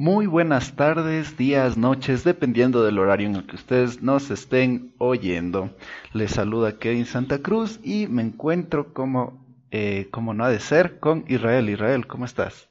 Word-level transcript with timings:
Muy 0.00 0.26
buenas 0.26 0.76
tardes, 0.76 1.36
días, 1.36 1.76
noches, 1.76 2.24
dependiendo 2.24 2.82
del 2.82 2.98
horario 2.98 3.26
en 3.26 3.36
el 3.36 3.44
que 3.44 3.56
ustedes 3.56 4.00
nos 4.00 4.30
estén 4.30 4.94
oyendo. 4.96 5.76
Les 6.14 6.30
saluda 6.30 6.78
Kevin 6.78 7.04
Santa 7.04 7.42
Cruz 7.42 7.78
y 7.84 8.06
me 8.06 8.22
encuentro 8.22 8.94
como, 8.94 9.44
eh, 9.70 10.08
como 10.10 10.32
no 10.32 10.44
ha 10.44 10.48
de 10.48 10.58
ser 10.58 11.00
con 11.00 11.26
Israel. 11.28 11.68
Israel, 11.68 12.06
¿cómo 12.06 12.24
estás? 12.24 12.70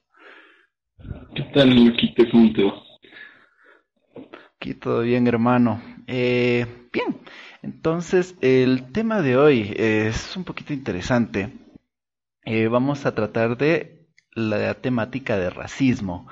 ¿Qué 1.36 1.44
tal, 1.54 1.70
Luquita? 1.70 2.24
¿Cómo 2.32 2.52
te 2.52 2.64
va? 2.64 2.74
Aquí 4.56 4.74
todo 4.74 5.02
bien, 5.02 5.28
hermano. 5.28 5.80
Eh, 6.08 6.66
bien, 6.92 7.20
entonces 7.62 8.36
el 8.42 8.92
tema 8.92 9.22
de 9.22 9.38
hoy 9.38 9.72
es 9.78 10.36
un 10.36 10.46
poquito 10.46 10.74
interesante. 10.74 11.54
Eh, 12.44 12.68
vamos 12.70 13.06
a 13.06 13.14
tratar 13.14 13.56
de 13.56 14.00
la 14.34 14.74
temática 14.74 15.38
de 15.38 15.50
racismo 15.50 16.28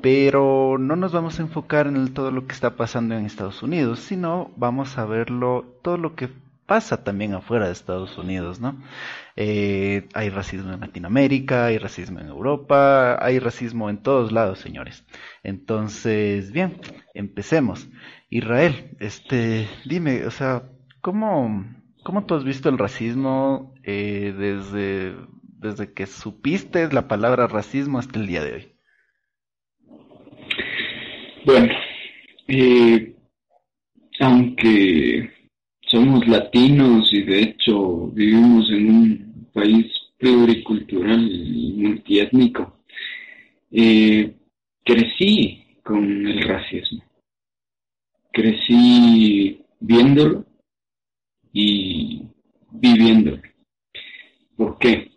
pero 0.00 0.76
no 0.78 0.96
nos 0.96 1.12
vamos 1.12 1.38
a 1.38 1.42
enfocar 1.42 1.86
en 1.86 2.12
todo 2.14 2.30
lo 2.30 2.46
que 2.46 2.54
está 2.54 2.76
pasando 2.76 3.14
en 3.16 3.26
Estados 3.26 3.62
Unidos, 3.62 4.00
sino 4.00 4.50
vamos 4.56 4.98
a 4.98 5.04
verlo 5.04 5.78
todo 5.82 5.96
lo 5.96 6.14
que 6.14 6.28
pasa 6.66 7.02
también 7.02 7.32
afuera 7.34 7.66
de 7.66 7.72
Estados 7.72 8.18
Unidos, 8.18 8.60
¿no? 8.60 8.76
Eh, 9.36 10.06
hay 10.12 10.28
racismo 10.28 10.72
en 10.72 10.80
Latinoamérica, 10.80 11.66
hay 11.66 11.78
racismo 11.78 12.20
en 12.20 12.28
Europa, 12.28 13.16
hay 13.24 13.38
racismo 13.38 13.88
en 13.88 13.98
todos 14.02 14.32
lados, 14.32 14.58
señores. 14.58 15.04
Entonces, 15.42 16.52
bien, 16.52 16.78
empecemos. 17.14 17.88
Israel, 18.28 18.96
este, 19.00 19.66
dime, 19.86 20.26
o 20.26 20.30
sea, 20.30 20.64
¿cómo, 21.00 21.64
cómo 22.04 22.26
tú 22.26 22.34
has 22.34 22.44
visto 22.44 22.68
el 22.68 22.76
racismo 22.76 23.74
eh, 23.82 24.34
desde, 24.36 25.16
desde 25.42 25.92
que 25.94 26.06
supiste 26.06 26.92
la 26.92 27.08
palabra 27.08 27.46
racismo 27.46 27.98
hasta 27.98 28.18
el 28.18 28.26
día 28.26 28.44
de 28.44 28.52
hoy? 28.52 28.77
Bueno, 31.48 31.72
eh, 32.46 33.14
aunque 34.20 35.30
somos 35.80 36.28
latinos 36.28 37.10
y 37.10 37.22
de 37.22 37.40
hecho 37.40 38.08
vivimos 38.08 38.70
en 38.70 38.90
un 38.90 39.48
país 39.54 39.86
pluricultural 40.18 41.26
y 41.26 41.72
multiétnico, 41.72 42.80
eh, 43.70 44.34
crecí 44.84 45.64
con 45.82 46.26
el 46.26 46.42
racismo. 46.42 47.02
Crecí 48.30 49.62
viéndolo 49.80 50.44
y 51.54 52.24
viviéndolo. 52.72 53.40
¿Por 54.54 54.76
qué? 54.76 55.12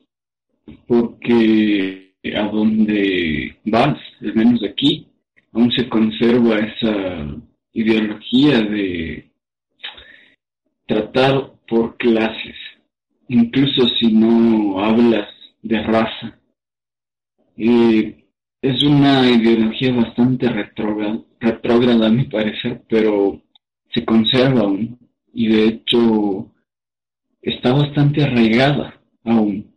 Porque 0.88 2.14
a 2.34 2.44
donde 2.44 3.58
vas, 3.66 4.00
al 4.22 4.34
menos 4.34 4.64
aquí, 4.64 5.11
aún 5.54 5.72
se 5.72 5.88
conserva 5.90 6.58
esa 6.58 7.28
ideología 7.74 8.62
de 8.62 9.32
tratar 10.86 11.54
por 11.68 11.98
clases, 11.98 12.56
incluso 13.28 13.88
si 14.00 14.12
no 14.12 14.84
hablas 14.84 15.30
de 15.62 15.82
raza. 15.82 16.38
es 17.58 18.84
una 18.84 19.30
ideología 19.30 19.94
bastante 19.94 20.50
retrógrada, 20.50 22.08
a 22.08 22.10
mi 22.10 22.26
parecer, 22.26 22.84
pero 22.90 23.42
se 23.94 24.06
conserva 24.06 24.62
aún 24.62 25.00
y 25.34 25.48
de 25.48 25.66
hecho 25.66 26.52
está 27.42 27.74
bastante 27.74 28.24
arraigada 28.24 29.02
aún. 29.24 29.74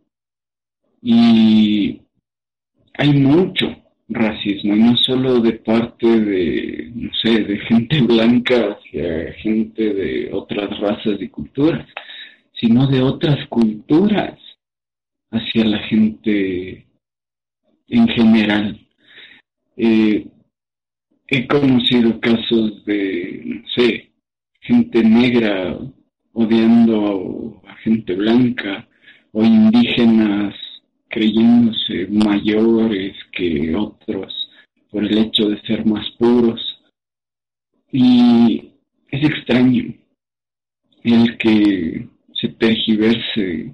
Y 1.01 2.01
hay 2.93 3.13
mucho, 3.13 3.67
racismo, 4.07 4.75
y 4.75 4.79
no 4.79 4.97
solo 4.97 5.39
de 5.39 5.53
parte 5.53 6.07
de, 6.07 6.91
no 6.93 7.11
sé, 7.23 7.43
de 7.43 7.57
gente 7.59 8.01
blanca 8.01 8.71
hacia 8.71 9.33
gente 9.33 9.93
de 9.93 10.29
otras 10.31 10.79
razas 10.79 11.19
y 11.19 11.27
culturas, 11.29 11.87
sino 12.53 12.87
de 12.87 13.01
otras 13.01 13.47
culturas 13.47 14.39
hacia 15.31 15.65
la 15.65 15.79
gente 15.79 16.85
en 17.87 18.07
general. 18.07 18.79
Eh, 19.77 20.27
he 21.27 21.47
conocido 21.47 22.19
casos 22.19 22.85
de, 22.85 23.41
no 23.43 23.67
sé, 23.75 24.11
gente 24.61 25.03
negra 25.03 25.77
odiando 26.33 27.61
a 27.67 27.75
gente 27.77 28.13
blanca 28.15 28.87
o 29.31 29.43
indígenas 29.43 30.55
creyéndose 31.15 32.07
mayores 32.07 33.15
que 33.31 33.73
otros 33.73 34.51
por 34.91 35.05
el 35.05 35.17
hecho 35.17 35.47
de 35.47 35.61
ser 35.61 35.85
más 35.85 36.05
puros. 36.19 36.59
Y 37.89 38.73
es 39.07 39.23
extraño 39.23 39.93
el 41.03 41.37
que 41.37 42.09
se 42.33 42.49
tergiverse 42.49 43.73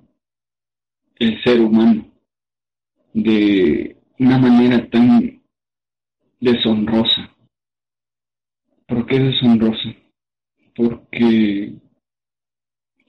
el 1.18 1.44
ser 1.44 1.62
humano 1.62 2.06
de 3.16 3.98
una 4.20 4.38
manera 4.38 4.88
tan 4.92 5.42
deshonrosa. 6.40 7.36
¿Por 8.86 9.08
qué 9.08 9.18
deshonrosa? 9.18 9.96
Porque 10.76 11.74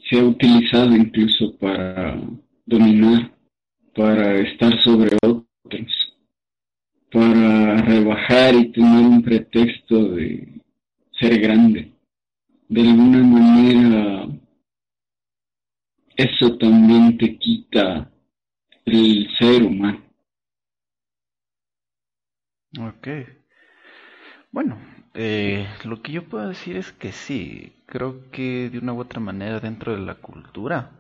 se 0.09 0.19
ha 0.19 0.25
utilizado 0.25 0.97
incluso 0.97 1.55
para 1.59 2.19
dominar 2.65 3.32
para 3.95 4.39
estar 4.39 4.73
sobre 4.83 5.17
otros, 5.23 6.15
para 7.11 7.83
rebajar 7.83 8.55
y 8.55 8.73
tener 8.73 9.07
un 9.07 9.23
pretexto 9.23 10.11
de 10.11 10.61
ser 11.19 11.41
grande. 11.41 11.93
De 12.69 12.81
alguna 12.81 13.23
manera, 13.23 14.29
eso 16.17 16.57
también 16.57 17.19
te 17.19 17.37
quita 17.39 18.11
el 18.87 19.29
ser 19.39 19.63
humano. 19.63 20.03
Ok. 22.79 23.09
Bueno, 24.51 24.79
eh, 25.15 25.67
lo 25.85 26.01
que 26.03 26.13
yo 26.13 26.25
puedo 26.25 26.49
decir 26.49 26.77
es 26.77 26.93
que 26.93 27.13
sí, 27.13 27.73
creo 27.87 28.31
que 28.31 28.71
de 28.71 28.79
una 28.79 28.95
u 28.95 29.01
otra 29.01 29.21
manera 29.21 29.61
dentro 29.61 29.93
de 29.95 30.01
la 30.01 30.15
cultura 30.15 30.91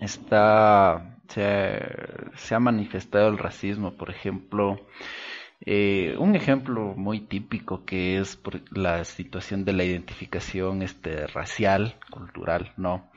está 0.00 1.20
se 1.30 2.54
ha, 2.54 2.60
manifestado 2.60 3.28
el 3.28 3.38
racismo, 3.38 3.94
por 3.94 4.10
ejemplo, 4.10 4.80
eh, 5.60 6.16
un 6.18 6.34
ejemplo 6.34 6.94
muy 6.96 7.20
típico 7.20 7.84
que 7.84 8.18
es 8.18 8.36
por 8.36 8.60
la 8.76 9.04
situación 9.04 9.64
de 9.64 9.72
la 9.72 9.84
identificación 9.84 10.82
este, 10.82 11.26
racial, 11.28 11.96
cultural, 12.10 12.72
¿no? 12.76 13.10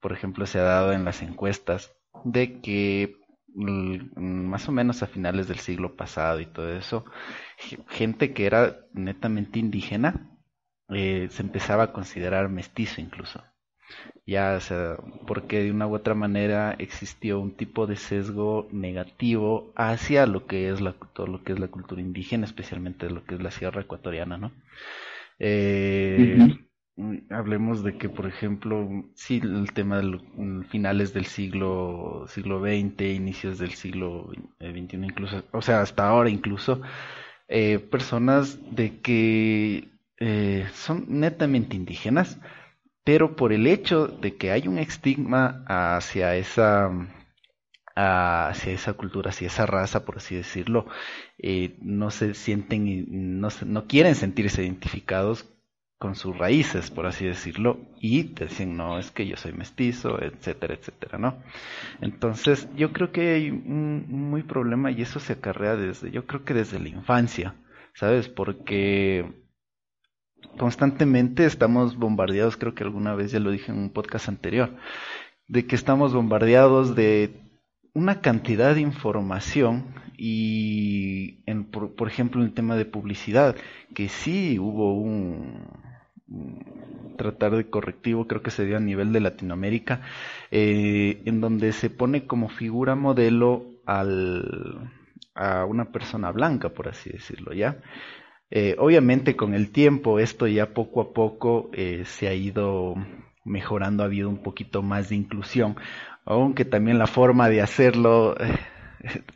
Por 0.00 0.12
ejemplo, 0.12 0.46
se 0.46 0.58
ha 0.58 0.64
dado 0.64 0.92
en 0.92 1.04
las 1.04 1.22
encuestas 1.22 1.92
de 2.24 2.60
que 2.60 3.16
mm, 3.54 4.48
más 4.48 4.68
o 4.68 4.72
menos 4.72 5.02
a 5.02 5.06
finales 5.06 5.46
del 5.48 5.60
siglo 5.60 5.96
pasado 5.96 6.40
y 6.40 6.46
todo 6.46 6.72
eso, 6.76 7.04
gente 7.88 8.32
que 8.34 8.46
era 8.46 8.78
netamente 8.92 9.58
indígena 9.58 10.30
eh, 10.88 11.28
se 11.30 11.42
empezaba 11.42 11.84
a 11.84 11.92
considerar 11.92 12.48
mestizo 12.48 13.00
incluso 13.00 13.42
ya, 14.26 14.54
o 14.56 14.60
sea, 14.60 14.96
porque 15.26 15.62
de 15.62 15.70
una 15.70 15.86
u 15.86 15.94
otra 15.94 16.14
manera 16.14 16.74
existió 16.78 17.40
un 17.40 17.56
tipo 17.56 17.86
de 17.86 17.96
sesgo 17.96 18.68
negativo 18.72 19.72
hacia 19.76 20.26
lo 20.26 20.46
que 20.46 20.70
es 20.70 20.80
la, 20.80 20.94
todo 21.14 21.26
lo 21.26 21.42
que 21.44 21.52
es 21.52 21.58
la 21.58 21.68
cultura 21.68 22.00
indígena, 22.00 22.46
especialmente 22.46 23.10
lo 23.10 23.24
que 23.24 23.34
es 23.34 23.42
la 23.42 23.50
sierra 23.50 23.82
ecuatoriana, 23.82 24.38
¿no? 24.38 24.52
Eh, 25.38 26.38
Hablemos 27.28 27.82
de 27.82 27.98
que, 27.98 28.08
por 28.08 28.26
ejemplo, 28.26 28.88
sí, 29.14 29.40
el 29.42 29.72
tema 29.72 29.96
de 29.96 30.04
los 30.04 30.22
finales 30.68 31.12
del 31.12 31.26
siglo 31.26 32.26
siglo 32.28 32.60
XX, 32.60 33.00
inicios 33.16 33.58
del 33.58 33.72
siglo 33.72 34.30
XXI, 34.60 34.96
incluso, 35.04 35.42
o 35.50 35.60
sea, 35.60 35.80
hasta 35.80 36.06
ahora 36.06 36.30
incluso, 36.30 36.80
eh, 37.48 37.80
personas 37.80 38.60
de 38.76 39.00
que 39.00 39.88
eh, 40.20 40.68
son 40.72 41.06
netamente 41.08 41.74
indígenas, 41.74 42.38
pero 43.04 43.36
por 43.36 43.52
el 43.52 43.66
hecho 43.66 44.08
de 44.08 44.36
que 44.36 44.50
hay 44.50 44.66
un 44.66 44.78
estigma 44.78 45.64
hacia 45.68 46.36
esa 46.36 46.90
hacia 47.96 48.72
esa 48.72 48.94
cultura, 48.94 49.30
hacia 49.30 49.46
esa 49.46 49.66
raza, 49.66 50.04
por 50.04 50.16
así 50.16 50.34
decirlo, 50.34 50.86
eh, 51.38 51.76
no 51.80 52.10
se 52.10 52.34
sienten, 52.34 53.40
no, 53.40 53.48
no 53.66 53.86
quieren 53.86 54.16
sentirse 54.16 54.64
identificados 54.64 55.48
con 55.98 56.16
sus 56.16 56.36
raíces, 56.36 56.90
por 56.90 57.06
así 57.06 57.24
decirlo, 57.24 57.78
y 58.00 58.24
te 58.24 58.46
dicen, 58.46 58.76
no, 58.76 58.98
es 58.98 59.10
que 59.10 59.26
yo 59.26 59.36
soy 59.36 59.52
mestizo, 59.52 60.20
etcétera, 60.20 60.74
etcétera, 60.74 61.18
¿no? 61.18 61.42
Entonces, 62.00 62.68
yo 62.76 62.92
creo 62.92 63.12
que 63.12 63.34
hay 63.34 63.50
un 63.50 64.06
muy 64.08 64.42
problema 64.42 64.90
y 64.90 65.02
eso 65.02 65.20
se 65.20 65.34
acarrea 65.34 65.76
desde, 65.76 66.10
yo 66.10 66.26
creo 66.26 66.44
que 66.44 66.52
desde 66.52 66.80
la 66.80 66.88
infancia, 66.88 67.54
¿sabes? 67.94 68.28
Porque 68.28 69.43
constantemente 70.58 71.44
estamos 71.44 71.96
bombardeados, 71.96 72.56
creo 72.56 72.74
que 72.74 72.84
alguna 72.84 73.14
vez 73.14 73.32
ya 73.32 73.40
lo 73.40 73.50
dije 73.50 73.72
en 73.72 73.78
un 73.78 73.90
podcast 73.90 74.28
anterior, 74.28 74.74
de 75.48 75.66
que 75.66 75.76
estamos 75.76 76.14
bombardeados 76.14 76.94
de 76.94 77.40
una 77.92 78.20
cantidad 78.20 78.74
de 78.74 78.80
información 78.80 79.94
y 80.16 81.42
en, 81.46 81.64
por, 81.64 82.08
ejemplo 82.08 82.40
en 82.40 82.48
el 82.48 82.54
tema 82.54 82.76
de 82.76 82.84
publicidad, 82.84 83.56
que 83.94 84.08
sí 84.08 84.58
hubo 84.58 84.94
un, 84.94 85.68
tratar 87.16 87.56
de 87.56 87.70
correctivo, 87.70 88.26
creo 88.26 88.42
que 88.42 88.50
se 88.50 88.64
dio 88.64 88.76
a 88.76 88.80
nivel 88.80 89.12
de 89.12 89.20
Latinoamérica, 89.20 90.02
eh, 90.50 91.22
en 91.24 91.40
donde 91.40 91.72
se 91.72 91.90
pone 91.90 92.26
como 92.26 92.48
figura 92.48 92.94
modelo 92.94 93.64
al, 93.86 94.90
a 95.34 95.64
una 95.64 95.86
persona 95.86 96.30
blanca, 96.30 96.70
por 96.70 96.88
así 96.88 97.10
decirlo, 97.10 97.52
¿ya? 97.52 97.78
Eh, 98.50 98.76
obviamente 98.78 99.36
con 99.36 99.54
el 99.54 99.70
tiempo 99.70 100.18
esto 100.18 100.46
ya 100.46 100.74
poco 100.74 101.00
a 101.00 101.12
poco 101.12 101.70
eh, 101.72 102.04
se 102.04 102.28
ha 102.28 102.34
ido 102.34 102.94
mejorando, 103.44 104.02
ha 104.02 104.06
habido 104.06 104.28
un 104.28 104.42
poquito 104.42 104.82
más 104.82 105.08
de 105.08 105.16
inclusión, 105.16 105.76
aunque 106.24 106.64
también 106.64 106.98
la 106.98 107.06
forma 107.06 107.48
de 107.48 107.62
hacerlo 107.62 108.36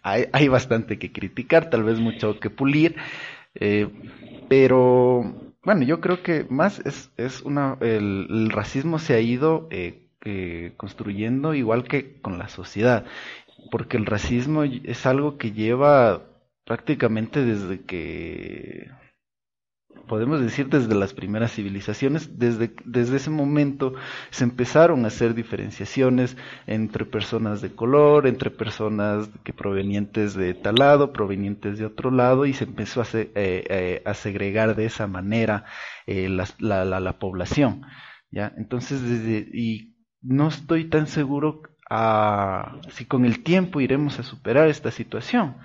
hay, 0.02 0.48
bastante 0.48 0.98
que 0.98 1.12
criticar, 1.12 1.70
tal 1.70 1.84
vez 1.84 1.98
mucho 1.98 2.38
que 2.40 2.50
pulir, 2.50 2.96
eh, 3.54 3.88
pero 4.48 5.52
bueno, 5.64 5.82
yo 5.82 6.00
creo 6.00 6.22
que 6.22 6.46
más 6.48 6.80
es, 6.80 7.10
es 7.16 7.42
una, 7.42 7.76
el, 7.80 8.50
racismo 8.50 8.98
se 8.98 9.14
ha 9.14 9.20
ido 9.20 9.68
eh, 9.70 10.08
eh, 10.24 10.72
construyendo 10.76 11.54
igual 11.54 11.84
que 11.84 12.20
con 12.20 12.38
la 12.38 12.48
sociedad, 12.48 13.04
porque 13.70 13.96
el 13.96 14.06
racismo 14.06 14.64
es 14.64 15.06
algo 15.06 15.36
que 15.36 15.52
lleva 15.52 16.22
prácticamente 16.64 17.44
desde 17.44 17.80
que 17.80 18.90
podemos 20.06 20.40
decir 20.40 20.68
desde 20.68 20.94
las 20.94 21.14
primeras 21.14 21.52
civilizaciones, 21.52 22.38
desde, 22.38 22.72
desde 22.84 23.16
ese 23.16 23.30
momento 23.30 23.94
se 24.30 24.44
empezaron 24.44 25.04
a 25.04 25.08
hacer 25.08 25.34
diferenciaciones 25.34 26.36
entre 26.66 27.04
personas 27.04 27.60
de 27.60 27.74
color, 27.74 28.26
entre 28.26 28.50
personas 28.50 29.28
que 29.44 29.52
provenientes 29.52 30.34
de 30.34 30.54
tal 30.54 30.76
lado, 30.76 31.12
provenientes 31.12 31.78
de 31.78 31.86
otro 31.86 32.10
lado, 32.10 32.46
y 32.46 32.52
se 32.54 32.64
empezó 32.64 33.02
a, 33.02 33.06
eh, 33.12 33.30
eh, 33.34 34.02
a 34.04 34.14
segregar 34.14 34.76
de 34.76 34.86
esa 34.86 35.06
manera 35.06 35.64
eh, 36.06 36.28
la, 36.28 36.46
la, 36.58 37.00
la, 37.00 37.18
población. 37.18 37.82
¿ya? 38.30 38.52
Entonces, 38.56 39.02
desde, 39.02 39.48
y 39.52 39.96
no 40.22 40.48
estoy 40.48 40.84
tan 40.84 41.06
seguro 41.06 41.62
a, 41.90 42.80
si 42.90 43.04
con 43.04 43.24
el 43.24 43.42
tiempo 43.42 43.80
iremos 43.80 44.18
a 44.18 44.22
superar 44.22 44.68
esta 44.68 44.90
situación, 44.90 45.56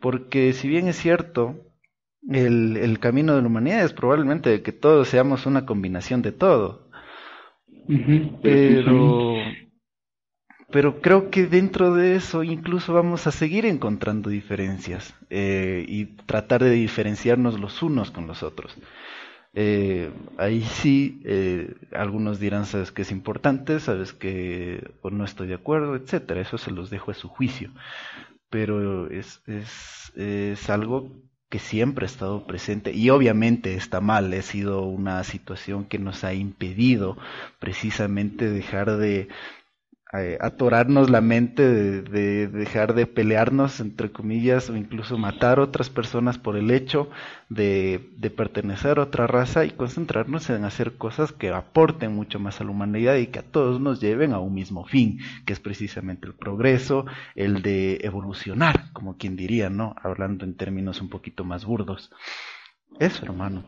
porque 0.00 0.52
si 0.52 0.68
bien 0.68 0.88
es 0.88 0.96
cierto, 0.96 1.67
el, 2.26 2.76
el, 2.76 2.98
camino 2.98 3.34
de 3.34 3.42
la 3.42 3.48
humanidad 3.48 3.84
es 3.84 3.92
probablemente 3.92 4.62
que 4.62 4.72
todos 4.72 5.08
seamos 5.08 5.46
una 5.46 5.66
combinación 5.66 6.22
de 6.22 6.32
todo. 6.32 6.88
Pero, 8.42 9.36
pero 10.70 11.00
creo 11.00 11.30
que 11.30 11.46
dentro 11.46 11.94
de 11.94 12.16
eso 12.16 12.42
incluso 12.42 12.92
vamos 12.92 13.26
a 13.26 13.32
seguir 13.32 13.64
encontrando 13.64 14.28
diferencias 14.28 15.14
eh, 15.30 15.84
y 15.88 16.04
tratar 16.26 16.62
de 16.62 16.70
diferenciarnos 16.70 17.58
los 17.58 17.82
unos 17.82 18.10
con 18.10 18.26
los 18.26 18.42
otros. 18.42 18.76
Eh, 19.54 20.10
ahí 20.36 20.60
sí, 20.62 21.22
eh, 21.24 21.74
algunos 21.92 22.38
dirán, 22.38 22.66
sabes 22.66 22.92
que 22.92 23.02
es 23.02 23.10
importante, 23.10 23.80
sabes 23.80 24.12
que 24.12 24.92
no 25.02 25.24
estoy 25.24 25.48
de 25.48 25.54
acuerdo, 25.54 25.96
etcétera. 25.96 26.42
Eso 26.42 26.58
se 26.58 26.70
los 26.70 26.90
dejo 26.90 27.10
a 27.10 27.14
su 27.14 27.28
juicio. 27.28 27.70
Pero 28.50 29.10
es, 29.10 29.42
es, 29.46 30.12
es 30.16 30.70
algo 30.70 31.10
que 31.48 31.58
siempre 31.58 32.04
ha 32.04 32.06
estado 32.06 32.46
presente 32.46 32.92
y 32.92 33.10
obviamente 33.10 33.74
está 33.74 34.00
mal, 34.00 34.32
ha 34.32 34.42
sido 34.42 34.82
una 34.82 35.24
situación 35.24 35.86
que 35.86 35.98
nos 35.98 36.24
ha 36.24 36.34
impedido 36.34 37.16
precisamente 37.58 38.50
dejar 38.50 38.96
de 38.98 39.28
eh, 40.14 40.38
atorarnos 40.40 41.10
la 41.10 41.20
mente, 41.20 41.62
de, 41.68 42.48
dejar 42.48 42.94
de 42.94 43.06
pelearnos, 43.06 43.78
entre 43.80 44.10
comillas, 44.10 44.70
o 44.70 44.76
incluso 44.76 45.18
matar 45.18 45.60
otras 45.60 45.90
personas 45.90 46.38
por 46.38 46.56
el 46.56 46.70
hecho 46.70 47.10
de, 47.50 48.00
pertenecer 48.34 48.98
a 48.98 49.02
otra 49.02 49.26
raza 49.26 49.66
y 49.66 49.70
concentrarnos 49.70 50.48
en 50.48 50.64
hacer 50.64 50.96
cosas 50.96 51.32
que 51.32 51.50
aporten 51.50 52.14
mucho 52.14 52.38
más 52.38 52.58
a 52.60 52.64
la 52.64 52.70
humanidad 52.70 53.16
y 53.16 53.26
que 53.26 53.40
a 53.40 53.50
todos 53.50 53.80
nos 53.80 54.00
lleven 54.00 54.32
a 54.32 54.38
un 54.38 54.54
mismo 54.54 54.86
fin, 54.86 55.18
que 55.44 55.52
es 55.52 55.60
precisamente 55.60 56.26
el 56.26 56.34
progreso, 56.34 57.04
el 57.34 57.60
de 57.60 58.00
evolucionar, 58.02 58.90
como 58.94 59.18
quien 59.18 59.36
diría, 59.36 59.68
¿no? 59.68 59.94
Hablando 60.02 60.46
en 60.46 60.56
términos 60.56 61.02
un 61.02 61.10
poquito 61.10 61.44
más 61.44 61.66
burdos. 61.66 62.10
Eso, 62.98 63.26
hermano. 63.26 63.64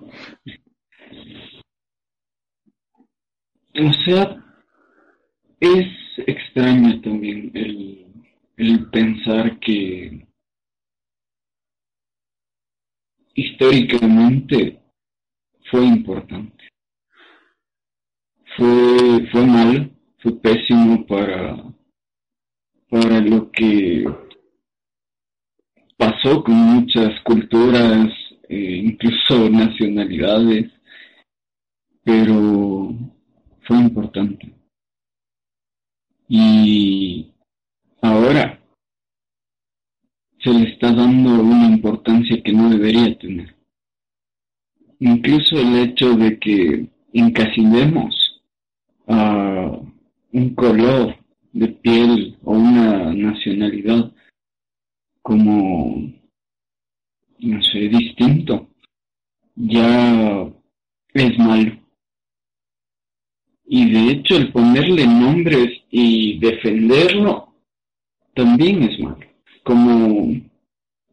Sea, 4.04 4.49
es 5.60 5.86
extraño 6.26 7.00
también 7.02 7.50
el, 7.54 8.06
el 8.56 8.90
pensar 8.90 9.58
que 9.60 10.26
históricamente 13.34 14.80
fue 15.70 15.86
importante. 15.86 16.64
Fue, 18.56 19.28
fue 19.30 19.46
mal, 19.46 19.92
fue 20.18 20.32
pésimo 20.40 21.06
para, 21.06 21.56
para 22.88 23.20
lo 23.20 23.50
que 23.52 24.04
pasó 25.96 26.42
con 26.42 26.54
muchas 26.54 27.20
culturas, 27.22 28.08
eh, 28.48 28.82
incluso 28.84 29.48
nacionalidades, 29.48 30.70
pero 32.02 32.94
fue 33.62 33.76
importante. 33.78 34.59
Y 36.32 37.32
ahora 38.00 38.60
se 40.38 40.50
le 40.50 40.70
está 40.70 40.92
dando 40.92 41.42
una 41.42 41.66
importancia 41.66 42.40
que 42.40 42.52
no 42.52 42.70
debería 42.70 43.18
tener. 43.18 43.56
Incluso 45.00 45.58
el 45.58 45.74
hecho 45.74 46.14
de 46.14 46.38
que 46.38 46.88
encasillemos 47.12 48.40
a 49.08 49.76
un 50.32 50.54
color 50.54 51.16
de 51.52 51.66
piel 51.66 52.38
o 52.44 52.52
una 52.52 53.12
nacionalidad 53.12 54.12
como, 55.22 56.12
no 57.40 57.62
sé, 57.64 57.88
distinto, 57.88 58.68
ya 59.56 60.48
es 61.12 61.38
malo. 61.40 61.79
Y 63.72 63.88
de 63.88 64.10
hecho 64.10 64.36
el 64.36 64.50
ponerle 64.50 65.06
nombres 65.06 65.82
y 65.92 66.40
defenderlo 66.40 67.54
también 68.34 68.82
es 68.82 68.98
malo. 68.98 69.20
Como, 69.62 70.40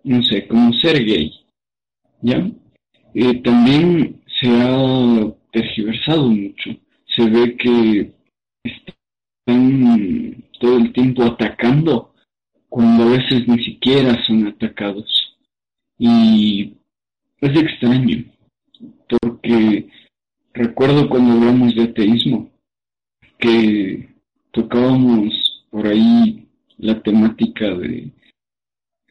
no 0.04 0.24
sé, 0.24 0.48
como 0.48 0.74
ser 0.74 1.06
gay. 1.06 1.32
¿Ya? 2.24 2.50
Eh, 3.14 3.36
también 3.44 4.20
se 4.42 4.48
ha 4.50 5.32
tergiversado 5.52 6.30
mucho. 6.30 6.72
Se 7.06 7.30
ve 7.30 7.56
que 7.58 8.12
están 8.64 10.44
todo 10.60 10.78
el 10.80 10.94
tiempo 10.94 11.26
atacando 11.26 12.16
cuando 12.70 13.04
a 13.04 13.18
veces 13.18 13.48
ni 13.48 13.64
siquiera 13.64 14.20
son 14.26 14.48
atacados. 14.48 15.38
Y 16.00 16.74
es 17.40 17.56
extraño, 17.56 18.26
porque 19.10 19.90
Recuerdo 20.58 21.08
cuando 21.08 21.34
hablamos 21.34 21.76
de 21.76 21.84
ateísmo, 21.84 22.50
que 23.38 24.10
tocábamos 24.50 25.32
por 25.70 25.86
ahí 25.86 26.48
la 26.80 27.00
temática 27.04 27.76
de 27.76 28.10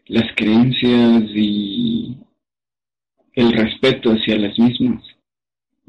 las 0.07 0.25
creencias 0.35 1.23
y 1.37 2.17
el 3.35 3.53
respeto 3.53 4.11
hacia 4.11 4.39
las 4.39 4.59
mismas. 4.59 5.05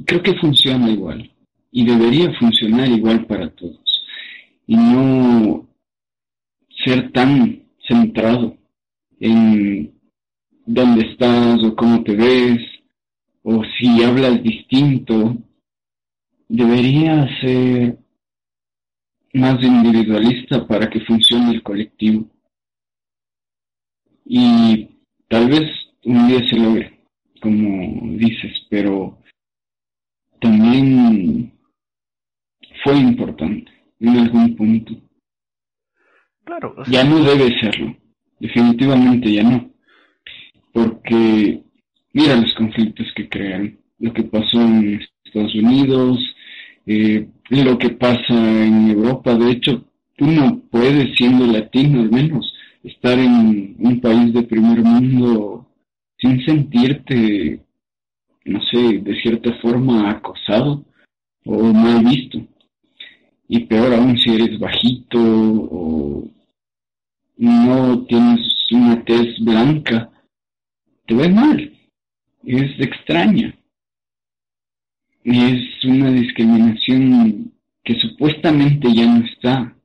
Creo 0.06 0.22
que 0.22 0.36
funciona 0.36 0.92
igual 0.92 1.32
y 1.72 1.84
debería 1.84 2.32
funcionar 2.38 2.88
igual 2.90 3.26
para 3.26 3.50
todos 3.50 4.06
y 4.68 4.76
no 4.76 5.68
ser 6.86 7.12
tan 7.14 7.64
centrado 7.88 8.56
en 9.20 9.92
dónde 10.68 11.02
estás 11.02 11.64
o 11.64 11.76
cómo 11.76 12.04
te 12.04 12.16
ves 12.16 12.60
o 13.42 13.64
si 13.80 14.04
hablas 14.04 14.44
distinto 14.44 15.36
debería 16.48 17.28
ser 17.42 17.98
más 19.34 19.62
individualista 19.62 20.66
para 20.68 20.90
que 20.90 21.02
funcione 21.02 21.52
el 21.52 21.64
colectivo. 21.64 22.30
Y 24.26 24.90
tal 25.28 25.50
vez 25.50 25.72
un 26.04 26.28
día 26.28 26.48
se 26.48 26.58
logre, 26.58 27.00
como 27.42 28.18
dices, 28.18 28.66
pero 28.70 29.18
también 30.40 31.54
fue 32.84 32.98
importante 32.98 33.72
en 34.00 34.10
algún 34.18 34.56
punto. 34.56 34.94
Claro. 36.44 36.76
Ya 36.90 37.04
no 37.04 37.24
debe 37.24 37.60
serlo, 37.60 37.96
definitivamente 38.40 39.32
ya 39.32 39.44
no. 39.44 39.70
Porque 40.72 41.64
mira 42.14 42.36
los 42.36 42.54
conflictos 42.54 43.08
que 43.16 43.28
crean, 43.28 43.80
lo 44.00 44.14
que 44.14 44.24
pasó 44.24 44.62
en 44.62 45.02
Estados 45.24 45.56
Unidos, 45.56 46.20
eh, 46.88 47.28
lo 47.50 47.78
que 47.78 47.90
pasa 47.90 48.34
en 48.34 48.90
Europa. 48.90 49.36
De 49.36 49.52
hecho, 49.52 49.84
tú 50.16 50.26
no 50.26 50.62
puedes, 50.72 51.16
siendo 51.16 51.46
latino 51.46 52.02
al 52.02 52.12
menos, 52.12 52.54
estar 52.84 53.20
en 53.20 53.76
un 53.80 54.00
país 54.02 54.34
de 54.34 54.44
primer 54.44 54.82
mundo 54.82 55.68
sin 56.18 56.44
sentirte, 56.46 57.62
no 58.46 58.62
sé, 58.64 59.00
de 59.00 59.22
cierta 59.22 59.54
forma 59.62 60.10
acosado 60.10 60.84
o 61.46 61.74
mal 61.74 62.04
visto. 62.06 62.40
Y 63.50 63.62
peor 63.62 63.94
aún 63.94 64.18
si 64.18 64.34
eres 64.34 64.60
bajito 64.60 65.20
o 65.20 66.28
no 67.38 68.06
tienes 68.06 68.40
una 68.72 69.04
tez 69.06 69.40
blanca, 69.40 70.10
te 71.06 71.14
ves 71.14 71.34
mal. 71.34 71.74
Es 72.44 72.80
extraña. 72.80 73.57
Es 75.30 75.84
una 75.84 76.10
discriminación 76.10 77.52
que 77.84 78.00
supuestamente 78.00 78.88
ya 78.96 79.08
no 79.08 79.26
está, 79.26 79.76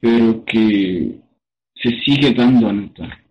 pero 0.00 0.42
que 0.46 1.20
se 1.74 1.90
sigue 2.00 2.32
dando 2.32 2.70
a 2.70 2.72
notar. 2.72 3.22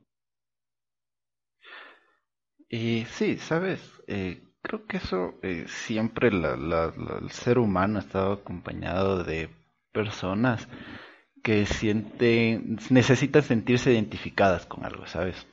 Y 2.69 3.05
sí, 3.05 3.38
sabes, 3.38 3.81
eh, 4.05 4.43
creo 4.62 4.85
que 4.85 4.97
eso 4.97 5.39
eh, 5.41 5.65
siempre 5.67 6.27
el 6.27 7.29
ser 7.31 7.57
humano 7.57 7.97
ha 7.97 8.01
estado 8.03 8.33
acompañado 8.33 9.23
de 9.23 9.50
personas 9.91 10.67
que 11.41 11.65
sienten, 11.65 12.77
necesitan 12.91 13.41
sentirse 13.41 13.91
identificadas 13.91 14.67
con 14.67 14.85
algo, 14.85 15.07
¿sabes? 15.07 15.47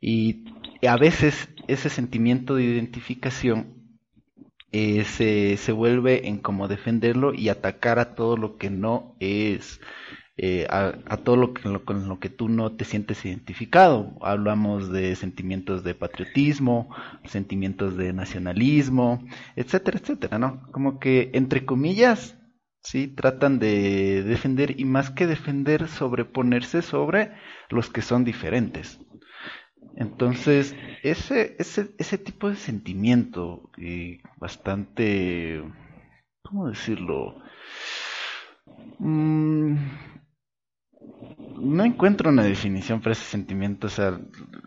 Y 0.00 0.46
a 0.84 0.96
veces 0.96 1.48
ese 1.68 1.90
sentimiento 1.90 2.56
de 2.56 2.64
identificación 2.64 3.77
eh, 4.72 5.04
se, 5.04 5.56
se, 5.56 5.72
vuelve 5.72 6.28
en 6.28 6.38
como 6.38 6.68
defenderlo 6.68 7.32
y 7.34 7.48
atacar 7.48 7.98
a 7.98 8.14
todo 8.14 8.36
lo 8.36 8.58
que 8.58 8.70
no 8.70 9.16
es, 9.18 9.80
eh, 10.36 10.66
a, 10.70 11.16
todo 11.24 11.36
lo 11.36 11.52
que, 11.54 11.62
con 11.84 12.08
lo 12.08 12.20
que 12.20 12.28
tú 12.30 12.48
no 12.48 12.72
te 12.76 12.84
sientes 12.84 13.24
identificado. 13.24 14.16
Hablamos 14.20 14.92
de 14.92 15.16
sentimientos 15.16 15.84
de 15.84 15.94
patriotismo, 15.94 16.94
sentimientos 17.24 17.96
de 17.96 18.12
nacionalismo, 18.12 19.24
etcétera, 19.56 19.98
etcétera, 19.98 20.38
¿no? 20.38 20.62
Como 20.70 21.00
que, 21.00 21.30
entre 21.34 21.64
comillas, 21.64 22.36
sí, 22.82 23.08
tratan 23.08 23.58
de 23.58 24.22
defender 24.22 24.78
y 24.78 24.84
más 24.84 25.10
que 25.10 25.26
defender, 25.26 25.88
sobreponerse 25.88 26.82
sobre 26.82 27.32
los 27.70 27.90
que 27.90 28.02
son 28.02 28.24
diferentes. 28.24 29.00
Entonces, 29.96 30.76
ese, 31.02 31.56
ese, 31.58 31.90
ese 31.98 32.18
tipo 32.18 32.48
de 32.48 32.56
sentimiento 32.56 33.70
eh, 33.78 34.20
bastante, 34.36 35.62
¿cómo 36.42 36.68
decirlo? 36.68 37.36
Mm, 38.98 39.76
no 41.60 41.84
encuentro 41.84 42.30
una 42.30 42.44
definición 42.44 43.00
para 43.00 43.12
ese 43.12 43.24
sentimiento. 43.24 43.88
O 43.88 43.90
sea, 43.90 44.20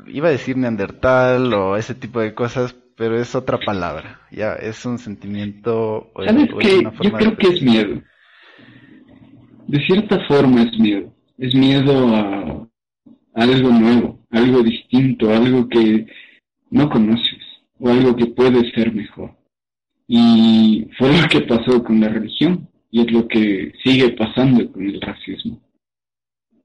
iba 0.08 0.28
a 0.28 0.32
decir 0.32 0.58
neandertal 0.58 1.54
o 1.54 1.78
ese 1.78 1.96
tipo 1.96 2.20
de 2.20 2.34
cosas, 2.34 2.75
pero 2.98 3.18
es 3.18 3.34
otra 3.36 3.58
palabra. 3.58 4.22
Ya, 4.32 4.54
es 4.54 4.86
un 4.86 5.00
sentimiento. 5.00 6.12
¿Sabes 6.16 6.50
qué? 6.60 6.84
Yo 6.84 7.12
creo 7.12 7.38
que 7.38 7.48
es 7.48 7.62
miedo. 7.62 8.01
De 9.68 9.80
cierta 9.86 10.20
forma 10.28 10.63
es 10.63 10.78
miedo. 10.78 11.13
Es 11.38 11.56
miedo 11.56 12.16
a 12.16 12.68
algo 13.34 13.70
nuevo 13.70 14.21
algo 14.31 14.63
distinto, 14.63 15.29
algo 15.29 15.67
que 15.67 16.07
no 16.69 16.89
conoces 16.89 17.39
o 17.79 17.89
algo 17.89 18.15
que 18.15 18.27
puede 18.27 18.71
ser 18.71 18.93
mejor. 18.93 19.35
Y 20.07 20.88
fue 20.97 21.21
lo 21.21 21.27
que 21.27 21.41
pasó 21.41 21.83
con 21.83 22.00
la 22.00 22.09
religión 22.09 22.67
y 22.89 23.01
es 23.01 23.11
lo 23.11 23.27
que 23.27 23.73
sigue 23.83 24.09
pasando 24.11 24.69
con 24.71 24.88
el 24.88 25.00
racismo. 25.00 25.59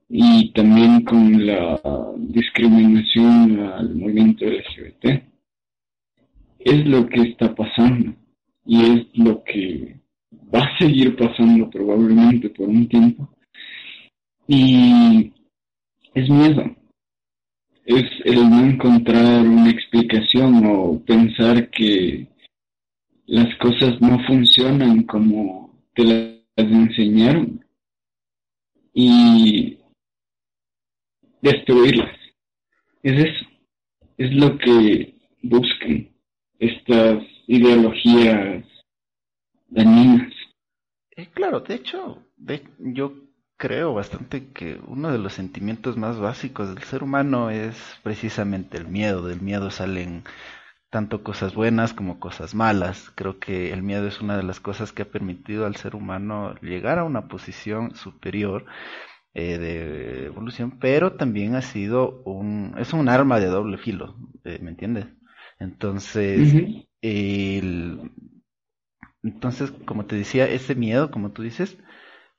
Y 0.09 0.51
también 0.51 1.01
con 1.03 1.45
la 1.45 1.79
discriminación 2.17 3.59
al 3.59 3.95
movimiento 3.95 4.45
LGBT. 4.45 5.23
Es 6.59 6.85
lo 6.85 7.07
que 7.07 7.21
está 7.21 7.53
pasando 7.53 8.13
y 8.65 8.81
es 8.83 9.07
lo 9.13 9.43
que 9.43 9.97
va 10.53 10.59
a 10.59 10.77
seguir 10.77 11.15
pasando 11.15 11.69
probablemente 11.69 12.49
por 12.49 12.67
un 12.67 12.87
tiempo. 12.87 13.29
Y 14.47 15.33
es 16.13 16.29
miedo, 16.29 16.75
es 17.87 18.03
el 18.25 18.49
no 18.49 18.59
encontrar 18.59 19.47
una 19.47 19.69
explicación 19.69 20.65
o 20.65 21.01
pensar 21.05 21.69
que 21.69 22.27
las 23.27 23.55
cosas 23.59 24.01
no 24.01 24.19
funcionan 24.27 25.03
como 25.03 25.73
te 25.95 26.03
las 26.03 26.37
enseñaron 26.57 27.65
y 28.93 29.79
destruirlas. 31.41 32.13
Es 33.03 33.25
eso, 33.25 33.45
es 34.17 34.33
lo 34.33 34.57
que 34.57 35.15
buscan 35.43 36.09
estas 36.59 37.23
ideologías 37.47 38.65
dañinas. 39.69 40.33
Eh, 41.15 41.27
claro, 41.33 41.61
de 41.61 41.75
hecho, 41.75 42.21
yo 42.79 43.26
creo 43.57 43.93
bastante 43.93 44.51
que 44.53 44.79
uno 44.87 45.11
de 45.11 45.17
los 45.17 45.33
sentimientos 45.33 45.97
más 45.97 46.19
básicos 46.19 46.73
del 46.73 46.83
ser 46.83 47.03
humano 47.03 47.49
es 47.49 47.75
precisamente 48.03 48.77
el 48.77 48.87
miedo. 48.87 49.27
Del 49.27 49.41
miedo 49.41 49.71
salen 49.71 50.23
tanto 50.89 51.23
cosas 51.23 51.55
buenas 51.55 51.93
como 51.93 52.19
cosas 52.19 52.55
malas. 52.55 53.11
Creo 53.15 53.39
que 53.39 53.73
el 53.73 53.83
miedo 53.83 54.07
es 54.07 54.21
una 54.21 54.37
de 54.37 54.43
las 54.43 54.59
cosas 54.59 54.93
que 54.93 55.01
ha 55.03 55.11
permitido 55.11 55.65
al 55.65 55.75
ser 55.75 55.95
humano 55.95 56.55
llegar 56.61 56.99
a 56.99 57.03
una 57.03 57.27
posición 57.27 57.95
superior 57.95 58.65
eh, 59.33 59.57
de 59.57 60.25
evolución, 60.27 60.79
pero 60.79 61.13
también 61.13 61.55
ha 61.55 61.61
sido 61.61 62.21
un, 62.23 62.75
es 62.77 62.93
un 62.93 63.09
arma 63.09 63.39
de 63.39 63.47
doble 63.47 63.77
filo, 63.77 64.15
eh, 64.43 64.59
¿me 64.61 64.71
entiendes? 64.71 65.07
Entonces, 65.59 66.53
entonces, 69.23 69.71
como 69.85 70.05
te 70.05 70.15
decía, 70.15 70.47
ese 70.47 70.75
miedo, 70.75 71.11
como 71.11 71.31
tú 71.31 71.41
dices, 71.43 71.77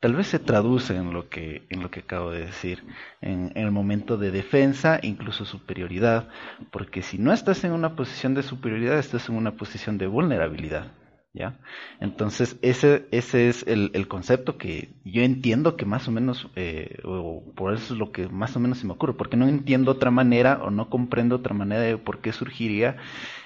tal 0.01 0.15
vez 0.15 0.29
se 0.29 0.39
traduce 0.39 0.95
en 0.95 1.13
lo 1.13 1.29
que, 1.29 1.67
en 1.71 1.83
lo 1.83 1.91
que 1.91 2.01
acabo 2.01 2.31
de 2.31 2.47
decir, 2.47 2.85
en, 3.21 3.53
el 3.57 3.71
momento 3.71 4.17
de 4.17 4.31
defensa, 4.31 5.01
incluso 5.03 5.45
superioridad, 5.45 6.29
porque 6.71 7.03
si 7.03 7.19
no 7.19 7.33
estás 7.33 7.65
en 7.65 7.73
una 7.73 7.97
posición 7.97 8.35
de 8.35 8.43
superioridad, 8.43 8.99
estás 8.99 9.29
en 9.29 9.37
una 9.37 9.57
posición 9.57 9.99
de 9.99 10.07
vulnerabilidad. 10.07 10.93
¿Ya? 11.35 11.61
Entonces, 12.01 12.57
ese, 12.63 13.07
ese 13.13 13.49
es 13.49 13.65
el, 13.69 13.91
el 13.93 14.09
concepto 14.09 14.57
que 14.57 14.95
yo 15.05 15.23
entiendo 15.23 15.77
que 15.77 15.85
más 15.85 16.09
o 16.09 16.11
menos, 16.11 16.51
eh, 16.57 16.99
o 17.05 17.53
por 17.55 17.75
eso 17.75 17.93
es 17.93 17.99
lo 18.01 18.11
que 18.13 18.29
más 18.29 18.57
o 18.57 18.61
menos 18.61 18.79
se 18.79 18.87
me 18.87 18.95
ocurre, 18.95 19.13
porque 19.13 19.37
no 19.37 19.47
entiendo 19.47 19.93
otra 19.93 20.11
manera 20.11 20.61
o 20.65 20.71
no 20.71 20.89
comprendo 20.89 21.37
otra 21.37 21.55
manera 21.55 21.83
de 21.83 21.99
por 21.99 22.21
qué 22.23 22.33
surgiría 22.33 22.97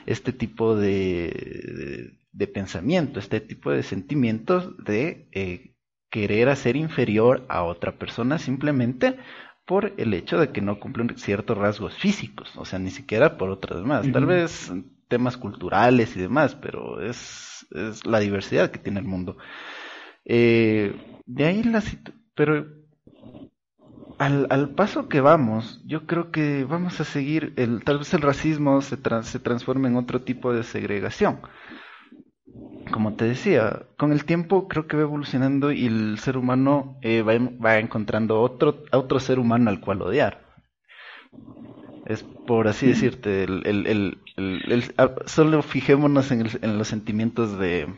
este 0.07 0.33
tipo 0.33 0.77
de, 0.77 2.15
de, 2.33 2.47
pensamiento, 2.47 3.19
este 3.19 3.41
tipo 3.41 3.73
de 3.73 3.83
sentimientos 3.83 4.75
de 4.85 5.29
eh, 5.33 5.72
querer 6.13 6.51
hacer 6.51 6.77
inferior 6.77 7.47
a 7.49 7.65
otra 7.65 7.93
persona 7.93 8.39
simplemente 8.39 9.17
por 9.65 9.95
el 9.97 10.13
hecho 10.13 10.39
de 10.39 10.53
que 10.53 10.61
no 10.61 10.79
cumplen 10.79 11.17
ciertos 11.17 11.57
rasgos 11.57 11.97
físicos, 11.97 12.53
o 12.57 12.67
sea, 12.67 12.79
ni 12.79 12.91
siquiera 12.91 13.39
por 13.39 13.49
otras 13.49 13.83
más, 13.83 14.13
tal 14.13 14.27
vez 14.27 14.71
temas 15.09 15.39
culturales 15.39 16.15
y 16.15 16.21
demás, 16.21 16.55
pero 16.55 17.01
es, 17.01 17.67
es 17.71 18.05
la 18.05 18.21
diversidad 18.21 18.71
que 18.71 18.79
tiene 18.79 19.01
el 19.01 19.07
mundo. 19.07 19.39
Eh, 20.27 20.95
de 21.25 21.45
ahí 21.47 21.63
la 21.63 21.83
pero 22.35 22.67
al, 24.19 24.47
al, 24.51 24.75
paso 24.75 25.09
que 25.09 25.23
vamos, 25.23 25.81
yo 25.87 26.07
creo 26.07 26.31
que 26.31 26.65
vamos 26.65 27.01
a 27.01 27.05
seguir, 27.05 27.55
el, 27.57 27.85
tal 27.85 27.99
vez 27.99 28.13
el 28.13 28.21
racismo 28.21 28.83
se, 28.83 28.99
se 29.23 29.39
transforme 29.39 29.89
en 29.89 29.97
otro 29.97 30.21
tipo 30.21 30.53
de 30.53 30.63
segregación 30.63 31.41
como 32.93 33.15
te 33.15 33.25
decía, 33.25 33.83
con 33.97 34.13
el 34.13 34.25
tiempo 34.25 34.69
creo 34.69 34.87
que 34.87 34.97
va 34.97 35.03
evolucionando 35.03 35.73
y 35.73 35.87
el 35.87 36.19
ser 36.21 36.37
humano 36.37 36.97
eh, 37.03 37.23
va, 37.23 37.33
va, 37.65 37.79
encontrando 37.79 38.41
otro, 38.41 38.85
otro 38.93 39.19
ser 39.19 39.41
humano 39.41 39.71
al 39.71 39.81
cual 39.81 40.03
odiar. 40.03 40.43
Es 42.07 42.23
por 42.23 42.69
así 42.69 42.87
decirte, 42.87 43.45
el, 43.45 43.67
el, 43.67 44.19
el, 44.37 44.85
ah, 44.99 45.11
solo 45.27 45.63
fijémonos 45.63 46.31
en, 46.31 46.49
en 46.61 46.79
los 46.79 46.89
sentimientos 46.89 47.59
de, 47.59 47.89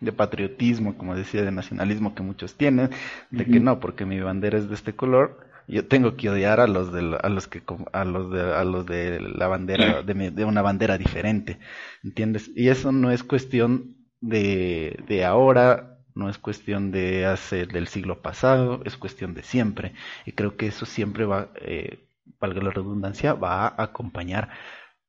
de, 0.00 0.12
patriotismo, 0.12 0.96
como 0.96 1.16
decía, 1.16 1.42
de 1.42 1.50
nacionalismo 1.50 2.14
que 2.14 2.22
muchos 2.22 2.54
tienen, 2.54 2.90
de 3.30 3.44
que 3.46 3.60
no, 3.60 3.80
porque 3.80 4.04
mi 4.04 4.20
bandera 4.20 4.58
es 4.58 4.68
de 4.68 4.74
este 4.74 4.94
color, 4.94 5.40
yo 5.66 5.86
tengo 5.86 6.16
que 6.16 6.28
odiar 6.28 6.60
a 6.60 6.66
los 6.66 6.92
de 6.92 7.18
a 7.22 7.28
los 7.30 7.48
que 7.48 7.62
a 7.92 8.04
los 8.04 8.30
de 8.30 8.42
a 8.54 8.64
los 8.64 8.84
de 8.84 9.20
la 9.20 9.48
bandera 9.48 10.02
de, 10.02 10.30
de 10.30 10.44
una 10.44 10.60
bandera 10.60 10.98
diferente, 10.98 11.58
¿entiendes? 12.02 12.50
Y 12.54 12.68
eso 12.68 12.92
no 12.92 13.10
es 13.10 13.24
cuestión 13.24 13.93
de, 14.28 15.02
de 15.06 15.24
ahora, 15.24 15.98
no 16.14 16.30
es 16.30 16.38
cuestión 16.38 16.90
de 16.92 17.26
hace 17.26 17.66
del 17.66 17.88
siglo 17.88 18.22
pasado, 18.22 18.80
es 18.84 18.96
cuestión 18.96 19.34
de 19.34 19.42
siempre. 19.42 19.92
Y 20.24 20.32
creo 20.32 20.56
que 20.56 20.66
eso 20.66 20.86
siempre 20.86 21.26
va, 21.26 21.48
eh, 21.56 22.08
valga 22.40 22.62
la 22.62 22.70
redundancia, 22.70 23.34
va 23.34 23.66
a 23.66 23.82
acompañar 23.82 24.48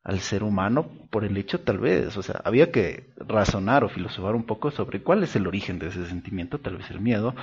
al 0.03 0.19
ser 0.19 0.43
humano 0.43 0.88
por 1.10 1.24
el 1.25 1.36
hecho 1.38 1.62
tal 1.62 1.79
vez, 1.79 2.15
o 2.15 2.22
sea, 2.22 2.39
había 2.45 2.72
que 2.72 3.10
razonar 3.17 3.84
o 3.84 3.89
filosofar 3.89 4.36
un 4.36 4.43
poco 4.43 4.69
sobre 4.69 5.01
cuál 5.01 5.24
es 5.24 5.36
el 5.36 5.48
origen 5.48 5.79
de 5.79 5.88
ese 5.88 6.05
sentimiento, 6.05 6.60
tal 6.60 6.77
vez 6.77 6.91
el 6.91 7.00
miedo, 7.01 7.34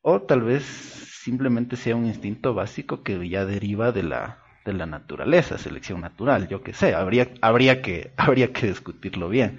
o 0.00 0.22
tal 0.22 0.40
vez 0.42 0.64
simplemente 0.64 1.76
sea 1.76 1.94
un 1.94 2.06
instinto 2.06 2.54
básico 2.54 3.02
que 3.02 3.28
ya 3.28 3.44
deriva 3.44 3.92
de 3.92 4.02
la, 4.02 4.38
de 4.64 4.72
la 4.72 4.86
naturaleza, 4.86 5.58
selección 5.58 6.00
natural, 6.00 6.48
yo 6.48 6.62
qué 6.62 6.72
sé, 6.72 6.94
habría, 6.94 7.28
habría, 7.42 7.82
que, 7.82 8.12
habría 8.16 8.52
que 8.52 8.68
discutirlo 8.68 9.28
bien. 9.28 9.58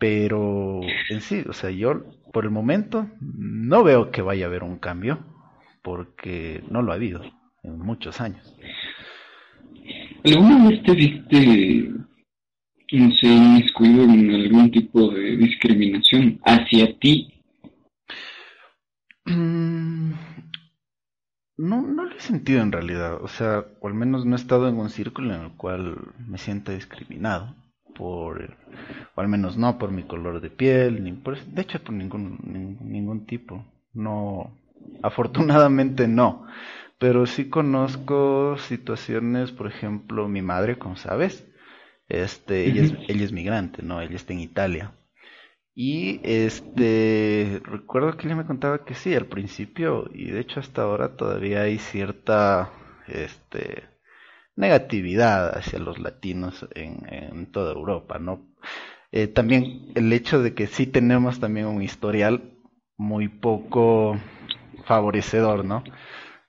Pero 0.00 0.80
en 1.10 1.20
sí, 1.20 1.44
o 1.46 1.52
sea, 1.52 1.70
yo 1.70 2.02
por 2.32 2.44
el 2.44 2.50
momento 2.50 3.06
no 3.20 3.84
veo 3.84 4.10
que 4.10 4.22
vaya 4.22 4.46
a 4.46 4.48
haber 4.48 4.62
un 4.62 4.78
cambio, 4.78 5.18
porque 5.82 6.64
no 6.70 6.80
lo 6.80 6.92
ha 6.92 6.94
habido 6.94 7.22
en 7.62 7.78
muchos 7.78 8.18
años. 8.18 8.56
¿Alguna 10.24 10.70
vez 10.70 10.82
te 10.84 10.92
viste, 10.94 11.90
no 12.92 13.14
sé, 13.14 13.26
inmiscuido 13.26 14.04
en 14.04 14.34
algún 14.34 14.70
tipo 14.70 15.10
de 15.10 15.36
discriminación 15.36 16.40
hacia 16.46 16.98
ti? 16.98 17.34
Mm, 19.26 20.12
no, 21.58 21.82
no 21.82 22.04
lo 22.06 22.16
he 22.16 22.20
sentido 22.20 22.62
en 22.62 22.72
realidad, 22.72 23.22
o 23.22 23.28
sea, 23.28 23.66
o 23.80 23.88
al 23.88 23.94
menos 23.94 24.24
no 24.24 24.34
he 24.34 24.38
estado 24.38 24.66
en 24.66 24.76
un 24.76 24.88
círculo 24.88 25.34
en 25.34 25.42
el 25.42 25.50
cual 25.50 25.98
me 26.26 26.38
sienta 26.38 26.72
discriminado 26.72 27.54
por, 28.00 28.56
o 29.14 29.20
al 29.20 29.28
menos 29.28 29.58
no 29.58 29.78
por 29.78 29.92
mi 29.92 30.04
color 30.04 30.40
de 30.40 30.48
piel, 30.48 31.04
ni 31.04 31.12
por, 31.12 31.38
de 31.38 31.60
hecho 31.60 31.84
por 31.84 31.94
ningún, 31.94 32.38
ningún 32.80 33.26
tipo, 33.26 33.62
no, 33.92 34.56
afortunadamente 35.02 36.08
no. 36.08 36.46
Pero 36.98 37.26
sí 37.26 37.50
conozco 37.50 38.56
situaciones, 38.56 39.52
por 39.52 39.66
ejemplo, 39.66 40.28
mi 40.28 40.40
madre, 40.40 40.78
como 40.78 40.96
sabes, 40.96 41.46
este, 42.08 42.64
ella, 42.66 42.82
es, 42.84 42.94
ella 43.08 43.24
es 43.24 43.32
migrante, 43.32 43.82
¿no? 43.82 44.00
Ella 44.00 44.16
está 44.16 44.32
en 44.32 44.40
Italia. 44.40 44.92
Y 45.74 46.20
este, 46.24 47.60
recuerdo 47.64 48.16
que 48.16 48.26
ella 48.26 48.36
me 48.36 48.46
contaba 48.46 48.84
que 48.84 48.94
sí, 48.94 49.14
al 49.14 49.26
principio, 49.26 50.10
y 50.12 50.30
de 50.30 50.40
hecho 50.40 50.60
hasta 50.60 50.82
ahora 50.82 51.16
todavía 51.16 51.62
hay 51.62 51.78
cierta, 51.78 52.70
este, 53.08 53.89
negatividad 54.60 55.56
hacia 55.58 55.78
los 55.78 55.98
latinos 55.98 56.66
en, 56.74 57.06
en 57.10 57.46
toda 57.50 57.72
Europa, 57.72 58.18
¿no? 58.18 58.46
Eh, 59.12 59.26
también 59.26 59.90
el 59.94 60.12
hecho 60.12 60.42
de 60.42 60.54
que 60.54 60.68
sí 60.68 60.86
tenemos 60.86 61.40
también 61.40 61.66
un 61.66 61.82
historial 61.82 62.52
muy 62.96 63.28
poco 63.28 64.16
favorecedor, 64.84 65.64
¿no? 65.64 65.82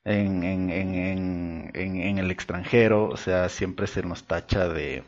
en, 0.03 0.43
en, 0.43 0.69
en, 0.71 1.71
en, 1.73 2.17
el 2.17 2.31
extranjero, 2.31 3.09
o 3.09 3.17
sea, 3.17 3.49
siempre 3.49 3.87
se 3.87 4.03
nos 4.03 4.23
tacha 4.23 4.67
de, 4.67 5.03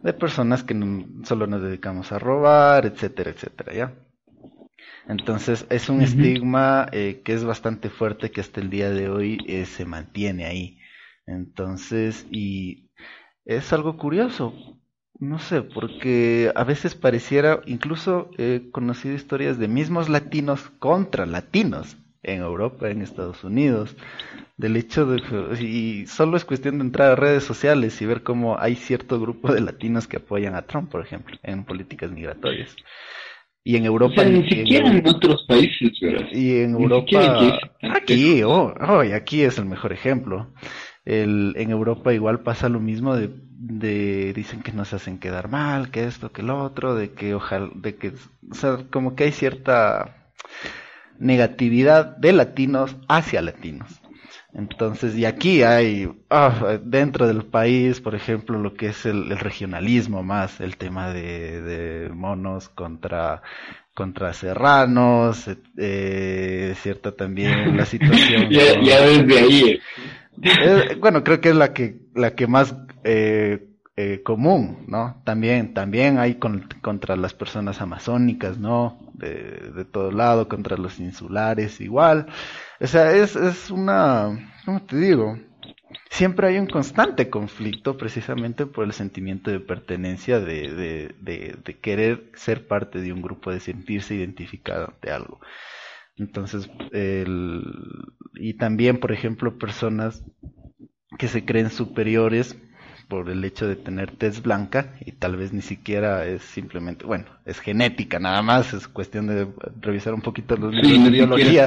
de 0.00 0.12
personas 0.12 0.62
que 0.62 0.74
solo 1.24 1.46
nos 1.46 1.62
dedicamos 1.62 2.12
a 2.12 2.18
robar, 2.18 2.86
etcétera, 2.86 3.30
etcétera, 3.30 3.72
¿ya? 3.74 3.94
Entonces 5.08 5.66
es 5.70 5.88
un 5.88 6.02
estigma 6.02 6.88
eh, 6.90 7.22
que 7.24 7.32
es 7.32 7.44
bastante 7.44 7.90
fuerte 7.90 8.32
que 8.32 8.40
hasta 8.40 8.60
el 8.60 8.70
día 8.70 8.90
de 8.90 9.08
hoy 9.08 9.38
eh, 9.46 9.64
se 9.64 9.84
mantiene 9.84 10.46
ahí. 10.46 10.78
Entonces, 11.26 12.26
y 12.30 12.90
es 13.44 13.72
algo 13.72 13.96
curioso, 13.96 14.54
no 15.18 15.38
sé, 15.38 15.62
porque 15.62 16.52
a 16.54 16.64
veces 16.64 16.94
pareciera, 16.94 17.60
incluso 17.66 18.30
he 18.38 18.70
conocido 18.70 19.14
historias 19.14 19.58
de 19.58 19.68
mismos 19.68 20.08
latinos 20.08 20.70
contra 20.78 21.26
latinos 21.26 21.96
en 22.22 22.40
Europa, 22.40 22.90
en 22.90 23.02
Estados 23.02 23.44
Unidos, 23.44 23.96
del 24.56 24.76
hecho 24.76 25.06
de 25.06 25.20
y 25.62 26.06
solo 26.06 26.36
es 26.36 26.44
cuestión 26.44 26.78
de 26.78 26.84
entrar 26.84 27.12
a 27.12 27.16
redes 27.16 27.44
sociales 27.44 28.00
y 28.00 28.06
ver 28.06 28.22
cómo 28.22 28.58
hay 28.58 28.74
cierto 28.74 29.20
grupo 29.20 29.52
de 29.52 29.60
latinos 29.60 30.06
que 30.08 30.16
apoyan 30.16 30.54
a 30.54 30.62
Trump, 30.62 30.90
por 30.90 31.02
ejemplo, 31.02 31.36
en 31.42 31.64
políticas 31.64 32.10
migratorias. 32.10 32.74
Y 33.62 33.76
en 33.76 33.84
Europa. 33.84 34.24
ni 34.24 34.48
siquiera 34.48 34.90
en, 34.90 35.06
otros 35.08 35.44
países, 35.48 35.98
¿verdad? 36.00 36.28
Y 36.30 36.58
en 36.58 36.70
Europa. 36.70 37.58
Aquí, 37.82 38.42
oh, 38.44 38.72
oh, 38.80 39.02
y 39.02 39.10
aquí 39.10 39.42
es 39.42 39.58
el 39.58 39.64
mejor 39.64 39.92
ejemplo. 39.92 40.52
El, 41.06 41.54
en 41.56 41.70
Europa 41.70 42.12
igual 42.12 42.40
pasa 42.40 42.68
lo 42.68 42.80
mismo 42.80 43.16
de, 43.16 43.30
de, 43.58 44.32
dicen 44.34 44.62
que 44.62 44.72
nos 44.72 44.92
hacen 44.92 45.18
quedar 45.18 45.48
mal, 45.48 45.90
que 45.90 46.04
esto, 46.04 46.32
que 46.32 46.42
lo 46.42 46.62
otro, 46.62 46.94
de 46.94 47.12
que 47.12 47.34
ojalá, 47.34 47.70
de 47.74 47.96
que, 47.96 48.12
o 48.50 48.54
sea, 48.54 48.78
como 48.90 49.16
que 49.16 49.24
hay 49.24 49.32
cierta 49.32 50.32
negatividad 51.18 52.16
de 52.16 52.32
latinos 52.32 52.96
hacia 53.08 53.40
latinos. 53.40 54.02
Entonces, 54.52 55.14
y 55.16 55.26
aquí 55.26 55.62
hay, 55.62 56.08
ah, 56.30 56.78
dentro 56.82 57.26
del 57.26 57.44
país, 57.44 58.00
por 58.00 58.14
ejemplo, 58.14 58.58
lo 58.58 58.72
que 58.72 58.86
es 58.86 59.04
el, 59.04 59.38
regionalismo 59.38 60.22
más, 60.22 60.60
el 60.60 60.78
tema 60.78 61.12
de, 61.12 62.10
monos 62.14 62.70
contra, 62.70 63.42
contra 63.92 64.32
serranos, 64.32 65.50
eh, 65.76 66.74
cierta 66.80 67.12
también 67.12 67.76
la 67.76 67.84
situación. 67.86 68.48
ya, 68.50 69.02
desde 69.02 69.38
ahí. 69.38 69.80
Eh, 70.42 70.96
bueno, 71.00 71.24
creo 71.24 71.40
que 71.40 71.50
es 71.50 71.56
la 71.56 71.72
que, 71.72 72.00
la 72.14 72.34
que 72.34 72.46
más 72.46 72.74
eh, 73.04 73.68
eh, 73.96 74.22
común, 74.22 74.84
¿no? 74.88 75.22
También, 75.24 75.72
también 75.72 76.18
hay 76.18 76.34
contra 76.34 77.16
las 77.16 77.34
personas 77.34 77.80
amazónicas, 77.80 78.58
¿no? 78.58 78.98
De, 79.14 79.86
todo 79.90 80.10
lado, 80.10 80.48
contra 80.48 80.76
los 80.76 81.00
insulares, 81.00 81.80
igual. 81.80 82.26
O 82.80 82.86
sea, 82.86 83.12
es, 83.12 83.36
es 83.36 83.70
una, 83.70 84.52
¿cómo 84.64 84.82
te 84.82 84.96
digo? 84.96 85.38
Siempre 86.10 86.48
hay 86.48 86.58
un 86.58 86.66
constante 86.66 87.30
conflicto 87.30 87.96
precisamente 87.96 88.66
por 88.66 88.84
el 88.84 88.92
sentimiento 88.92 89.50
de 89.50 89.60
pertenencia, 89.60 90.40
de, 90.40 91.14
de, 91.18 91.56
de 91.64 91.78
querer 91.78 92.30
ser 92.34 92.66
parte 92.66 93.00
de 93.00 93.12
un 93.12 93.22
grupo, 93.22 93.50
de 93.50 93.60
sentirse 93.60 94.14
identificado 94.14 94.88
ante 94.88 95.10
algo. 95.10 95.40
Entonces, 96.16 96.70
el, 96.92 97.62
y 98.34 98.54
también, 98.54 98.98
por 98.98 99.12
ejemplo, 99.12 99.58
personas 99.58 100.22
que 101.18 101.28
se 101.28 101.44
creen 101.44 101.70
superiores 101.70 102.56
por 103.08 103.30
el 103.30 103.44
hecho 103.44 103.68
de 103.68 103.76
tener 103.76 104.10
tez 104.16 104.42
blanca 104.42 104.94
y 105.04 105.12
tal 105.12 105.36
vez 105.36 105.52
ni 105.52 105.62
siquiera 105.62 106.24
es 106.26 106.42
simplemente, 106.42 107.04
bueno, 107.04 107.26
es 107.44 107.60
genética 107.60 108.18
nada 108.18 108.42
más, 108.42 108.74
es 108.74 108.88
cuestión 108.88 109.28
de 109.28 109.46
revisar 109.80 110.12
un 110.12 110.22
poquito 110.22 110.56
los 110.56 110.74
libros 110.74 111.04
de 111.04 111.10
biología, 111.10 111.66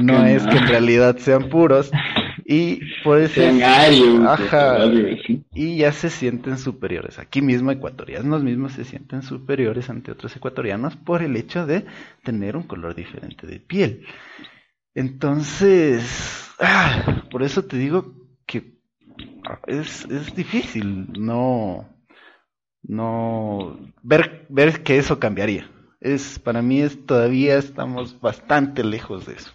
no 0.00 0.24
es 0.24 0.44
que 0.46 0.56
en 0.56 0.68
realidad 0.68 1.16
sean 1.18 1.48
puros 1.48 1.90
y 2.44 2.80
puede 3.02 3.28
ser 3.28 3.62
ajá, 3.64 4.86
y 5.54 5.76
ya 5.78 5.92
se 5.92 6.10
sienten 6.10 6.58
superiores. 6.58 7.18
Aquí 7.18 7.40
mismo 7.40 7.70
ecuatorianos 7.70 8.42
mismos 8.42 8.72
se 8.72 8.84
sienten 8.84 9.22
superiores 9.22 9.88
ante 9.88 10.12
otros 10.12 10.36
ecuatorianos 10.36 10.96
por 10.96 11.22
el 11.22 11.36
hecho 11.36 11.66
de 11.66 11.86
tener 12.22 12.56
un 12.56 12.64
color 12.64 12.94
diferente 12.94 13.46
de 13.46 13.60
piel. 13.60 14.06
Entonces, 14.94 16.50
ah, 16.60 17.24
por 17.30 17.42
eso 17.42 17.64
te 17.64 17.78
digo 17.78 18.24
es, 19.66 20.04
es 20.06 20.34
difícil 20.34 21.12
no, 21.12 21.88
no 22.82 23.78
ver, 24.02 24.46
ver 24.48 24.82
que 24.82 24.98
eso 24.98 25.18
cambiaría. 25.18 25.70
Es, 26.00 26.38
para 26.38 26.62
mí 26.62 26.80
es, 26.80 27.06
todavía 27.06 27.56
estamos 27.56 28.20
bastante 28.20 28.84
lejos 28.84 29.26
de 29.26 29.34
eso. 29.34 29.52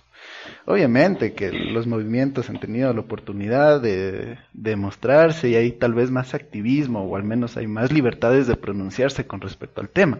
Obviamente 0.69 1.33
que 1.33 1.51
los 1.51 1.87
movimientos 1.87 2.47
han 2.47 2.59
tenido 2.59 2.93
la 2.93 2.99
oportunidad 2.99 3.81
de, 3.81 4.37
de 4.53 4.75
mostrarse 4.75 5.49
y 5.49 5.55
hay 5.55 5.71
tal 5.71 5.95
vez 5.95 6.11
más 6.11 6.35
activismo 6.35 7.01
o 7.01 7.15
al 7.15 7.23
menos 7.23 7.57
hay 7.57 7.65
más 7.65 7.91
libertades 7.91 8.45
de 8.45 8.55
pronunciarse 8.55 9.25
con 9.25 9.41
respecto 9.41 9.81
al 9.81 9.89
tema. 9.89 10.19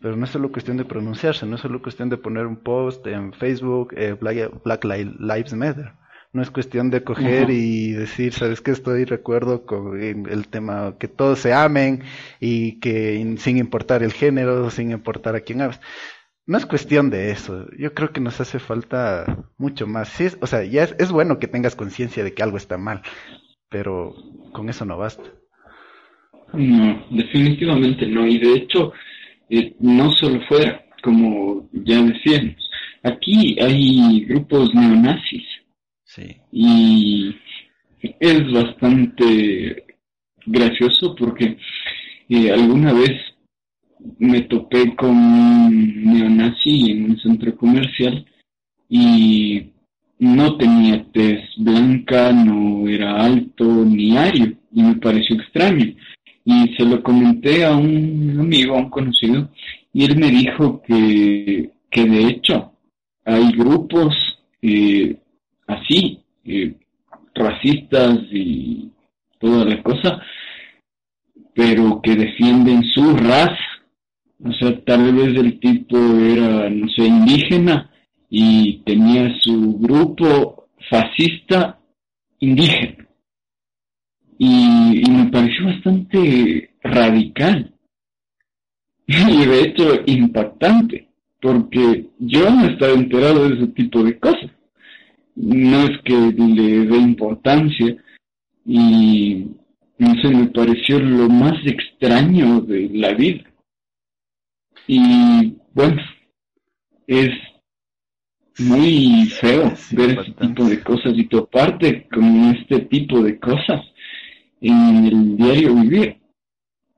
Pero 0.00 0.16
no 0.16 0.24
es 0.24 0.32
solo 0.32 0.50
cuestión 0.50 0.78
de 0.78 0.84
pronunciarse, 0.84 1.46
no 1.46 1.54
es 1.54 1.60
solo 1.60 1.80
cuestión 1.80 2.08
de 2.08 2.16
poner 2.16 2.46
un 2.46 2.56
post 2.56 3.06
en 3.06 3.32
Facebook, 3.32 3.94
eh, 3.96 4.16
Black 4.20 4.84
Lives 4.84 5.54
Matter 5.54 5.92
no 6.32 6.42
es 6.42 6.50
cuestión 6.50 6.90
de 6.90 7.02
coger 7.02 7.48
y 7.48 7.92
decir, 7.92 8.34
sabes 8.34 8.60
que 8.60 8.70
estoy 8.70 9.06
recuerdo 9.06 9.64
con 9.64 9.98
el 9.98 10.48
tema 10.48 10.96
que 10.98 11.08
todos 11.08 11.38
se 11.38 11.54
amen 11.54 12.02
y 12.38 12.80
que 12.80 13.36
sin 13.38 13.56
importar 13.56 14.02
el 14.02 14.12
género, 14.12 14.70
sin 14.70 14.90
importar 14.90 15.36
a 15.36 15.40
quién 15.40 15.62
hablas. 15.62 15.80
No 16.48 16.56
es 16.56 16.64
cuestión 16.64 17.10
de 17.10 17.30
eso. 17.30 17.66
Yo 17.78 17.92
creo 17.92 18.10
que 18.10 18.22
nos 18.22 18.40
hace 18.40 18.58
falta 18.58 19.44
mucho 19.58 19.86
más. 19.86 20.08
Sí, 20.08 20.28
o 20.40 20.46
sea, 20.46 20.64
ya 20.64 20.84
es, 20.84 21.12
bueno 21.12 21.38
que 21.38 21.46
tengas 21.46 21.76
conciencia 21.76 22.24
de 22.24 22.32
que 22.32 22.42
algo 22.42 22.56
está 22.56 22.78
mal, 22.78 23.02
pero 23.68 24.14
con 24.54 24.70
eso 24.70 24.86
no 24.86 24.96
basta. 24.96 25.24
No, 26.54 27.06
definitivamente 27.10 28.06
no. 28.06 28.26
Y 28.26 28.38
de 28.38 28.52
hecho, 28.54 28.94
eh, 29.50 29.76
no 29.78 30.10
solo 30.12 30.40
fuera, 30.48 30.86
como 31.02 31.68
ya 31.72 32.00
decíamos, 32.00 32.56
aquí 33.02 33.60
hay 33.60 34.24
grupos 34.24 34.74
neonazis 34.74 35.44
y 36.50 37.36
es 38.20 38.52
bastante 38.52 39.84
gracioso 40.46 41.14
porque 41.14 41.58
eh, 42.30 42.50
alguna 42.50 42.94
vez 42.94 43.20
me 44.18 44.42
topé 44.42 44.94
con 44.96 45.10
un 45.10 46.04
neonazi 46.04 46.90
en 46.90 47.10
un 47.10 47.18
centro 47.18 47.56
comercial 47.56 48.24
y 48.88 49.72
no 50.18 50.56
tenía 50.56 51.04
tez 51.12 51.40
blanca, 51.56 52.32
no 52.32 52.88
era 52.88 53.24
alto 53.24 53.64
ni 53.64 54.16
ario 54.16 54.54
y 54.72 54.82
me 54.82 54.96
pareció 54.96 55.36
extraño. 55.36 55.94
Y 56.44 56.74
se 56.76 56.84
lo 56.84 57.02
comenté 57.02 57.64
a 57.64 57.76
un 57.76 58.36
amigo, 58.40 58.74
a 58.74 58.78
un 58.78 58.90
conocido, 58.90 59.50
y 59.92 60.04
él 60.04 60.16
me 60.16 60.30
dijo 60.30 60.80
que, 60.86 61.70
que 61.90 62.04
de 62.04 62.26
hecho 62.26 62.72
hay 63.24 63.52
grupos 63.52 64.14
eh, 64.62 65.16
así, 65.66 66.20
eh, 66.44 66.74
racistas 67.34 68.18
y 68.32 68.90
toda 69.38 69.64
la 69.64 69.82
cosa, 69.82 70.22
pero 71.54 72.00
que 72.02 72.16
defienden 72.16 72.82
su 72.84 73.16
raza. 73.16 73.67
O 74.44 74.52
sea, 74.52 74.84
tal 74.84 75.12
vez 75.14 75.36
el 75.36 75.58
tipo 75.58 75.98
era, 75.98 76.70
no 76.70 76.88
sé, 76.90 77.04
indígena 77.06 77.90
y 78.30 78.78
tenía 78.84 79.34
su 79.40 79.78
grupo 79.78 80.68
fascista 80.88 81.80
indígena. 82.38 83.08
Y, 84.38 85.02
me 85.10 85.26
pareció 85.32 85.66
bastante 85.66 86.70
radical 86.82 87.74
y 89.06 89.46
de 89.46 89.62
hecho 89.62 90.02
impactante, 90.06 91.08
porque 91.40 92.06
yo 92.20 92.48
no 92.50 92.66
estaba 92.66 92.92
enterado 92.92 93.48
de 93.48 93.56
ese 93.56 93.66
tipo 93.68 94.04
de 94.04 94.18
cosas. 94.18 94.50
No 95.34 95.84
es 95.84 95.98
que 96.04 96.14
le 96.14 96.86
dé 96.86 96.96
importancia 96.96 97.96
y 98.64 99.46
no 99.98 100.14
sé, 100.22 100.28
me 100.28 100.46
pareció 100.46 101.00
lo 101.00 101.28
más 101.28 101.54
extraño 101.64 102.60
de 102.60 102.90
la 102.92 103.14
vida. 103.14 103.47
Y 104.88 105.54
bueno, 105.74 106.00
es 107.06 107.28
muy 108.58 109.26
feo 109.26 109.74
ver 109.92 110.18
ese 110.18 110.32
tipo 110.32 110.64
de 110.64 110.82
cosas 110.82 111.12
y 111.14 111.24
toparte 111.26 112.08
con 112.08 112.54
este 112.54 112.80
tipo 112.86 113.22
de 113.22 113.38
cosas 113.38 113.82
en 114.62 115.04
el 115.04 115.36
diario 115.36 115.74
vivir, 115.74 116.16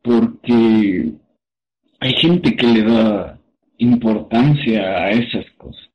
porque 0.03 1.13
hay 1.99 2.13
gente 2.15 2.55
que 2.55 2.67
le 2.69 2.83
da 2.85 3.39
importancia 3.79 4.83
a 4.83 5.11
esas 5.11 5.45
cosas. 5.59 5.91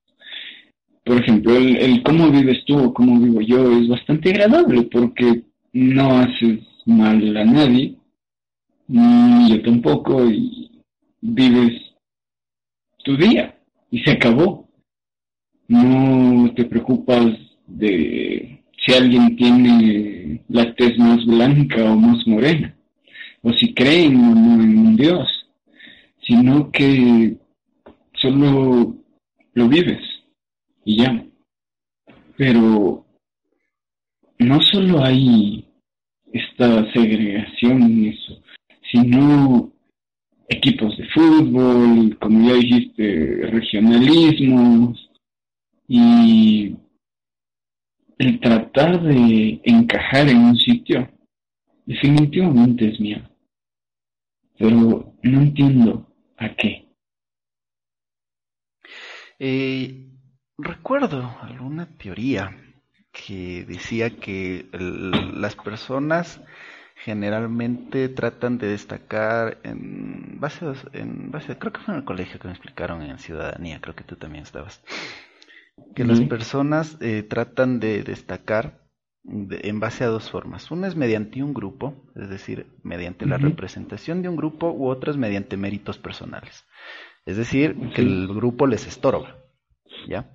Por 1.05 1.21
ejemplo, 1.21 1.55
el, 1.55 1.77
el 1.77 2.03
cómo 2.03 2.29
vives 2.29 2.65
tú 2.65 2.77
o 2.77 2.93
cómo 2.93 3.19
vivo 3.21 3.39
yo 3.39 3.71
es 3.79 3.87
bastante 3.87 4.31
agradable 4.31 4.83
porque 4.83 5.43
no 5.71 6.19
haces 6.19 6.59
mal 6.85 7.37
a 7.37 7.45
nadie, 7.45 7.95
ni 8.87 9.49
yo 9.49 9.61
tampoco, 9.63 10.29
y 10.29 10.69
vives 11.21 11.84
tu 13.05 13.15
día 13.15 13.57
y 13.89 13.99
se 14.01 14.11
acabó. 14.11 14.67
No 15.67 16.53
te 16.53 16.65
preocupas 16.65 17.27
de 17.65 18.61
si 18.85 18.93
alguien 18.93 19.35
tiene 19.37 20.43
la 20.49 20.75
tez 20.75 20.97
más 20.97 21.25
blanca 21.25 21.83
o 21.85 21.95
más 21.95 22.27
morena, 22.27 22.75
o 23.41 23.53
si 23.53 23.73
creen 23.73 24.17
o 24.17 24.35
no 24.35 24.61
en 24.61 24.77
un 24.77 24.95
Dios 24.97 25.45
sino 26.25 26.71
que 26.71 27.37
solo 28.13 28.95
lo 29.53 29.67
vives 29.67 30.01
y 30.83 31.03
ya. 31.03 31.25
Pero 32.37 33.05
no 34.39 34.61
solo 34.61 35.03
hay 35.03 35.65
esta 36.33 36.91
segregación 36.91 37.83
en 37.83 38.05
eso, 38.05 38.41
sino 38.91 39.71
equipos 40.47 40.97
de 40.97 41.07
fútbol, 41.09 42.17
como 42.19 42.47
ya 42.47 42.55
dijiste, 42.55 43.47
regionalismos 43.51 45.09
y 45.87 46.75
el 48.17 48.39
tratar 48.39 49.01
de 49.01 49.59
encajar 49.63 50.29
en 50.29 50.37
un 50.37 50.57
sitio 50.57 51.09
definitivamente 51.85 52.89
es 52.89 52.99
mío. 52.99 53.21
Pero 54.57 55.13
no 55.21 55.41
entiendo 55.41 56.07
¿A 56.37 56.53
qué? 56.55 56.89
Eh, 59.39 60.09
recuerdo 60.57 61.37
alguna 61.41 61.97
teoría 61.97 62.55
que 63.11 63.63
decía 63.65 64.09
que 64.09 64.67
las 64.73 65.55
personas 65.55 66.41
generalmente 67.05 68.09
tratan 68.09 68.57
de 68.57 68.69
destacar 68.69 69.59
en 69.61 70.39
base, 70.39 70.65
en 70.93 71.29
base, 71.29 71.55
creo 71.59 71.71
que 71.71 71.79
fue 71.81 71.93
en 71.93 71.99
el 71.99 72.05
colegio 72.05 72.39
que 72.39 72.47
me 72.47 72.53
explicaron 72.55 73.03
en 73.03 73.19
ciudadanía, 73.19 73.79
creo 73.79 73.95
que 73.95 74.03
tú 74.03 74.15
también 74.15 74.41
estabas, 74.43 74.83
que 75.93 76.03
las 76.03 76.19
personas 76.21 76.97
eh, 77.01 77.21
tratan 77.21 77.79
de 77.79 78.01
destacar 78.01 78.81
en 79.23 79.79
base 79.79 80.03
a 80.03 80.07
dos 80.07 80.31
formas. 80.31 80.71
Una 80.71 80.87
es 80.87 80.95
mediante 80.95 81.43
un 81.43 81.53
grupo, 81.53 81.93
es 82.15 82.27
decir, 82.27 82.65
mediante 82.81 83.27
la 83.27 83.37
representación 83.37 84.23
de 84.23 84.29
un 84.29 84.35
grupo, 84.35 84.71
u 84.71 84.87
otras 84.87 85.15
mediante 85.15 85.57
méritos 85.57 85.99
personales. 85.99 86.65
Es 87.23 87.37
decir, 87.37 87.75
que 87.93 88.01
el 88.01 88.27
grupo 88.27 88.65
les 88.65 88.87
estorba, 88.87 89.37
¿ya? 90.07 90.31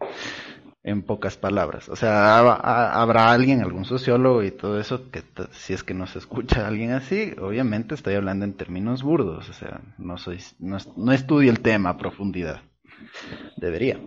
En 0.83 1.03
pocas 1.03 1.37
palabras. 1.37 1.91
O 1.91 1.97
sea, 1.97 2.39
habrá 2.39 3.33
alguien, 3.33 3.61
algún 3.61 3.85
sociólogo 3.85 4.43
y 4.43 4.51
todo 4.51 4.81
eso, 4.81 5.11
que 5.11 5.23
si 5.53 5.75
es 5.75 5.85
que 5.85 5.93
no 5.93 6.07
se 6.07 6.19
escucha 6.19 6.65
a 6.65 6.69
alguien 6.69 6.93
así, 6.93 7.35
obviamente 7.39 7.95
estoy 7.95 8.15
hablando 8.15 8.47
en 8.47 8.55
términos 8.55 9.03
burdos, 9.03 9.51
o 9.51 9.53
sea, 9.53 9.83
no, 9.99 10.17
soy, 10.17 10.39
no, 10.59 10.79
no 10.97 11.13
estudio 11.13 11.51
el 11.51 11.61
tema 11.61 11.91
a 11.91 11.99
profundidad. 11.99 12.63
Debería. 13.59 14.01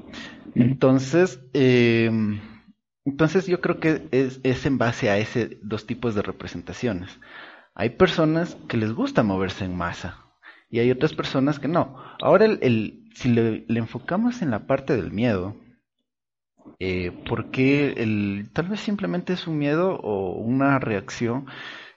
Entonces, 0.55 1.39
eh, 1.53 2.09
entonces 3.05 3.47
yo 3.47 3.59
creo 3.61 3.79
que 3.79 4.07
es, 4.11 4.39
es 4.43 4.65
en 4.65 4.77
base 4.77 5.09
a 5.09 5.17
ese 5.17 5.59
dos 5.61 5.85
tipos 5.85 6.15
de 6.15 6.21
representaciones. 6.21 7.19
Hay 7.75 7.91
personas 7.91 8.57
que 8.67 8.77
les 8.77 8.93
gusta 8.93 9.23
moverse 9.23 9.65
en 9.65 9.75
masa 9.75 10.23
y 10.69 10.79
hay 10.79 10.91
otras 10.91 11.13
personas 11.13 11.59
que 11.59 11.67
no. 11.67 11.97
Ahora, 12.21 12.45
el, 12.45 13.09
si 13.13 13.29
le, 13.29 13.65
enfocamos 13.67 14.41
en 14.41 14.51
la 14.51 14.67
parte 14.67 14.95
del 14.95 15.11
miedo, 15.11 15.55
eh, 16.79 17.11
porque 17.27 17.93
el, 17.97 18.49
tal 18.53 18.69
vez 18.69 18.79
simplemente 18.79 19.33
es 19.33 19.47
un 19.47 19.57
miedo 19.57 19.95
o 19.95 20.33
una 20.33 20.79
reacción 20.79 21.45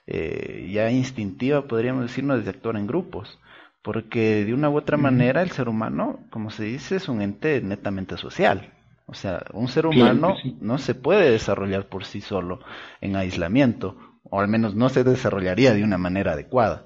eh, 0.05 0.69
ya 0.71 0.89
instintiva, 0.89 1.67
podríamos 1.67 2.03
decirnos, 2.03 2.43
de 2.43 2.49
actuar 2.49 2.77
en 2.77 2.87
grupos. 2.87 3.39
Porque 3.81 4.43
de 4.43 4.53
una 4.53 4.69
u 4.69 4.77
otra 4.77 4.97
manera 4.97 5.41
el 5.41 5.51
ser 5.51 5.69
humano, 5.69 6.19
como 6.29 6.49
se 6.49 6.63
dice, 6.63 6.97
es 6.97 7.07
un 7.07 7.21
ente 7.21 7.61
netamente 7.61 8.17
social. 8.17 8.73
O 9.05 9.13
sea, 9.13 9.45
un 9.53 9.69
ser 9.69 9.85
humano 9.85 10.35
no 10.59 10.77
se 10.77 10.93
puede 10.93 11.31
desarrollar 11.31 11.87
por 11.87 12.03
sí 12.03 12.19
solo 12.19 12.59
en 12.99 13.15
aislamiento, 13.15 13.95
o 14.23 14.41
al 14.41 14.49
menos 14.49 14.75
no 14.75 14.89
se 14.89 15.05
desarrollaría 15.05 15.73
de 15.73 15.85
una 15.85 15.97
manera 15.97 16.33
adecuada. 16.33 16.85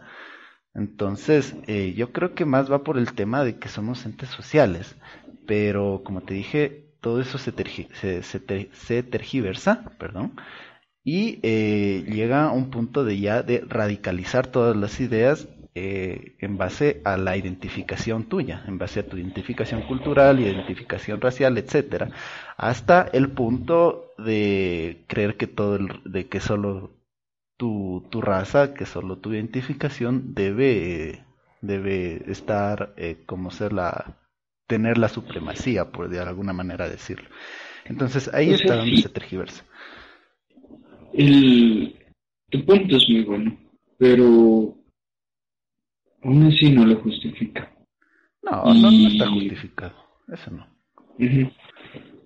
Entonces, 0.76 1.56
eh, 1.65 1.94
yo 1.98 2.12
creo 2.12 2.36
que 2.36 2.46
más 2.46 2.72
va 2.72 2.84
por 2.84 3.00
el 3.00 3.13
tema 3.13 3.44
de 3.44 3.58
que 3.58 3.67
somos 3.67 4.06
entes 4.06 4.30
sociales, 4.30 4.96
pero 5.48 6.02
como 6.06 6.22
te 6.22 6.36
dije, 6.36 6.90
todo 7.02 7.20
eso 7.20 7.38
se, 7.38 7.52
se, 8.24 9.04
tergiversa, 9.04 9.92
perdón, 9.98 10.34
y 11.04 11.40
eh, 11.42 12.06
llega 12.08 12.46
a 12.46 12.52
un 12.52 12.70
punto 12.70 13.04
de 13.04 13.20
ya 13.20 13.42
de 13.42 13.64
radicalizar 13.68 14.48
todas 14.48 14.78
las 14.78 15.00
ideas 15.00 15.48
eh, 15.74 16.36
en 16.40 16.58
base 16.58 17.02
a 17.06 17.18
la 17.18 17.36
identificación 17.38 18.26
tuya, 18.26 18.64
en 18.68 18.78
base 18.78 19.00
a 19.00 19.08
tu 19.08 19.18
identificación 19.18 19.82
cultural, 19.84 20.40
identificación 20.40 21.20
racial, 21.22 21.58
etcétera, 21.58 22.10
hasta 22.56 23.02
el 23.14 23.30
punto 23.32 24.14
de 24.18 25.04
creer 25.08 25.38
que 25.38 25.48
todo 25.48 25.80
de 26.06 26.28
que 26.28 26.40
solo 26.40 26.92
tu, 27.58 28.08
tu 28.12 28.22
raza, 28.22 28.74
que 28.74 28.86
solo 28.86 29.18
tu 29.18 29.34
identificación 29.34 30.36
debe 30.36 31.26
debe 31.62 32.30
estar 32.32 32.94
eh, 32.98 33.24
como 33.26 33.52
ser 33.52 33.74
la 33.74 34.21
tener 34.72 34.98
la 34.98 35.10
supremacía, 35.10 35.92
por 35.92 36.08
de 36.08 36.22
alguna 36.22 36.54
manera 36.54 36.88
decirlo. 36.88 37.28
Entonces 37.84 38.34
ahí 38.34 38.52
está 38.52 38.78
donde 38.78 39.02
se 39.02 39.10
tergiversa. 39.10 39.66
El, 41.14 41.94
tu 42.50 42.66
punto 42.66 42.96
es 42.96 43.10
muy 43.10 43.24
bueno, 43.24 43.58
pero 43.98 44.78
Aún 46.24 46.46
así 46.48 46.70
no 46.70 46.86
lo 46.86 46.96
justifica. 47.02 47.72
No, 48.44 48.74
no, 48.74 48.90
está 49.08 49.28
justificado. 49.30 49.96
Eso 50.32 50.52
no. 50.52 50.68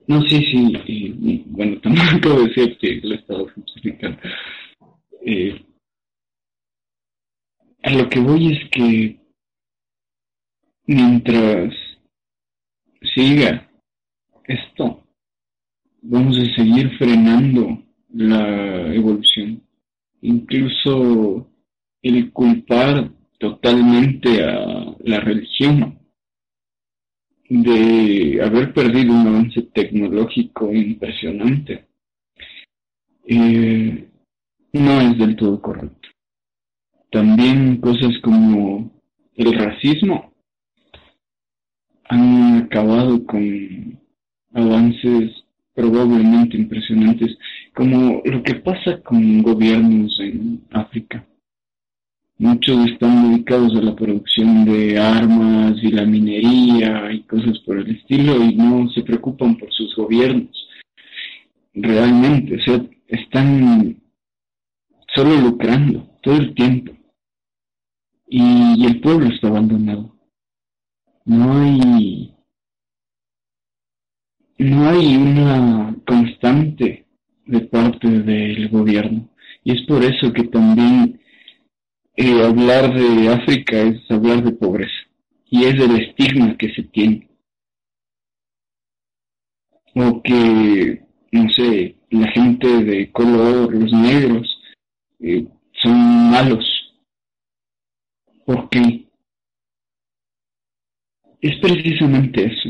No, 0.08 0.22
sí, 0.24 0.38
sí. 0.52 0.84
Y, 0.86 1.44
bueno, 1.48 1.80
puedo 2.22 2.46
decir 2.46 2.78
que 2.78 3.00
lo 3.04 3.16
he 3.16 3.18
estado 3.18 3.48
justificando. 3.56 4.20
Eh, 5.26 5.66
a 7.84 7.92
lo 7.92 8.10
que 8.10 8.20
voy 8.20 8.54
es 8.54 8.70
que 8.72 9.20
mientras 10.88 11.74
siga 13.14 13.70
esto, 14.46 15.04
vamos 16.02 16.38
a 16.38 16.56
seguir 16.56 16.98
frenando 16.98 17.84
la 18.14 18.94
evolución. 18.94 19.62
Incluso 20.22 21.48
el 22.02 22.32
culpar 22.32 23.12
totalmente 23.38 24.44
a 24.44 24.96
la 25.00 25.20
religión 25.20 26.00
de 27.50 28.40
haber 28.44 28.74
perdido 28.74 29.14
un 29.14 29.28
avance 29.28 29.62
tecnológico 29.74 30.74
impresionante. 30.74 31.86
Eh, 33.28 34.08
no 34.74 35.02
es 35.02 35.18
del 35.18 35.36
todo 35.36 35.62
correcto. 35.62 36.10
También 37.12 37.78
cosas 37.78 38.12
como 38.22 38.92
el 39.36 39.54
racismo 39.54 40.35
han 42.10 42.64
acabado 42.64 43.26
con 43.26 44.00
avances 44.54 45.44
probablemente 45.74 46.58
impresionantes, 46.58 47.38
como 47.74 48.22
lo 48.24 48.42
que 48.44 48.56
pasa 48.56 49.02
con 49.02 49.42
gobiernos 49.42 50.18
en 50.22 50.62
África. 50.72 51.26
Muchos 52.38 52.92
están 52.92 53.32
dedicados 53.32 53.76
a 53.76 53.82
la 53.82 53.96
producción 53.96 54.66
de 54.66 55.00
armas 55.00 55.76
y 55.82 55.90
la 55.90 56.06
minería 56.06 57.12
y 57.12 57.22
cosas 57.24 57.60
por 57.60 57.78
el 57.78 57.96
estilo 57.96 58.44
y 58.44 58.56
no 58.56 58.90
se 58.90 59.04
preocupan 59.04 59.56
por 59.56 59.72
sus 59.72 59.96
gobiernos. 59.96 60.68
Realmente, 61.74 62.56
o 62.56 62.60
sea, 62.60 62.86
están 63.08 64.02
solo 65.14 65.36
lucrando 65.42 66.08
todo 66.22 66.36
el 66.36 66.54
tiempo. 66.54 66.94
Y, 68.28 68.86
el 68.86 69.00
pueblo 69.00 69.28
está 69.28 69.48
abandonado. 69.48 70.15
No 71.26 71.60
hay 71.60 72.36
no 74.58 74.90
hay 74.90 75.18
una 75.18 75.96
constante 76.08 77.06
de 77.46 77.62
parte 77.62 78.08
del 78.08 78.70
gobierno. 78.70 79.30
Y 79.64 79.72
es 79.74 79.82
por 79.88 80.04
eso 80.04 80.32
que 80.32 80.44
también 80.44 81.20
eh, 82.16 82.44
hablar 82.44 82.94
de 82.94 83.30
África 83.30 83.82
es 83.82 84.10
hablar 84.10 84.44
de 84.44 84.52
pobreza. 84.52 84.94
Y 85.50 85.66
es 85.66 85.76
el 85.76 86.00
estigma 86.00 86.56
que 86.58 86.74
se 86.74 86.84
tiene. 86.84 87.28
O 89.94 90.22
que, 90.22 91.04
no 91.32 91.50
sé, 91.50 91.96
la 92.10 92.28
gente 92.32 92.68
de 92.84 93.12
color, 93.12 93.74
los 93.74 93.92
negros, 93.92 94.62
eh, 95.20 95.48
son 95.82 96.32
malos. 96.32 96.66
Porque 98.46 99.05
es 101.46 101.60
precisamente 101.60 102.46
eso. 102.46 102.70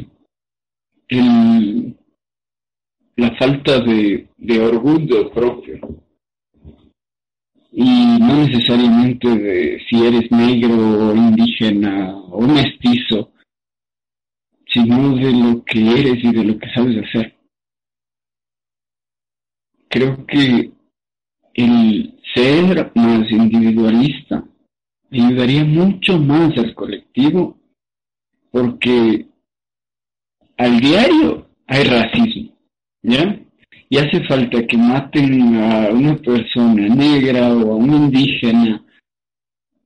El, 1.08 1.96
la 3.16 3.34
falta 3.38 3.80
de, 3.80 4.28
orgullo 4.60 5.32
propio. 5.32 5.80
Y 7.72 8.20
no 8.20 8.46
necesariamente 8.46 9.30
de 9.30 9.82
si 9.88 10.06
eres 10.06 10.30
negro 10.30 11.10
o 11.10 11.16
indígena 11.16 12.18
o 12.18 12.42
mestizo, 12.42 13.32
sino 14.68 15.16
de 15.16 15.32
lo 15.32 15.64
que 15.64 15.80
eres 15.80 16.22
y 16.22 16.32
de 16.34 16.44
lo 16.44 16.58
que 16.58 16.70
sabes 16.74 17.04
hacer. 17.06 17.34
Creo 19.88 20.26
que 20.26 20.72
el 21.54 22.20
ser 22.34 22.92
más 22.96 23.32
individualista 23.32 24.44
ayudaría 25.12 25.64
mucho 25.64 26.20
más 26.20 26.58
al 26.58 26.76
colectivo 26.76 27.58
porque 28.56 29.28
al 30.56 30.80
diario 30.80 31.50
hay 31.68 31.84
racismo, 31.84 32.58
¿ya? 33.04 33.38
Y 33.90 33.98
hace 33.98 34.24
falta 34.30 34.66
que 34.66 34.78
maten 34.78 35.56
a 35.58 35.90
una 35.90 36.16
persona 36.16 36.88
negra 36.88 37.54
o 37.54 37.74
a 37.74 37.76
un 37.76 37.94
indígena 37.94 38.82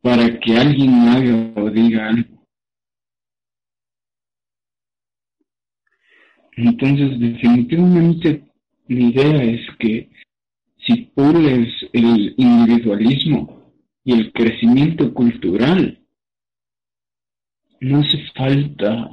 para 0.02 0.40
que 0.40 0.56
alguien 0.56 0.94
haga 1.08 1.52
o 1.56 1.72
diga 1.72 2.10
algo. 2.10 2.46
Entonces, 6.56 7.20
definitivamente, 7.20 8.44
mi 8.88 9.10
idea 9.10 9.44
es 9.46 9.62
que 9.80 10.12
si 10.86 10.96
pules 11.16 11.74
el 11.94 12.36
individualismo 12.38 13.74
y 14.04 14.14
el 14.14 14.32
crecimiento 14.32 15.12
cultural, 15.12 15.99
no 17.82 18.00
hace 18.00 18.26
falta 18.36 19.10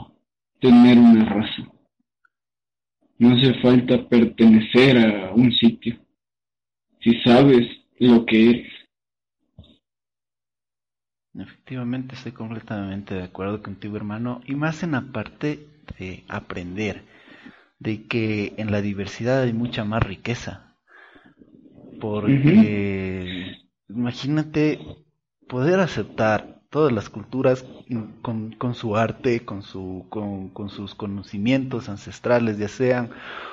tener 0.61 0.99
una 0.99 1.25
raza, 1.25 1.63
no 3.19 3.37
hace 3.37 3.55
falta 3.61 4.09
pertenecer 4.09 4.99
a 4.99 5.33
un 5.33 5.53
sitio, 5.53 5.97
si 7.01 7.21
sabes 7.21 7.67
lo 7.99 8.25
que 8.27 8.51
eres. 8.51 8.73
Efectivamente, 11.35 12.15
estoy 12.15 12.33
completamente 12.33 13.15
de 13.15 13.25
acuerdo 13.25 13.63
contigo, 13.63 13.97
hermano, 13.97 14.41
y 14.47 14.55
más 14.55 14.83
en 14.83 14.93
la 14.93 15.03
parte 15.03 15.67
de 15.99 16.25
aprender, 16.29 17.03
de 17.79 18.07
que 18.07 18.55
en 18.57 18.71
la 18.73 18.81
diversidad 18.81 19.43
hay 19.43 19.53
mucha 19.53 19.85
más 19.85 20.03
riqueza, 20.03 20.75
porque 22.01 23.59
imagínate 23.89 24.79
poder 25.47 25.81
aceptar 25.81 26.63
todas 26.71 26.93
las 26.93 27.09
culturas 27.09 27.65
con, 28.23 28.75
su 28.75 28.97
arte, 28.97 29.45
con, 29.45 29.63
su, 29.63 30.07
con, 30.09 30.69
sus 30.69 30.95
conocimientos 30.95 31.89
ancestrales, 31.89 32.59
ya 32.59 32.69
sean, 32.69 33.11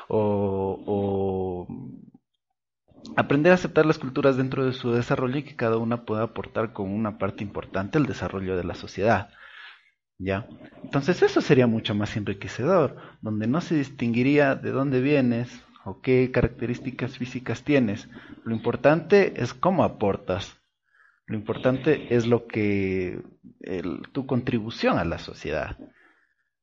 o, 0.08 0.80
o 0.86 1.68
aprender 3.16 3.52
a 3.52 3.56
aceptar 3.56 3.86
las 3.86 4.00
culturas 4.00 4.38
dentro 4.38 4.66
de 4.66 4.74
su 4.74 4.92
desarrollo 4.92 5.38
y 5.38 5.44
que 5.44 5.56
cada 5.56 5.78
una 5.78 6.06
pueda 6.06 6.24
aportar 6.24 6.74
con 6.74 6.92
una 6.92 7.18
parte 7.18 7.44
importante 7.44 7.98
al 7.98 8.06
desarrollo 8.06 8.56
de 8.58 8.64
la 8.64 8.76
sociedad. 8.76 9.30
¿Ya? 10.20 10.48
Entonces 10.84 11.22
eso 11.22 11.42
sería 11.42 11.68
mucho 11.68 11.96
más 11.96 12.16
enriquecedor, 12.16 12.96
donde 13.22 13.48
no 13.48 13.62
se 13.62 13.76
distinguiría 13.76 14.56
de 14.56 14.72
dónde 14.72 15.02
vienes, 15.02 15.64
o 15.86 16.02
qué 16.02 16.32
características 16.32 17.18
físicas 17.18 17.64
tienes. 17.64 18.08
Lo 18.44 18.56
importante 18.56 19.42
es 19.42 19.54
cómo 19.54 19.84
aportas. 19.84 20.63
Lo 21.28 21.36
importante 21.36 22.14
es 22.14 22.28
lo 22.28 22.48
que 22.48 23.22
tu 24.12 24.26
contribución 24.26 24.98
a 24.98 25.06
la 25.06 25.18
sociedad. 25.18 25.78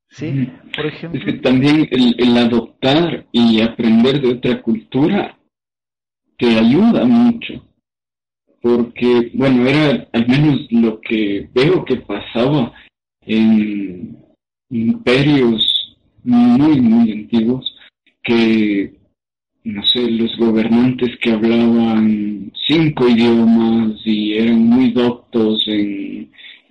¿Sí? 0.08 0.50
Por 0.74 0.86
ejemplo. 0.86 1.20
Es 1.20 1.24
que 1.24 1.32
también 1.40 1.88
el, 1.90 2.14
el 2.18 2.36
adoptar 2.36 3.26
y 3.32 3.60
aprender 3.60 4.20
de 4.20 4.28
otra 4.34 4.60
cultura 4.60 5.38
te 6.36 6.58
ayuda 6.58 7.04
mucho. 7.04 7.64
Porque, 8.60 9.30
bueno, 9.34 9.66
era 9.66 10.08
al 10.12 10.28
menos 10.28 10.66
lo 10.70 11.00
que 11.00 11.48
veo 11.54 11.84
que 11.84 11.96
pasaba 11.96 12.72
en 13.22 14.18
imperios 14.68 15.96
muy, 16.22 16.80
muy 16.80 17.12
antiguos, 17.12 17.74
que 18.22 18.99
no 19.64 19.84
sé, 19.86 20.10
los 20.10 20.36
gobernantes 20.36 21.16
que 21.18 21.32
hablaban 21.32 22.52
cinco 22.66 23.08
idiomas 23.08 24.00
y 24.04 24.34
eran 24.34 24.60
muy 24.60 24.90
doctos 24.90 25.64
en 25.66 26.30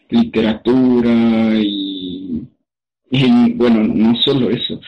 literatura 0.09 1.53
y, 1.55 2.47
bueno, 3.55 3.83
no 3.83 4.15
solo 4.15 4.49
eso, 4.49 4.81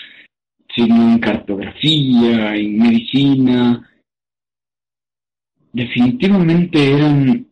sino 0.75 1.11
en 1.13 1.19
cartografía, 1.19 2.55
en 2.55 2.77
medicina. 2.77 3.87
Definitivamente 5.73 6.93
eran 6.93 7.47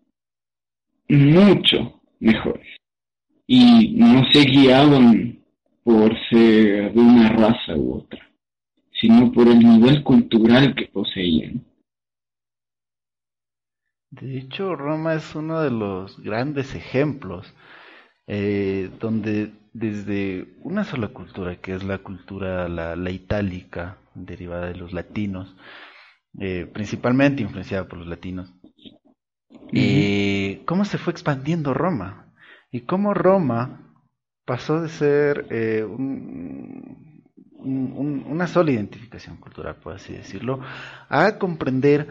mucho 1.09 2.01
mejores 2.19 2.67
y 3.47 3.93
no 3.95 4.25
se 4.31 4.43
guiaban 4.45 5.39
por 5.83 6.15
ser 6.29 6.93
de 6.93 6.99
una 6.99 7.29
raza 7.29 7.75
u 7.75 7.93
otra 7.95 8.28
sino 8.99 9.31
por 9.31 9.47
el 9.47 9.59
nivel 9.59 10.03
cultural 10.03 10.75
que 10.75 10.87
poseían. 10.87 11.65
De 14.11 14.39
hecho, 14.39 14.75
Roma 14.75 15.13
es 15.13 15.35
uno 15.35 15.61
de 15.61 15.69
los 15.69 16.19
grandes 16.21 16.73
ejemplos 16.73 17.53
eh, 18.27 18.89
donde 18.99 19.51
desde 19.73 20.47
una 20.61 20.83
sola 20.83 21.09
cultura, 21.09 21.57
que 21.57 21.75
es 21.75 21.83
la 21.83 21.99
cultura, 21.99 22.67
la, 22.67 23.11
itálica, 23.11 23.97
derivada 24.15 24.67
de 24.67 24.75
los 24.75 24.93
latinos, 24.93 25.55
eh, 26.39 26.67
principalmente 26.73 27.43
influenciada 27.43 27.87
por 27.87 27.99
los 27.99 28.07
latinos, 28.07 28.51
eh, 29.71 30.63
cómo 30.65 30.85
se 30.85 30.97
fue 30.97 31.11
expandiendo 31.11 31.73
Roma 31.73 32.33
y 32.71 32.81
cómo 32.81 33.13
Roma 33.13 33.93
pasó 34.45 34.81
de 34.81 34.89
ser 34.89 35.85
un, 35.85 37.08
una 37.59 38.47
sola 38.47 38.71
identificación 38.71 39.37
cultural, 39.37 39.75
por 39.75 39.93
así 39.93 40.13
decirlo, 40.13 40.61
a 41.09 41.37
comprender 41.37 42.07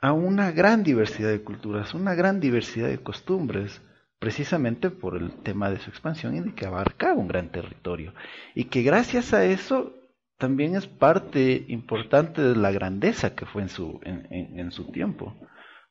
a 0.00 0.12
una 0.12 0.52
gran 0.52 0.82
diversidad 0.82 1.30
de 1.30 1.42
culturas, 1.42 1.94
una 1.94 2.14
gran 2.14 2.40
diversidad 2.40 2.88
de 2.88 2.98
costumbres, 2.98 3.80
precisamente 4.18 4.90
por 4.90 5.16
el 5.16 5.32
tema 5.42 5.70
de 5.70 5.78
su 5.78 5.90
expansión 5.90 6.36
y 6.36 6.40
de 6.40 6.54
que 6.54 6.66
abarcaba 6.66 7.14
un 7.14 7.28
gran 7.28 7.50
territorio. 7.50 8.14
Y 8.54 8.64
que 8.64 8.82
gracias 8.82 9.32
a 9.32 9.44
eso 9.44 9.94
también 10.38 10.76
es 10.76 10.86
parte 10.86 11.64
importante 11.68 12.42
de 12.42 12.56
la 12.56 12.70
grandeza 12.70 13.34
que 13.34 13.46
fue 13.46 13.62
en 13.62 13.68
su, 13.68 14.00
en, 14.04 14.70
su 14.70 14.90
tiempo. 14.90 15.36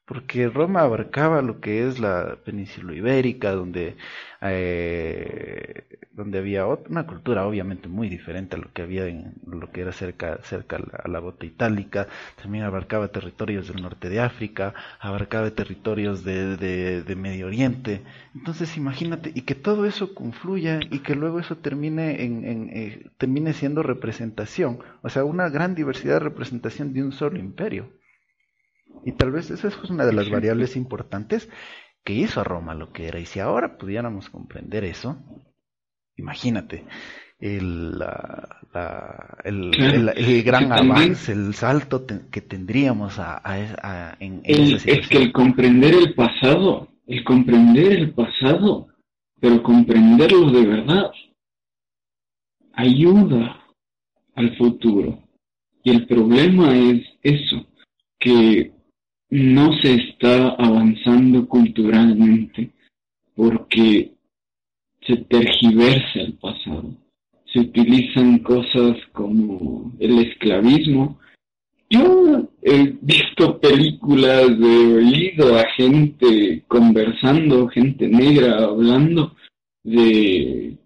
Porque 0.08 0.48
Roma 0.48 0.82
abarcaba 0.82 1.42
lo 1.42 1.60
que 1.60 1.86
es 1.86 2.00
la 2.00 2.38
península 2.46 2.94
ibérica, 2.94 3.52
donde, 3.52 3.98
eh, 4.40 5.84
donde 6.14 6.38
había 6.38 6.66
una 6.66 7.06
cultura 7.06 7.46
obviamente 7.46 7.90
muy 7.90 8.08
diferente 8.08 8.56
a 8.56 8.60
lo 8.60 8.72
que 8.72 8.84
había 8.84 9.06
en 9.08 9.34
lo 9.46 9.70
que 9.70 9.82
era 9.82 9.92
cerca, 9.92 10.40
cerca 10.44 10.78
a 10.78 11.10
la, 11.10 11.20
bota 11.20 11.46
itálica, 11.46 12.08
también 12.42 12.64
abarcaba 12.64 13.10
territorios 13.10 13.68
del 13.68 13.82
norte 13.82 14.08
de 14.10 14.22
África, 14.22 14.74
abarcaba 15.02 15.52
territorios 15.52 16.24
de, 16.24 16.56
de, 16.56 17.16
Medio 17.18 17.48
Oriente. 17.48 18.02
Entonces 18.34 18.78
imagínate, 18.78 19.34
y 19.36 19.42
que 19.42 19.56
todo 19.56 19.86
eso 19.86 20.16
confluya 20.16 20.80
y 20.90 21.00
que 21.00 21.16
luego 21.16 21.42
eso 21.42 21.58
termine, 21.58 22.24
en, 22.24 22.46
en 22.46 22.70
eh, 22.70 23.10
termine 23.18 23.52
siendo 23.52 23.84
representación, 23.84 24.80
o 25.02 25.10
sea, 25.10 25.26
una 25.26 25.50
gran 25.50 25.76
diversidad 25.76 26.14
de 26.14 26.20
representación 26.30 26.94
de 26.94 27.04
un 27.04 27.12
solo 27.12 27.38
imperio. 27.40 27.90
Y 29.06 29.14
tal 29.14 29.32
vez 29.32 29.52
esa 29.52 29.68
es 29.68 29.78
una 29.90 30.06
de 30.06 30.14
las 30.14 30.30
variables 30.30 30.76
importantes 30.76 31.50
que 32.04 32.14
hizo 32.14 32.42
a 32.42 32.44
Roma 32.44 32.76
lo 32.76 32.92
que 32.92 33.08
era. 33.08 33.20
Y 33.20 33.26
si 33.26 33.40
ahora 33.40 33.78
pudiéramos 33.78 34.30
comprender 34.30 34.84
eso, 34.84 35.18
imagínate 36.16 36.86
el, 37.40 38.04
el, 39.44 40.44
gran 40.44 40.72
avance, 40.72 41.32
el 41.32 41.54
salto 41.54 42.06
que 42.32 42.42
tendríamos 42.42 43.20
a, 43.20 44.16
en, 44.20 44.42
Es 44.44 45.08
que 45.08 45.18
el 45.18 45.32
comprender 45.32 45.94
el 45.94 46.14
pasado, 46.16 46.88
el 47.06 47.24
comprender 47.24 47.94
el 47.94 48.14
pasado, 48.14 48.88
pero 49.40 49.62
comprenderlo 49.62 50.52
de 50.52 50.66
verdad, 50.66 51.12
ayuda 52.74 53.64
al 54.36 54.58
futuro. 54.58 55.24
Y 55.84 55.92
el 55.92 56.08
problema 56.08 56.76
es 56.76 57.04
eso, 57.22 57.66
que 58.20 58.72
no 59.30 59.74
se 59.82 59.96
está 59.96 60.50
avanzando 60.50 61.48
culturalmente 61.48 62.70
porque 63.36 64.14
se 65.06 65.18
tergiversa 65.18 66.20
el 66.20 66.34
pasado. 66.34 66.96
Se 67.52 67.60
utilizan 67.60 68.40
cosas 68.40 68.98
como 69.14 69.94
el 70.00 70.20
esclavismo. 70.20 71.20
Yo 71.90 72.50
he 72.62 72.94
visto 73.02 73.60
películas, 73.60 74.50
he 74.60 74.94
oído 74.94 75.58
a 75.58 75.64
gente 75.78 76.64
conversando, 76.68 77.68
gente 77.70 78.08
negra 78.08 78.66
hablando 78.66 79.36
de 79.84 80.78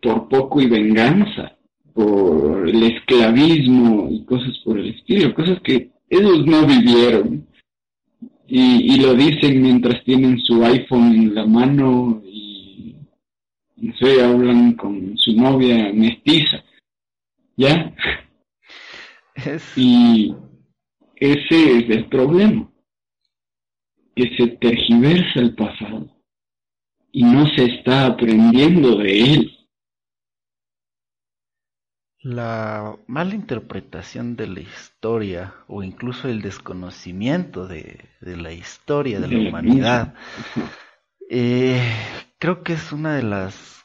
por 0.00 0.28
poco 0.28 0.62
y 0.62 0.66
venganza, 0.68 1.56
por 1.92 2.68
el 2.68 2.82
esclavismo 2.82 4.08
y 4.10 4.24
cosas 4.24 4.56
por 4.64 4.78
el 4.78 4.94
estilo, 4.94 5.34
cosas 5.34 5.60
que 5.62 5.90
ellos 6.08 6.46
no 6.46 6.66
vivieron 6.66 7.46
y, 8.48 9.00
lo 9.00 9.14
dicen 9.14 9.62
mientras 9.62 10.02
tienen 10.04 10.38
su 10.40 10.64
iPhone 10.64 11.14
en 11.14 11.34
la 11.34 11.46
mano 11.46 12.22
y 12.24 12.96
no 13.76 13.94
sé, 13.96 14.22
hablan 14.22 14.74
con 14.74 15.16
su 15.18 15.32
novia 15.34 15.92
mestiza, 15.92 16.64
¿ya? 17.56 17.94
Y 19.76 20.34
ese 21.16 21.78
es 21.78 21.90
el 21.90 22.06
problema, 22.06 22.70
que 24.14 24.34
se 24.36 24.46
tergiversa 24.46 25.40
el 25.40 25.54
pasado 25.54 26.08
y 27.12 27.22
no 27.22 27.46
se 27.54 27.64
está 27.64 28.06
aprendiendo 28.06 28.96
de 28.96 29.34
él 29.34 29.55
la 32.26 32.96
mala 33.06 33.36
interpretación 33.36 34.34
de 34.34 34.48
la 34.48 34.58
historia 34.58 35.54
o 35.68 35.84
incluso 35.84 36.28
el 36.28 36.42
desconocimiento 36.42 37.68
de, 37.68 38.08
la 38.20 38.50
historia 38.50 39.20
de 39.20 39.28
la 39.28 39.48
humanidad, 39.48 40.14
eh, 41.30 41.80
creo 42.40 42.64
que 42.64 42.72
es 42.72 42.90
una 42.90 43.14
de 43.14 43.22
las 43.22 43.84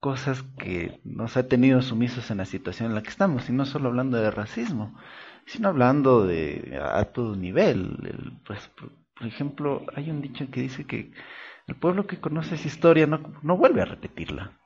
cosas 0.00 0.42
que 0.58 1.00
nos 1.04 1.36
ha 1.36 1.46
tenido 1.46 1.80
sumisos 1.80 2.28
en 2.32 2.38
la 2.38 2.44
situación 2.44 2.88
en 2.88 2.96
la 2.96 3.04
que 3.04 3.10
estamos, 3.10 3.48
y 3.48 3.52
no 3.52 3.64
solo 3.64 3.88
hablando 3.88 4.16
de 4.16 4.32
racismo, 4.32 4.98
sino 5.46 5.68
hablando 5.68 6.26
de 6.26 6.80
a 6.82 7.04
todo 7.04 7.36
nivel. 7.36 8.40
pues, 8.44 8.68
por, 9.14 9.28
ejemplo, 9.28 9.86
hay 9.94 10.10
un 10.10 10.22
dicho 10.22 10.50
que 10.50 10.60
dice 10.60 10.86
que 10.86 11.12
el 11.68 11.76
pueblo 11.76 12.08
que 12.08 12.18
conoce 12.18 12.56
esa 12.56 12.66
historia 12.66 13.06
no, 13.06 13.20
no 13.42 13.56
vuelve 13.56 13.82
a 13.82 13.84
repetirla. 13.84 14.58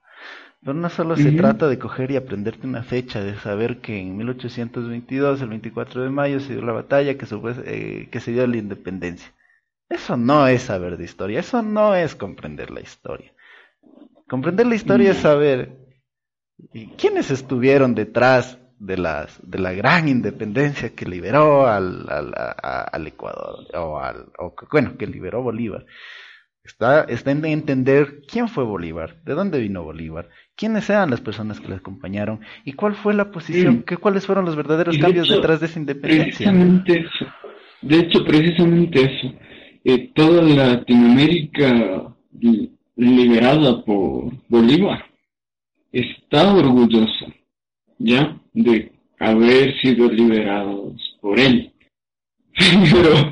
Pero 0.63 0.75
no 0.75 0.91
solo 0.91 1.17
se 1.17 1.33
trata 1.33 1.69
de 1.69 1.79
coger 1.79 2.11
y 2.11 2.17
aprenderte 2.17 2.67
una 2.67 2.83
fecha, 2.83 3.23
de 3.23 3.35
saber 3.39 3.81
que 3.81 3.99
en 3.99 4.17
1822, 4.19 5.41
el 5.41 5.49
24 5.49 6.03
de 6.03 6.11
mayo, 6.11 6.39
se 6.39 6.53
dio 6.53 6.63
la 6.63 6.73
batalla 6.73 7.17
que, 7.17 7.27
eh, 7.65 8.09
que 8.11 8.21
se 8.21 8.33
dio 8.33 8.47
la 8.47 8.59
independencia. 8.59 9.33
Eso 9.89 10.19
no 10.19 10.47
es 10.47 10.63
saber 10.63 10.99
de 10.99 11.05
historia, 11.05 11.41
eso 11.41 11.63
no 11.63 11.95
es 11.95 12.15
comprender 12.15 12.71
la 12.71 12.81
historia. 12.81 13.33
Comprender 14.29 14.67
la 14.67 14.75
historia 14.75 15.13
es 15.13 15.17
saber 15.17 15.79
quiénes 16.97 17.31
estuvieron 17.31 17.95
detrás 17.95 18.59
de, 18.79 18.97
las, 18.97 19.39
de 19.43 19.59
la 19.59 19.73
gran 19.73 20.09
independencia 20.09 20.95
que 20.95 21.07
liberó 21.07 21.67
al, 21.67 22.07
al, 22.09 23.07
Ecuador, 23.07 23.67
o, 23.75 23.99
al, 23.99 24.27
o 24.39 24.55
bueno, 24.71 24.97
que 24.97 25.07
liberó 25.07 25.43
Bolívar. 25.43 25.87
Está, 26.63 27.05
está 27.05 27.31
en 27.31 27.45
entender 27.47 28.23
quién 28.31 28.49
fue 28.49 28.65
Bolívar, 28.65 29.23
de 29.25 29.35
dónde 29.35 29.59
vino 29.59 29.83
Bolívar, 29.83 30.29
quiénes 30.61 30.91
eran 30.91 31.09
las 31.09 31.23
personas 31.23 31.59
que 31.59 31.69
le 31.69 31.77
acompañaron 31.77 32.41
y 32.67 32.75
cuál 32.75 32.95
fue 32.95 33.15
la 33.15 33.31
posición, 33.31 33.83
que, 33.83 33.97
cuáles 33.97 34.27
fueron 34.27 34.45
los 34.45 34.57
verdaderos 34.57 34.99
cambios 34.99 35.31
detrás 35.31 35.59
de 35.59 35.67
esa 35.67 35.79
independencia. 35.81 36.25
Precisamente 36.53 37.01
eso. 37.01 37.27
De 37.81 37.99
hecho, 38.01 38.23
precisamente 38.27 39.01
eso. 39.01 39.35
Eh, 39.83 40.11
toda 40.15 40.43
Latinoamérica 40.43 42.15
liberada 42.95 43.83
por 43.83 44.35
Bolívar 44.49 45.03
está 45.93 46.53
orgullosa 46.53 47.27
ya 47.99 48.39
de 48.53 48.93
haber 49.19 49.81
sido 49.81 50.13
liberados 50.13 51.17
por 51.23 51.41
él. 51.41 51.73
Pero 52.93 53.31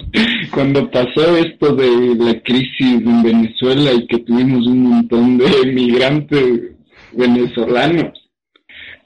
cuando 0.51 0.91
pasó 0.91 1.37
esto 1.37 1.75
de 1.75 2.14
la 2.14 2.41
crisis 2.41 3.03
en 3.05 3.23
Venezuela 3.23 3.93
y 3.93 4.07
que 4.07 4.21
tuvimos 4.21 4.67
un 4.67 4.85
montón 4.85 5.37
de 5.37 5.73
migrantes 5.75 6.78
venezolanos. 7.12 8.31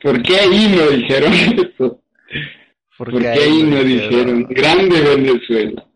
¿Por 0.02 0.22
qué 0.22 0.36
ahí 0.36 0.74
no 0.76 0.90
dijeron 0.90 1.32
eso? 1.78 2.02
¿Por, 2.98 3.18
qué 3.18 3.28
ahí 3.28 3.62
no 3.62 3.82
dijeron 3.82 4.44
grande 4.44 5.00
Venezuela? 5.00 5.86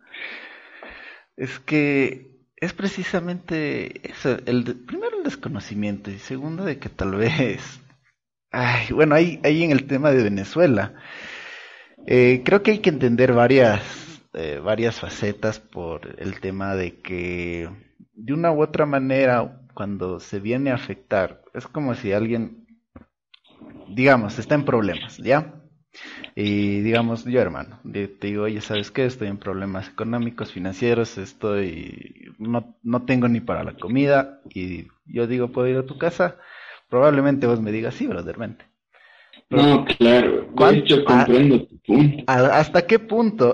Es 1.37 1.59
que 1.61 2.27
es 2.57 2.73
precisamente 2.73 4.09
eso, 4.09 4.39
el 4.47 4.65
primero 4.87 5.19
el 5.19 5.25
desconocimiento 5.25 6.11
y 6.11 6.19
segundo 6.19 6.65
de 6.65 6.79
que 6.79 6.89
tal 6.89 7.15
vez, 7.15 7.81
ay, 8.51 8.87
bueno, 8.93 9.15
ahí, 9.15 9.41
ahí 9.45 9.63
en 9.63 9.73
el 9.73 9.87
tema 9.87 10.11
de 10.11 10.23
Venezuela, 10.23 10.95
eh, 12.07 12.43
creo 12.45 12.63
que 12.63 12.71
hay 12.73 12.79
que 12.79 12.91
entender 12.91 13.33
varias, 13.33 13.83
eh, 14.33 14.61
varias 14.63 14.99
facetas 14.99 15.61
por 15.61 16.17
el 16.19 16.41
tema 16.41 16.75
de 16.75 17.01
que 17.01 17.69
de 18.15 18.33
una 18.33 18.53
u 18.53 18.63
otra 18.63 18.87
manera 18.87 19.61
cuando 19.77 20.21
se 20.21 20.41
viene 20.41 20.71
a 20.71 20.75
afectar, 20.77 21.43
es 21.53 21.67
como 21.67 21.95
si 21.95 22.11
alguien, 22.11 22.67
digamos, 23.89 24.39
está 24.39 24.55
en 24.55 24.65
problemas, 24.65 25.19
¿ya? 25.19 25.53
Y 26.35 26.81
digamos, 26.81 27.27
yo 27.27 27.41
hermano, 27.43 27.79
te 27.93 28.09
digo, 28.23 28.45
oye, 28.45 28.63
¿sabes 28.63 28.91
qué? 28.91 29.05
Estoy 29.05 29.29
en 29.29 29.37
problemas 29.37 29.89
económicos, 29.89 30.51
financieros, 30.51 31.19
estoy, 31.19 32.33
no, 32.39 32.75
no 32.83 33.03
tengo 33.03 33.29
ni 33.29 33.41
para 33.41 33.65
la 33.65 33.75
comida, 33.75 34.41
y 34.49 34.89
yo 35.05 35.27
digo, 35.27 35.53
¿puedo 35.53 35.69
ir 35.69 35.77
a 35.77 35.87
tu 35.87 35.99
casa? 35.99 36.37
Probablemente 36.89 37.47
vos 37.47 37.61
me 37.61 37.71
digas, 37.71 37.95
sí, 37.95 38.07
brother, 38.07 38.39
vente. 38.39 38.65
no, 39.51 39.85
claro, 39.85 40.49
yo 40.87 41.05
comprendo 41.05 41.67
tu 41.67 41.79
punto. 41.81 42.25
¿Hasta 42.27 42.87
qué 42.87 42.99
punto 42.99 43.53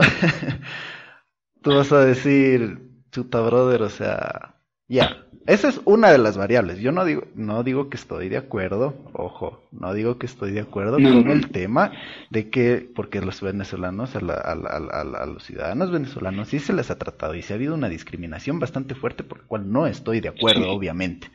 tú 1.63 1.75
vas 1.75 1.91
a 1.91 2.05
decir, 2.05 2.79
chuta, 3.11 3.41
brother, 3.41 3.83
o 3.83 3.91
sea, 3.91 4.55
ya, 4.88 5.25
esa 5.47 5.68
es 5.68 5.81
una 5.85 6.12
de 6.12 6.18
las 6.18 6.37
variables. 6.37 6.79
Yo 6.79 6.92
no 6.92 7.05
digo, 7.05 7.25
no 7.35 7.64
digo 7.64 7.88
que 7.88 7.97
estoy 7.97 8.29
de 8.29 8.37
acuerdo, 8.37 8.95
ojo, 9.12 9.66
no 9.73 9.92
digo 9.92 10.18
que 10.18 10.27
estoy 10.27 10.53
de 10.53 10.61
acuerdo 10.61 10.95
con 10.95 11.31
el 11.31 11.51
tema 11.51 11.92
de 12.31 12.49
que, 12.49 12.88
porque 12.95 13.21
los 13.21 13.40
venezolanos, 13.40 14.14
a, 14.14 14.21
los 15.27 15.42
ciudadanos 15.42 15.90
venezolanos 15.90 16.49
sí 16.49 16.61
se 16.61 16.73
les 16.73 16.90
ha 16.90 16.99
tratado 16.99 17.35
y 17.35 17.42
se 17.42 17.53
ha 17.53 17.57
habido 17.57 17.75
una 17.75 17.88
discriminación 17.88 18.61
bastante 18.61 18.95
fuerte 18.95 19.25
por 19.25 19.38
la 19.38 19.47
cual 19.47 19.73
no 19.73 19.87
estoy 19.87 20.21
de 20.21 20.29
acuerdo, 20.29 20.71
obviamente, 20.71 21.29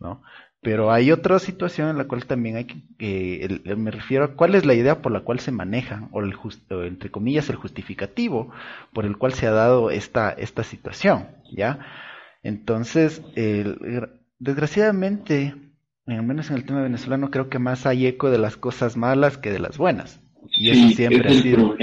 ¿no? 0.00 0.22
Pero 0.60 0.90
hay 0.90 1.12
otra 1.12 1.38
situación 1.38 1.90
en 1.90 1.98
la 1.98 2.08
cual 2.08 2.26
también 2.26 2.56
hay 2.56 2.64
que, 2.64 3.62
me 3.76 3.90
refiero 3.90 4.24
a 4.24 4.34
cuál 4.34 4.54
es 4.54 4.66
la 4.66 4.74
idea 4.74 5.00
por 5.00 5.12
la 5.12 5.20
cual 5.20 5.38
se 5.38 5.52
maneja, 5.52 6.08
o, 6.12 6.20
el 6.20 6.34
o 6.34 6.82
entre 6.82 7.10
comillas 7.10 7.48
el 7.48 7.56
justificativo 7.56 8.52
por 8.92 9.06
el 9.06 9.16
cual 9.16 9.32
se 9.32 9.46
ha 9.46 9.52
dado 9.52 9.90
esta, 9.90 10.30
esta 10.30 10.64
situación, 10.64 11.28
¿ya? 11.52 11.78
Entonces, 12.42 13.22
desgraciadamente, 14.38 15.54
al 16.06 16.22
menos 16.22 16.50
en 16.50 16.56
el 16.56 16.64
tema 16.64 16.82
venezolano, 16.82 17.30
creo 17.30 17.48
que 17.48 17.58
más 17.58 17.86
hay 17.86 18.06
eco 18.06 18.30
de 18.30 18.38
las 18.38 18.56
cosas 18.56 18.96
malas 18.96 19.38
que 19.38 19.50
de 19.50 19.58
las 19.58 19.78
buenas. 19.78 20.20
Y 20.56 20.70
eso 20.70 20.88
siempre 20.90 21.28
ha 21.28 21.32
sido. 21.32 21.76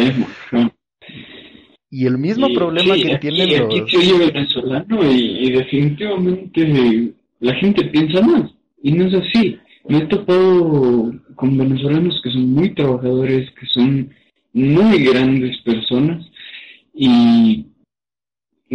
Y 1.89 2.07
el 2.07 2.17
mismo 2.17 2.51
problema 2.53 2.95
que 2.95 3.19
tienen 3.19 3.59
los... 3.59 3.81
Aquí 3.81 3.83
soy 3.91 4.17
venezolano 4.17 5.11
y, 5.11 5.51
definitivamente 5.51 7.13
la 7.39 7.53
gente 7.55 7.83
piensa 7.85 8.21
más. 8.21 8.49
Y 8.81 8.93
no 8.93 9.05
es 9.05 9.13
así. 9.13 9.59
Me 9.87 9.99
he 9.99 10.05
topado 10.07 11.13
con 11.35 11.57
venezolanos 11.57 12.19
que 12.23 12.31
son 12.31 12.51
muy 12.53 12.73
trabajadores, 12.73 13.51
que 13.51 13.65
son 13.67 14.09
muy 14.53 15.03
grandes 15.03 15.57
personas 15.61 16.25
y 16.93 17.65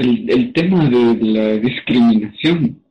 el, 0.01 0.31
el 0.31 0.53
tema 0.53 0.89
de 0.89 1.17
la 1.21 1.57
discriminación 1.59 2.83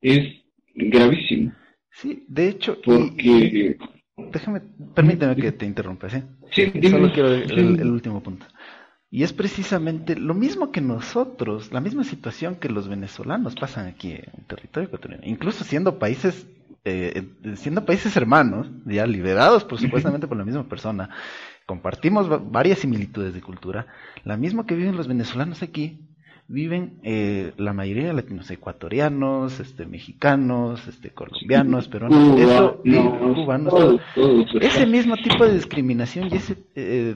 es 0.00 0.46
gravísimo. 0.74 1.52
Sí, 1.90 2.24
de 2.28 2.48
hecho, 2.48 2.78
porque... 2.84 3.78
déjame, 4.16 4.60
permíteme 4.94 5.34
que 5.36 5.52
te 5.52 5.64
interrumpa, 5.64 6.10
¿sí? 6.10 6.22
Sí, 6.50 6.70
Solo 6.90 7.12
quiero 7.12 7.32
el, 7.32 7.90
último 7.90 8.22
punto. 8.22 8.46
Y 9.10 9.22
es 9.22 9.32
precisamente 9.32 10.16
lo 10.16 10.34
mismo 10.34 10.72
que 10.72 10.80
nosotros, 10.80 11.72
la 11.72 11.80
misma 11.80 12.04
situación 12.04 12.56
que 12.56 12.68
los 12.68 12.88
venezolanos 12.88 13.54
pasan 13.54 13.86
aquí 13.86 14.12
en 14.12 14.44
territorio 14.46 14.88
ecuatoriano, 14.88 15.22
incluso 15.26 15.64
siendo 15.64 15.98
países, 15.98 16.46
eh, 16.84 17.26
siendo 17.54 17.86
países 17.86 18.14
hermanos, 18.16 18.68
ya 18.84 19.06
liberados 19.06 19.64
por 19.64 19.80
supuestamente 19.80 20.26
por 20.26 20.36
la 20.36 20.44
misma 20.44 20.68
persona, 20.68 21.08
compartimos 21.64 22.28
varias 22.50 22.80
similitudes 22.80 23.32
de 23.32 23.40
cultura, 23.40 23.86
la 24.24 24.36
misma 24.36 24.66
que 24.66 24.74
viven 24.74 24.96
los 24.96 25.08
venezolanos 25.08 25.62
aquí, 25.62 25.98
viven 26.48 27.00
eh, 27.02 27.52
la 27.56 27.72
mayoría 27.72 28.06
de 28.06 28.12
latinos 28.12 28.50
ecuatorianos, 28.50 29.58
este, 29.58 29.86
mexicanos, 29.86 30.86
este, 30.86 31.10
colombianos, 31.10 31.88
peruanos, 31.88 32.38
eso, 32.38 32.82
cubanos, 33.34 34.00
ese 34.60 34.86
mismo 34.86 35.16
tipo 35.16 35.44
de 35.44 35.54
discriminación 35.54 36.28
y 36.30 36.36
ese 36.36 36.56
eh, 36.76 37.14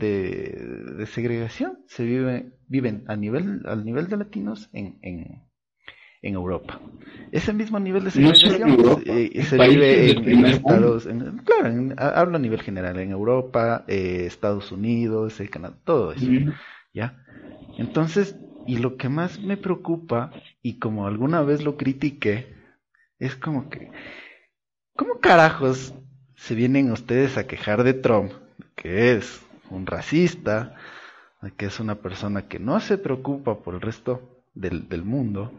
de, 0.99 1.07
segregación 1.07 1.79
se 1.87 2.05
vive, 2.05 2.53
viven 2.67 3.05
a 3.07 3.17
nivel, 3.17 3.63
al 3.67 3.85
nivel 3.85 4.09
de 4.09 4.17
latinos 4.17 4.69
en, 4.73 4.99
en, 5.03 5.43
en 6.23 6.35
Europa. 6.35 6.81
Ese 7.31 7.53
mismo 7.53 7.79
nivel 7.79 8.05
de 8.05 8.11
segregación 8.11 9.03
eh, 9.07 9.43
se 9.45 9.59
vive 9.59 10.11
en, 10.11 10.45
Estados 10.45 11.07
Unidos, 11.07 11.35
claro, 11.45 11.95
hablo 11.99 12.37
a 12.37 12.41
nivel 12.41 12.63
general, 12.63 12.99
en 12.99 13.13
Europa, 13.13 13.85
Estados 13.87 14.73
Unidos, 14.73 15.41
Canadá, 15.51 15.77
todo 15.85 16.13
eso, 16.13 16.27
¿ya? 16.93 17.17
Entonces, 17.79 18.37
y 18.67 18.79
lo 18.79 18.97
que 18.97 19.09
más 19.09 19.41
me 19.41 19.57
preocupa, 19.57 20.33
y 20.63 20.79
como 20.79 21.07
alguna 21.07 21.43
vez 21.43 21.63
lo 21.63 21.77
critiqué, 21.77 22.55
es 23.19 23.37
como 23.37 23.69
que, 23.69 23.91
¿cómo 24.97 25.21
carajos 25.21 25.95
se 26.35 26.55
vienen 26.55 26.91
ustedes 26.93 27.37
a 27.37 27.47
quejar 27.47 27.85
de 27.85 27.95
Trump, 27.95 28.33
que 28.75 29.13
es 29.13 29.43
un 29.71 29.87
racista, 29.87 30.77
que 31.57 31.67
es 31.67 31.81
una 31.81 31.97
persona 31.97 32.49
que 32.49 32.59
no 32.59 32.81
se 32.81 32.99
preocupa 32.99 33.61
por 33.61 33.75
el 33.75 33.81
resto 33.81 34.43
del, 34.55 34.89
del 34.89 35.05
mundo, 35.05 35.53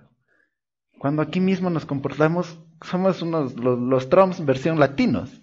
cuando 0.97 1.21
aquí 1.21 1.39
mismo 1.39 1.69
nos 1.69 1.85
comportamos, 1.85 2.59
somos 2.81 3.21
unos, 3.21 3.55
los, 3.55 3.79
los 3.79 4.09
Trumps 4.09 4.43
versión 4.45 4.79
latinos? 4.79 5.41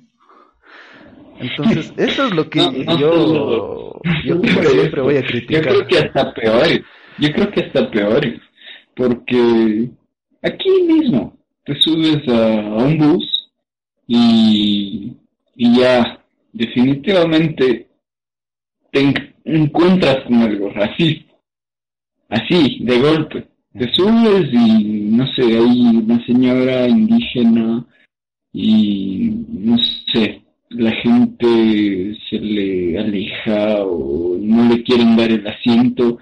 Entonces, 1.40 1.92
eso 1.96 2.26
es 2.26 2.34
lo 2.34 2.48
que 2.48 2.84
yo, 2.98 4.00
yo 4.24 4.40
siempre 4.42 5.02
voy 5.02 5.16
a 5.16 5.22
criticar. 5.24 5.64
Yo 5.64 5.70
creo 5.70 5.86
que 5.86 5.98
hasta 5.98 6.34
peor. 6.34 6.66
Yo 7.20 7.32
creo 7.32 7.50
que 7.50 7.60
hasta 7.60 7.90
peor, 7.90 8.40
porque 8.94 9.90
aquí 10.42 10.70
mismo 10.86 11.36
te 11.64 11.74
subes 11.80 12.26
a, 12.28 12.84
un 12.84 12.98
bus 12.98 13.50
y, 14.06 15.12
ya 15.56 16.22
definitivamente 16.52 17.88
te 18.92 19.32
encuentras 19.44 20.24
con 20.24 20.34
algo 20.42 20.70
racista, 20.70 21.34
así, 22.28 22.78
de 22.82 23.00
golpe. 23.00 23.48
Te 23.76 23.92
subes 23.92 24.52
y 24.52 25.10
no 25.10 25.26
sé, 25.34 25.42
hay 25.42 25.80
una 25.96 26.24
señora 26.24 26.88
indígena 26.88 27.84
y 28.52 29.30
no 29.48 29.76
sé, 30.12 30.42
la 30.70 30.92
gente 30.92 32.16
se 32.30 32.38
le 32.38 32.98
aleja 32.98 33.84
o 33.84 34.36
no 34.40 34.68
le 34.68 34.82
quieren 34.84 35.16
dar 35.16 35.30
el 35.30 35.46
asiento 35.46 36.18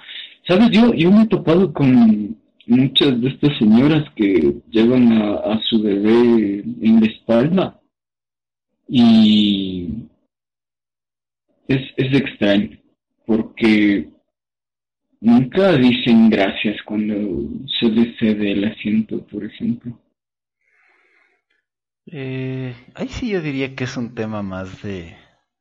¿Sabes? 0.46 0.70
Yo, 0.70 0.94
yo 0.94 1.10
me 1.10 1.22
he 1.22 1.26
topado 1.26 1.72
con 1.72 2.36
muchas 2.66 3.20
de 3.20 3.28
estas 3.28 3.58
señoras 3.58 4.04
que 4.14 4.56
llevan 4.70 5.12
a, 5.12 5.60
su 5.68 5.82
bebé 5.82 6.62
en 6.82 7.00
la 7.00 7.06
espalda 7.06 7.80
y 8.88 9.88
es, 11.66 11.80
es 11.96 12.14
extraño 12.14 12.78
porque 13.26 14.08
nunca 15.20 15.72
dicen 15.72 16.30
gracias 16.30 16.76
cuando 16.84 17.14
se 17.80 17.86
les 17.88 18.16
cede 18.18 18.52
el 18.52 18.64
asiento, 18.64 19.26
por 19.26 19.44
ejemplo. 19.44 19.98
Eh, 22.06 22.72
ahí 22.94 23.08
sí 23.08 23.30
yo 23.30 23.42
diría 23.42 23.74
que 23.74 23.82
es 23.82 23.96
un 23.96 24.14
tema 24.14 24.42
más 24.42 24.80
de, 24.82 25.16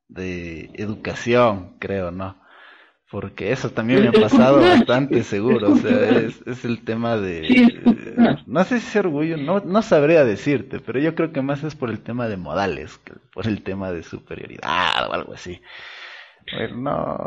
de 0.08 0.70
educación, 0.76 1.78
creo, 1.80 2.12
¿no? 2.12 2.45
Porque 3.12 3.52
eso 3.52 3.70
también 3.70 4.02
me 4.02 4.08
ha 4.08 4.12
pasado 4.12 4.60
bastante 4.62 5.24
seguro, 5.24 5.74
o 5.74 5.76
sea, 5.76 6.10
es, 6.18 6.66
el 6.66 6.84
tema 6.84 7.18
de... 7.18 8.42
no 8.48 8.64
sé 8.64 8.80
si 8.80 8.88
es 8.88 8.96
orgullo, 8.96 9.38
no, 9.38 9.60
no 9.60 9.82
sabría 9.84 10.26
decirte, 10.26 10.80
pero 10.80 11.00
yo 11.00 11.14
creo 11.14 11.32
que 11.32 11.44
más 11.44 11.64
es 11.64 11.76
por 11.76 11.92
el 11.92 12.00
tema 12.00 12.28
de 12.28 12.38
modales, 12.38 12.98
que 12.98 13.14
por 13.32 13.48
el 13.48 13.62
tema 13.62 13.92
de 13.92 14.02
superioridad 14.02 15.08
o 15.08 15.14
algo 15.14 15.34
así. 15.34 15.62
no, 16.76 17.18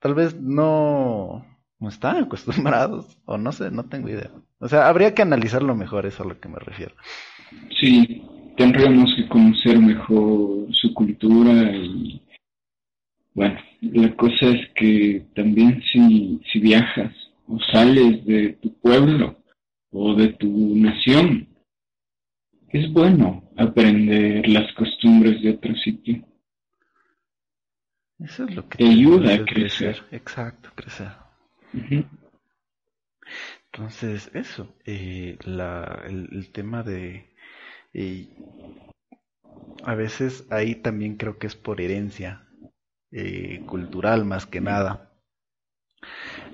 tal 0.00 0.14
vez 0.14 0.34
no, 0.40 1.46
no 1.78 1.88
están 1.88 2.24
acostumbrados, 2.24 3.16
o 3.24 3.38
no 3.38 3.52
sé, 3.52 3.70
no 3.70 3.84
tengo 3.84 4.08
idea. 4.08 4.30
O 4.58 4.68
sea, 4.68 4.88
habría 4.88 5.14
que 5.14 5.22
analizarlo 5.22 5.76
mejor, 5.76 6.06
eso 6.06 6.24
a 6.24 6.26
lo 6.26 6.40
que 6.40 6.48
me 6.48 6.58
refiero. 6.58 6.94
Sí, 7.80 8.22
tendríamos 8.56 9.14
que 9.16 9.28
conocer 9.28 9.78
mejor 9.78 10.66
su 10.72 10.92
cultura 10.92 11.52
y 11.72 12.20
bueno, 13.34 13.58
la 13.80 14.14
cosa 14.16 14.46
es 14.46 14.68
que 14.74 15.26
también 15.34 15.82
si, 15.92 16.40
si 16.52 16.58
viajas 16.58 17.14
o 17.46 17.58
sales 17.72 18.24
de 18.24 18.58
tu 18.60 18.74
pueblo 18.80 19.42
o 19.90 20.14
de 20.14 20.28
tu 20.34 20.76
nación, 20.76 21.48
es 22.68 22.92
bueno 22.92 23.50
aprender 23.56 24.48
las 24.48 24.72
costumbres 24.74 25.42
de 25.42 25.50
otro 25.50 25.74
sitio. 25.76 26.24
Eso 28.18 28.44
es 28.44 28.54
lo 28.54 28.68
que 28.68 28.78
te, 28.78 28.84
ayuda 28.84 29.34
a 29.34 29.44
crecer. 29.44 30.02
Exacto, 30.10 30.70
crecer. 30.74 31.08
Entonces, 33.72 34.30
eso, 34.34 34.76
eh, 34.84 35.38
la, 35.44 36.02
el, 36.06 36.50
tema 36.52 36.82
de... 36.82 37.32
Eh, 37.94 38.28
a 39.84 39.94
veces 39.94 40.46
ahí 40.50 40.74
también 40.74 41.16
creo 41.16 41.38
que 41.38 41.46
es 41.46 41.56
por 41.56 41.80
herencia 41.80 42.49
eh, 43.12 43.62
cultural 43.66 44.24
más 44.24 44.46
que 44.46 44.60
nada. 44.60 45.10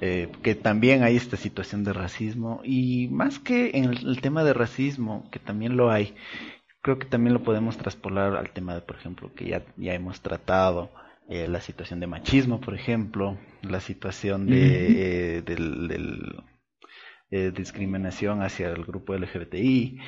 Eh, 0.01 0.29
que 0.43 0.55
también 0.55 1.03
hay 1.03 1.17
esta 1.17 1.37
situación 1.37 1.85
de 1.85 1.93
racismo 1.93 2.61
y 2.65 3.09
más 3.09 3.39
que 3.39 3.71
en 3.75 3.85
el, 3.85 4.21
tema 4.21 4.43
de 4.43 4.55
racismo, 4.55 5.29
que 5.31 5.39
también 5.39 5.77
lo 5.77 5.91
hay, 5.91 6.15
creo 6.83 6.99
que 6.99 7.07
también 7.07 7.35
lo 7.35 7.43
podemos 7.43 7.77
traspolar 7.77 8.37
al 8.37 8.51
tema 8.51 8.75
de, 8.75 8.81
por 8.81 8.97
ejemplo, 8.97 9.33
que 9.35 9.47
ya, 9.47 9.63
ya 9.77 9.95
hemos 9.95 10.21
tratado, 10.21 10.91
eh, 11.29 11.47
la 11.49 11.61
situación 11.61 12.01
de 12.01 12.07
machismo, 12.07 12.61
por 12.61 12.75
ejemplo, 12.75 13.39
la 13.63 13.81
situación 13.81 14.47
de, 14.47 15.43
del, 15.43 16.43
discriminación 17.55 18.43
hacia 18.43 18.71
el 18.71 18.85
grupo 18.85 19.15
LGBTI, 19.15 19.99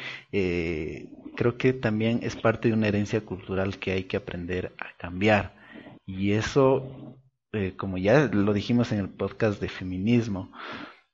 creo 1.36 1.58
que 1.58 1.72
también 1.72 2.20
es 2.22 2.36
parte 2.36 2.68
de 2.68 2.74
una 2.74 2.88
herencia 2.88 3.20
cultural 3.20 3.78
que 3.78 3.92
hay 3.92 4.04
que 4.04 4.16
aprender 4.16 4.72
a 4.78 4.96
cambiar. 4.96 5.57
Y 6.08 6.32
eso, 6.32 7.18
eh, 7.52 7.74
como 7.76 7.98
ya 7.98 8.30
lo 8.32 8.54
dijimos 8.54 8.92
en 8.92 8.98
el 8.98 9.10
podcast 9.10 9.60
de 9.60 9.68
feminismo, 9.68 10.50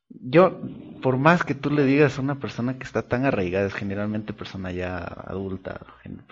yo, 0.09 0.61
por 1.03 1.17
más 1.17 1.43
que 1.43 1.57
tú 1.57 1.69
le 1.69 1.85
digas 1.85 2.17
a 2.17 2.23
una 2.23 2.39
persona 2.39 2.79
que 2.79 2.85
está 2.85 3.03
tan 3.03 3.25
arraigada, 3.25 3.67
es 3.67 3.75
generalmente 3.75 4.33
persona 4.33 4.71
ya 4.71 4.99
adulta, 4.99 5.81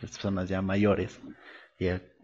personas 0.01 0.49
ya 0.49 0.63
mayores, 0.63 1.21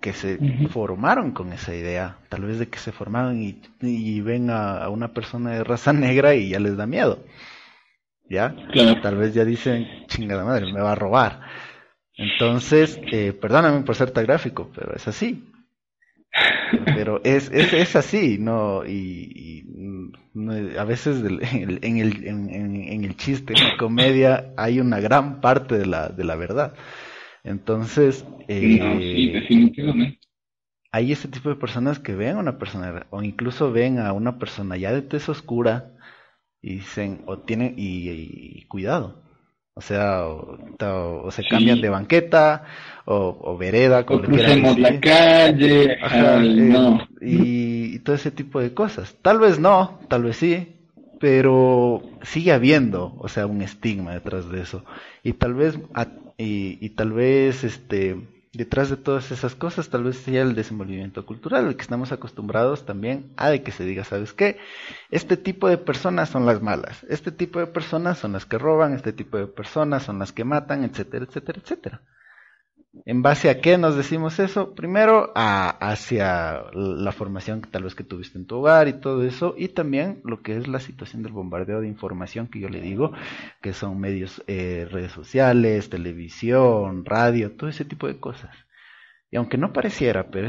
que 0.01 0.13
se 0.13 0.39
formaron 0.69 1.33
con 1.33 1.53
esa 1.53 1.75
idea, 1.75 2.19
tal 2.29 2.43
vez 2.43 2.61
de 2.61 2.69
que 2.69 2.79
se 2.79 2.93
formaron 2.93 3.43
y, 3.43 4.21
ven 4.21 4.51
a, 4.51 4.89
una 4.91 5.13
persona 5.13 5.51
de 5.51 5.65
raza 5.65 5.93
negra 5.93 6.37
y 6.37 6.51
ya 6.51 6.61
les 6.61 6.77
da 6.77 6.87
miedo. 6.87 7.19
¿Ya? 8.31 8.55
Tal 9.03 9.17
vez 9.17 9.35
ya 9.35 9.45
dicen, 9.45 9.89
chingada 10.07 10.45
madre, 10.45 10.73
me 10.73 10.81
va 10.81 10.93
a 10.93 10.95
robar. 10.95 11.41
Entonces, 12.15 13.01
eh, 13.11 13.33
perdóname 13.33 13.81
por 13.81 13.97
ser 13.97 14.13
tan 14.13 14.25
gráfico, 14.25 14.71
pero 14.73 14.95
es 14.95 15.09
así. 15.09 15.45
Pero 16.85 17.21
es, 17.25 17.51
es, 17.51 17.73
es 17.73 17.97
así, 17.97 18.39
¿no? 18.39 18.85
Y, 18.87 19.65
a 20.79 20.85
veces 20.85 21.23
en, 21.25 21.99
el, 21.99 22.27
en, 22.27 23.05
el 23.05 23.17
chiste, 23.17 23.55
en 23.57 23.65
la 23.65 23.77
comedia, 23.77 24.53
hay 24.57 24.81
una 24.81 25.01
gran 25.01 25.41
parte 25.41 25.79
de 25.79 25.87
la, 25.87 26.09
de 26.09 26.25
la 26.25 26.37
verdad. 26.37 26.75
Entonces... 27.45 28.25
Eh, 28.47 28.79
sí, 29.01 29.31
definitivamente. 29.31 30.21
hay 30.93 31.13
ese 31.13 31.29
tipo 31.29 31.49
de 31.49 31.57
personas 31.57 31.99
que 31.99 32.15
ven 32.15 32.37
a 32.37 32.41
una 32.41 32.59
persona, 32.59 33.07
o 33.11 33.23
incluso 33.23 33.73
ven 33.73 33.99
a 33.99 34.13
una 34.13 34.39
persona 34.39 34.77
ya 34.77 34.93
de 34.93 35.03
tez 35.03 35.29
oscura 35.29 35.93
y 36.61 36.77
dicen, 36.77 37.23
o 37.27 37.39
tienen, 37.39 37.75
y, 37.77 38.65
cuidado. 38.67 39.23
O 39.79 39.81
sea, 39.81 40.27
o, 40.27 41.31
se 41.31 41.45
cambian 41.47 41.81
de 41.81 41.89
banqueta, 41.89 42.65
o, 43.05 43.57
vereda, 43.57 44.05
como 44.05 44.23
o 44.25 44.77
la 44.77 44.99
calle, 44.99 45.99
eh, 46.03 46.99
y, 47.21 47.99
todo 48.01 48.17
ese 48.17 48.33
tipo 48.33 48.61
de 48.61 48.75
cosas. 48.75 49.15
Tal 49.23 49.39
vez 49.39 49.61
no, 49.61 50.01
tal 50.09 50.25
vez 50.25 50.37
sí, 50.37 50.75
pero 51.21 52.03
sigue 52.23 52.51
habiendo, 52.51 53.15
o 53.21 53.29
sea, 53.29 53.47
un 53.47 53.63
estigma 53.63 54.15
detrás 54.15 54.51
de 54.51 54.63
eso. 54.63 54.85
Y 55.23 55.35
tal 55.35 55.55
vez, 55.55 55.79
y, 56.37 56.85
y 56.85 56.89
tal 56.91 57.13
vez, 57.13 57.63
este, 57.63 58.17
detrás 58.59 58.91
de 58.91 58.97
todas 58.97 59.31
esas 59.31 59.55
cosas 59.55 59.89
tal 59.89 60.03
vez 60.03 60.17
sea 60.17 60.43
el 60.43 60.57
desenvolvimiento 60.57 61.25
cultural, 61.25 61.69
el 61.69 61.77
que 61.77 61.83
estamos 61.83 62.11
acostumbrados 62.11 62.85
también 62.85 63.33
a 63.37 63.51
de 63.51 63.63
que 63.63 63.71
se 63.71 63.85
diga, 63.85 64.03
¿sabes 64.03 64.33
qué? 64.33 64.59
Este 65.11 65.37
tipo 65.37 65.69
de 65.69 65.79
personas 65.79 66.29
son 66.29 66.45
las 66.45 66.61
malas, 66.61 67.07
este 67.09 67.31
tipo 67.31 67.61
de 67.61 67.69
personas 67.69 68.19
son 68.19 68.33
las 68.33 68.47
que 68.47 68.59
roban, 68.59 68.95
este 68.95 69.13
tipo 69.13 69.39
de 69.39 69.47
personas 69.47 70.03
son 70.03 70.19
las 70.19 70.33
que 70.33 70.43
matan, 70.43 70.83
etcétera, 70.83 71.25
etcétera, 71.25 71.61
etcétera. 71.63 72.03
¿En 73.05 73.23
base 73.23 73.51
a 73.51 73.61
qué 73.61 73.77
nos 73.79 73.97
decimos 73.97 74.39
eso? 74.39 74.75
Primero, 74.75 75.33
a, 75.35 75.71
hacia 75.91 76.63
la 76.73 77.13
formación 77.13 77.61
que 77.61 77.71
tal 77.71 77.85
vez 77.85 77.95
que 77.95 78.05
tuviste 78.05 78.39
en 78.39 78.47
tu 78.47 78.57
hogar 78.57 78.89
y 78.89 78.95
todo 79.01 79.25
eso, 79.25 79.55
y 79.59 79.69
también 79.69 80.21
lo 80.25 80.43
que 80.43 80.57
es 80.57 80.69
la 80.69 80.81
situación 80.81 81.23
del 81.23 81.33
bombardeo 81.33 81.81
de 81.81 81.89
información 81.89 82.49
que 82.49 82.61
yo 82.61 82.69
le 82.69 82.81
digo, 82.81 83.13
que 83.61 83.73
son 83.73 84.01
medios, 84.01 84.43
eh, 84.47 84.87
redes 84.91 85.13
sociales, 85.13 85.91
televisión, 85.91 87.05
radio, 87.05 87.53
todo 87.53 87.69
ese 87.69 87.85
tipo 87.85 88.07
de 88.07 88.19
cosas. 88.19 88.55
Y 89.31 89.37
aunque 89.37 89.59
no 89.59 89.73
pareciera, 89.73 90.31
pero, 90.31 90.49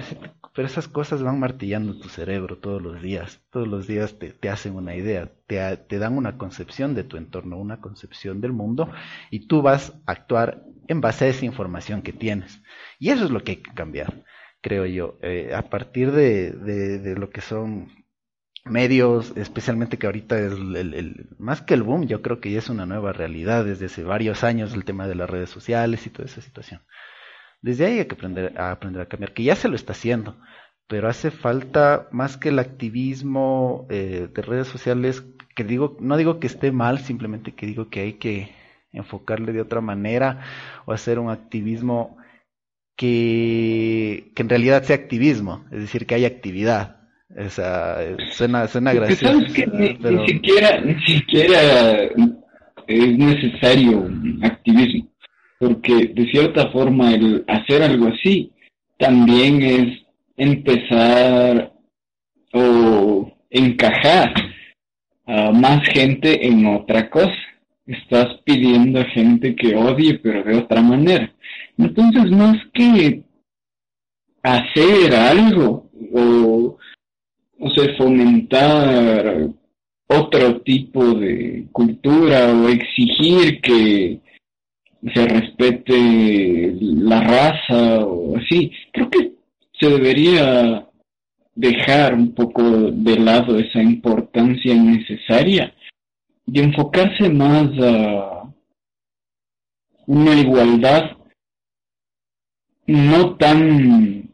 pero 0.56 0.68
esas 0.68 0.88
cosas 0.88 1.22
van 1.22 1.40
martillando 1.40 2.00
tu 2.00 2.08
cerebro 2.08 2.58
todos 2.58 2.82
los 2.82 3.02
días. 3.02 3.42
Todos 3.52 3.68
los 3.68 3.88
días 3.88 4.18
te, 4.18 4.50
hacen 4.50 4.76
una 4.76 4.96
idea, 4.96 5.30
te, 5.48 5.78
te, 5.78 5.98
dan 5.98 6.16
una 6.16 6.38
concepción 6.38 6.96
de 6.96 7.04
tu 7.04 7.18
entorno, 7.18 7.58
una 7.58 7.82
concepción 7.82 8.40
del 8.40 8.54
mundo, 8.54 8.90
y 9.32 9.48
tú 9.48 9.62
vas 9.62 9.94
a 10.06 10.14
actuar 10.14 10.64
en 10.88 11.02
base 11.02 11.26
a 11.26 11.28
esa 11.28 11.46
información 11.46 12.02
que 12.02 12.14
tienes. 12.14 12.62
Y 13.00 13.10
eso 13.10 13.26
es 13.26 13.32
lo 13.32 13.44
que 13.44 13.52
hay 13.52 13.58
que 13.58 13.74
cambiar, 13.74 14.24
creo 14.62 14.86
yo. 14.86 15.18
Eh, 15.22 15.54
a 15.54 15.70
partir 15.70 16.12
de, 16.12 17.16
lo 17.18 17.30
que 17.30 17.42
son 17.42 17.90
medios, 18.66 19.34
especialmente 19.36 19.98
que 19.98 20.08
ahorita 20.08 20.40
es 20.40 20.54
más 21.38 21.62
que 21.62 21.74
el 21.74 21.84
boom, 21.84 22.08
yo 22.08 22.22
creo 22.22 22.40
que 22.40 22.52
ya 22.52 22.60
es 22.60 22.70
una 22.70 22.86
nueva 22.86 23.14
realidad 23.14 23.66
desde 23.66 23.86
hace 23.86 24.04
varios 24.04 24.44
años 24.44 24.74
el 24.74 24.86
tema 24.86 25.08
de 25.08 25.16
las 25.16 25.30
redes 25.30 25.50
sociales 25.50 26.06
y 26.06 26.10
toda 26.10 26.26
esa 26.28 26.42
situación. 26.42 26.82
Desde 27.62 27.86
ahí 27.86 28.00
hay 28.00 28.06
que 28.06 28.16
aprender 28.16 28.54
a, 28.58 28.72
aprender 28.72 29.02
a 29.02 29.08
cambiar, 29.08 29.34
que 29.34 29.44
ya 29.44 29.56
se 29.56 29.68
lo 29.68 29.76
está 29.76 29.94
haciendo, 29.94 30.38
pero 30.88 31.08
hace 31.08 31.32
falta 31.32 32.08
más 32.12 32.38
que 32.38 32.50
el 32.50 32.60
activismo 32.60 33.88
eh, 33.90 34.28
de 34.34 34.42
redes 34.42 34.68
sociales, 34.68 35.24
que 35.56 35.64
digo, 35.64 35.98
no 36.00 36.18
digo 36.18 36.40
que 36.40 36.48
esté 36.48 36.72
mal, 36.72 37.00
simplemente 37.00 37.54
que 37.54 37.66
digo 37.66 37.90
que 37.90 38.02
hay 38.02 38.14
que 38.14 38.52
enfocarle 38.92 39.54
de 39.54 39.62
otra 39.62 39.82
manera 39.82 40.42
o 40.86 40.94
hacer 40.94 41.20
un 41.20 41.30
activismo 41.30 42.18
que, 42.96 44.32
que 44.36 44.42
en 44.42 44.50
realidad 44.50 44.84
sea 44.84 44.96
activismo, 44.96 45.66
es 45.72 45.82
decir, 45.82 46.06
que 46.06 46.16
haya 46.16 46.28
actividad. 46.28 47.00
O 47.38 47.50
sea, 47.50 47.98
suena, 48.32 48.68
suena 48.68 48.92
gracioso. 48.92 49.40
ni, 49.40 50.28
siquiera, 50.28 50.82
ni 50.82 51.00
siquiera 51.06 52.10
es 52.88 53.18
necesario 53.18 54.10
activismo, 54.42 55.09
porque 55.60 56.08
de 56.16 56.30
cierta 56.32 56.72
forma 56.72 57.14
el 57.14 57.44
hacer 57.48 57.84
algo 57.84 58.08
así 58.08 58.52
también 58.98 59.62
es 59.62 60.02
empezar 60.38 61.74
o 62.54 63.32
encajar 63.50 64.34
a 65.26 65.52
más 65.52 65.88
gente 65.90 66.48
en 66.48 66.66
otra 66.66 67.10
cosa 67.10 67.36
estás 67.90 68.28
pidiendo 68.44 69.00
a 69.00 69.06
gente 69.06 69.56
que 69.56 69.76
odie, 69.76 70.20
pero 70.20 70.44
de 70.44 70.58
otra 70.58 70.82
manera. 70.82 71.34
Entonces, 71.78 72.30
más 72.32 72.58
que 72.74 73.24
hacer 74.44 75.14
algo 75.16 75.90
o, 76.14 76.78
o 77.60 77.70
sea, 77.72 77.96
fomentar 77.98 79.50
otro 80.08 80.62
tipo 80.62 81.04
de 81.16 81.68
cultura 81.72 82.54
o 82.54 82.70
exigir 82.70 83.60
que 83.62 84.20
se 85.02 85.26
respete 85.26 86.76
la 86.82 87.22
raza 87.22 88.00
o 88.06 88.38
así, 88.38 88.72
creo 88.92 89.10
que 89.10 89.34
se 89.80 89.90
debería 89.90 90.88
dejar 91.56 92.14
un 92.14 92.34
poco 92.34 92.64
de 92.64 93.20
lado 93.20 93.58
esa 93.58 93.82
importancia 93.82 94.76
necesaria 94.76 95.74
y 96.46 96.60
enfocarse 96.60 97.30
más 97.30 97.70
a 97.82 98.54
una 100.08 100.36
igualdad 100.36 101.18
no 102.88 103.36
tan 103.38 104.30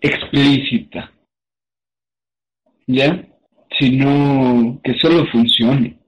explícita, 0.00 1.12
¿ya? 2.86 3.24
Sino 3.78 4.80
que 4.82 4.94
solo 4.94 5.26
funcione. 5.26 5.98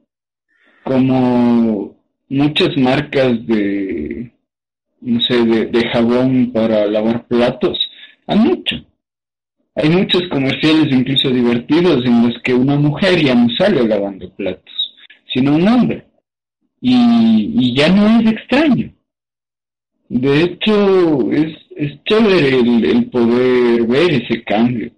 Como 0.82 1.97
muchas 2.28 2.76
marcas 2.76 3.46
de, 3.46 4.30
no 5.00 5.20
sé, 5.20 5.44
de, 5.44 5.88
jabón 5.90 6.52
para 6.52 6.86
lavar 6.86 7.26
platos 7.26 7.78
han 8.26 8.46
hecho. 8.50 8.76
Hay 9.74 9.90
muchos 9.90 10.22
comerciales 10.28 10.92
incluso 10.92 11.30
divertidos 11.30 12.04
en 12.04 12.28
los 12.28 12.42
que 12.42 12.52
una 12.52 12.76
mujer 12.76 13.22
ya 13.22 13.34
no 13.34 13.48
sale 13.56 13.86
lavando 13.86 14.30
platos, 14.34 14.94
sino 15.32 15.54
un 15.54 15.68
hombre. 15.68 16.04
Y, 16.80 17.74
ya 17.74 17.88
no 17.88 18.20
es 18.20 18.32
extraño. 18.32 18.92
De 20.08 20.42
hecho, 20.42 21.30
es, 21.32 21.56
es 21.76 22.02
chévere 22.04 22.60
el, 22.60 22.84
el 22.84 23.10
poder 23.10 23.86
ver 23.86 24.10
ese 24.10 24.42
cambio. 24.42 24.90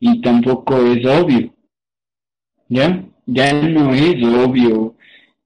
Y 0.00 0.20
tampoco 0.20 0.76
es 0.86 1.04
obvio. 1.06 1.54
¿Ya? 2.68 3.04
Ya 3.26 3.52
no 3.52 3.92
es 3.92 4.22
obvio 4.22 4.94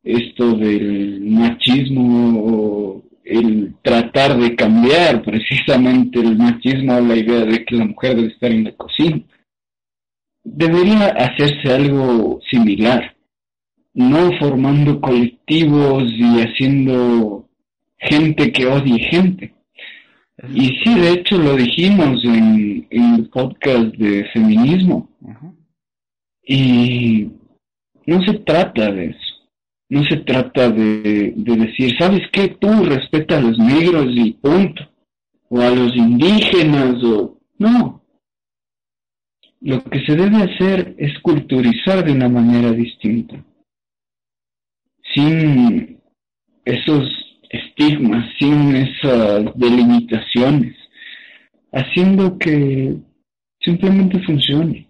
esto 0.09 0.57
del 0.57 1.21
machismo 1.21 2.41
o 2.43 3.03
el 3.25 3.75
tratar 3.83 4.39
de 4.39 4.57
cambiar 4.57 5.23
precisamente 5.25 6.19
el 6.19 6.39
machismo 6.39 6.99
la 7.01 7.15
idea 7.15 7.45
de 7.45 7.65
que 7.65 7.77
la 7.77 7.85
mujer 7.85 8.17
debe 8.17 8.29
estar 8.29 8.51
en 8.51 8.65
la 8.65 8.73
cocina. 8.73 9.21
Debería 10.43 11.09
hacerse 11.09 11.71
algo 11.71 12.41
similar, 12.51 13.15
no 13.93 14.33
formando 14.39 14.99
colectivos 14.99 16.11
y 16.11 16.41
haciendo 16.41 17.47
gente 17.99 18.51
que 18.51 18.67
odie 18.67 18.99
gente. 19.11 19.55
Y 20.55 20.69
sí, 20.83 20.95
de 20.95 21.11
hecho 21.11 21.37
lo 21.37 21.55
dijimos 21.55 22.25
en, 22.25 22.87
el 22.91 23.29
podcast 23.29 23.95
de 23.97 24.25
feminismo. 24.33 25.11
Y 26.43 27.29
no 28.07 28.23
se 28.23 28.35
trata 28.39 28.91
de 28.91 29.07
eso 29.07 29.28
no 29.91 30.05
se 30.05 30.19
trata 30.19 30.71
de, 30.71 31.33
decir, 31.35 31.97
¿sabes 31.99 32.23
qué? 32.33 32.49
Tú 32.49 32.85
respeta 32.85 33.39
a 33.39 33.41
los 33.41 33.59
negros 33.59 34.07
y 34.11 34.33
punto. 34.33 34.83
O 35.49 35.61
a 35.61 35.71
los 35.71 35.97
indígenas 35.97 37.03
o... 37.03 37.39
No. 37.59 38.05
Lo 39.61 39.83
que 39.85 40.05
se 40.05 40.15
debe 40.15 40.37
hacer 40.37 40.95
es 40.99 41.19
culturizar 41.21 42.05
de 42.05 42.13
una 42.13 42.29
manera 42.29 42.71
distinta. 42.73 43.43
Sin 45.15 45.99
esos 46.67 47.09
estigmas, 47.49 48.29
sin 48.39 48.77
esas 48.77 49.47
delimitaciones. 49.55 50.77
Haciendo 51.73 52.39
que 52.39 52.95
simplemente 53.61 54.21
funcione. 54.21 54.87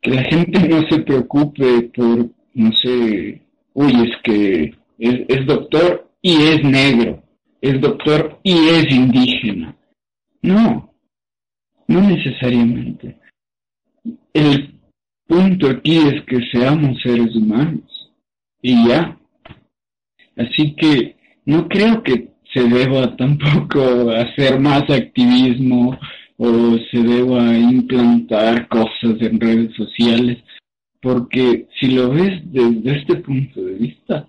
Que 0.00 0.12
la 0.12 0.22
gente 0.22 0.66
no 0.68 0.88
se 0.88 1.00
preocupe 1.00 1.90
por, 1.94 2.30
no 2.54 2.72
sé, 2.72 3.42
uy, 3.78 3.92
es 4.08 4.16
que 4.24 4.74
es, 4.98 5.46
doctor 5.46 6.10
y 6.20 6.34
es 6.34 6.64
negro, 6.64 7.22
es 7.60 7.80
doctor 7.80 8.40
y 8.42 8.52
es 8.70 8.90
indígena. 8.90 9.76
No, 10.42 10.92
no 11.86 12.00
necesariamente. 12.00 13.16
El 14.32 14.74
punto 15.28 15.68
aquí 15.70 15.96
es 15.96 16.24
que 16.24 16.40
seamos 16.50 17.00
seres 17.02 17.36
humanos 17.36 18.12
y 18.60 18.88
ya. 18.88 19.16
Así 20.36 20.74
que 20.74 21.16
no 21.44 21.68
creo 21.68 22.02
que 22.02 22.30
se 22.52 22.64
deba 22.64 23.16
tampoco 23.16 24.10
hacer 24.24 24.58
más 24.58 24.90
activismo 24.90 25.96
o 26.36 26.76
se 26.90 27.00
deba 27.00 27.56
implantar 27.56 28.66
cosas 28.66 29.20
en 29.20 29.38
redes 29.38 29.72
sociales 29.76 30.38
porque 31.00 31.68
si 31.78 31.88
lo 31.88 32.10
ves 32.10 32.40
desde 32.44 32.98
este 32.98 33.16
punto 33.16 33.60
de 33.62 33.74
vista, 33.74 34.28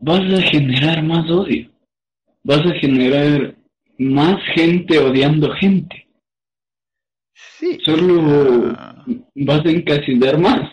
vas 0.00 0.20
a 0.20 0.42
generar 0.42 1.02
más 1.02 1.30
odio. 1.30 1.70
Vas 2.42 2.64
a 2.66 2.74
generar 2.74 3.56
más 3.98 4.42
gente 4.54 4.98
odiando 4.98 5.52
gente. 5.54 6.08
Sí. 7.34 7.78
Solo 7.84 8.74
vas 9.34 9.64
a 9.64 9.70
encasillar 9.70 10.38
más. 10.38 10.70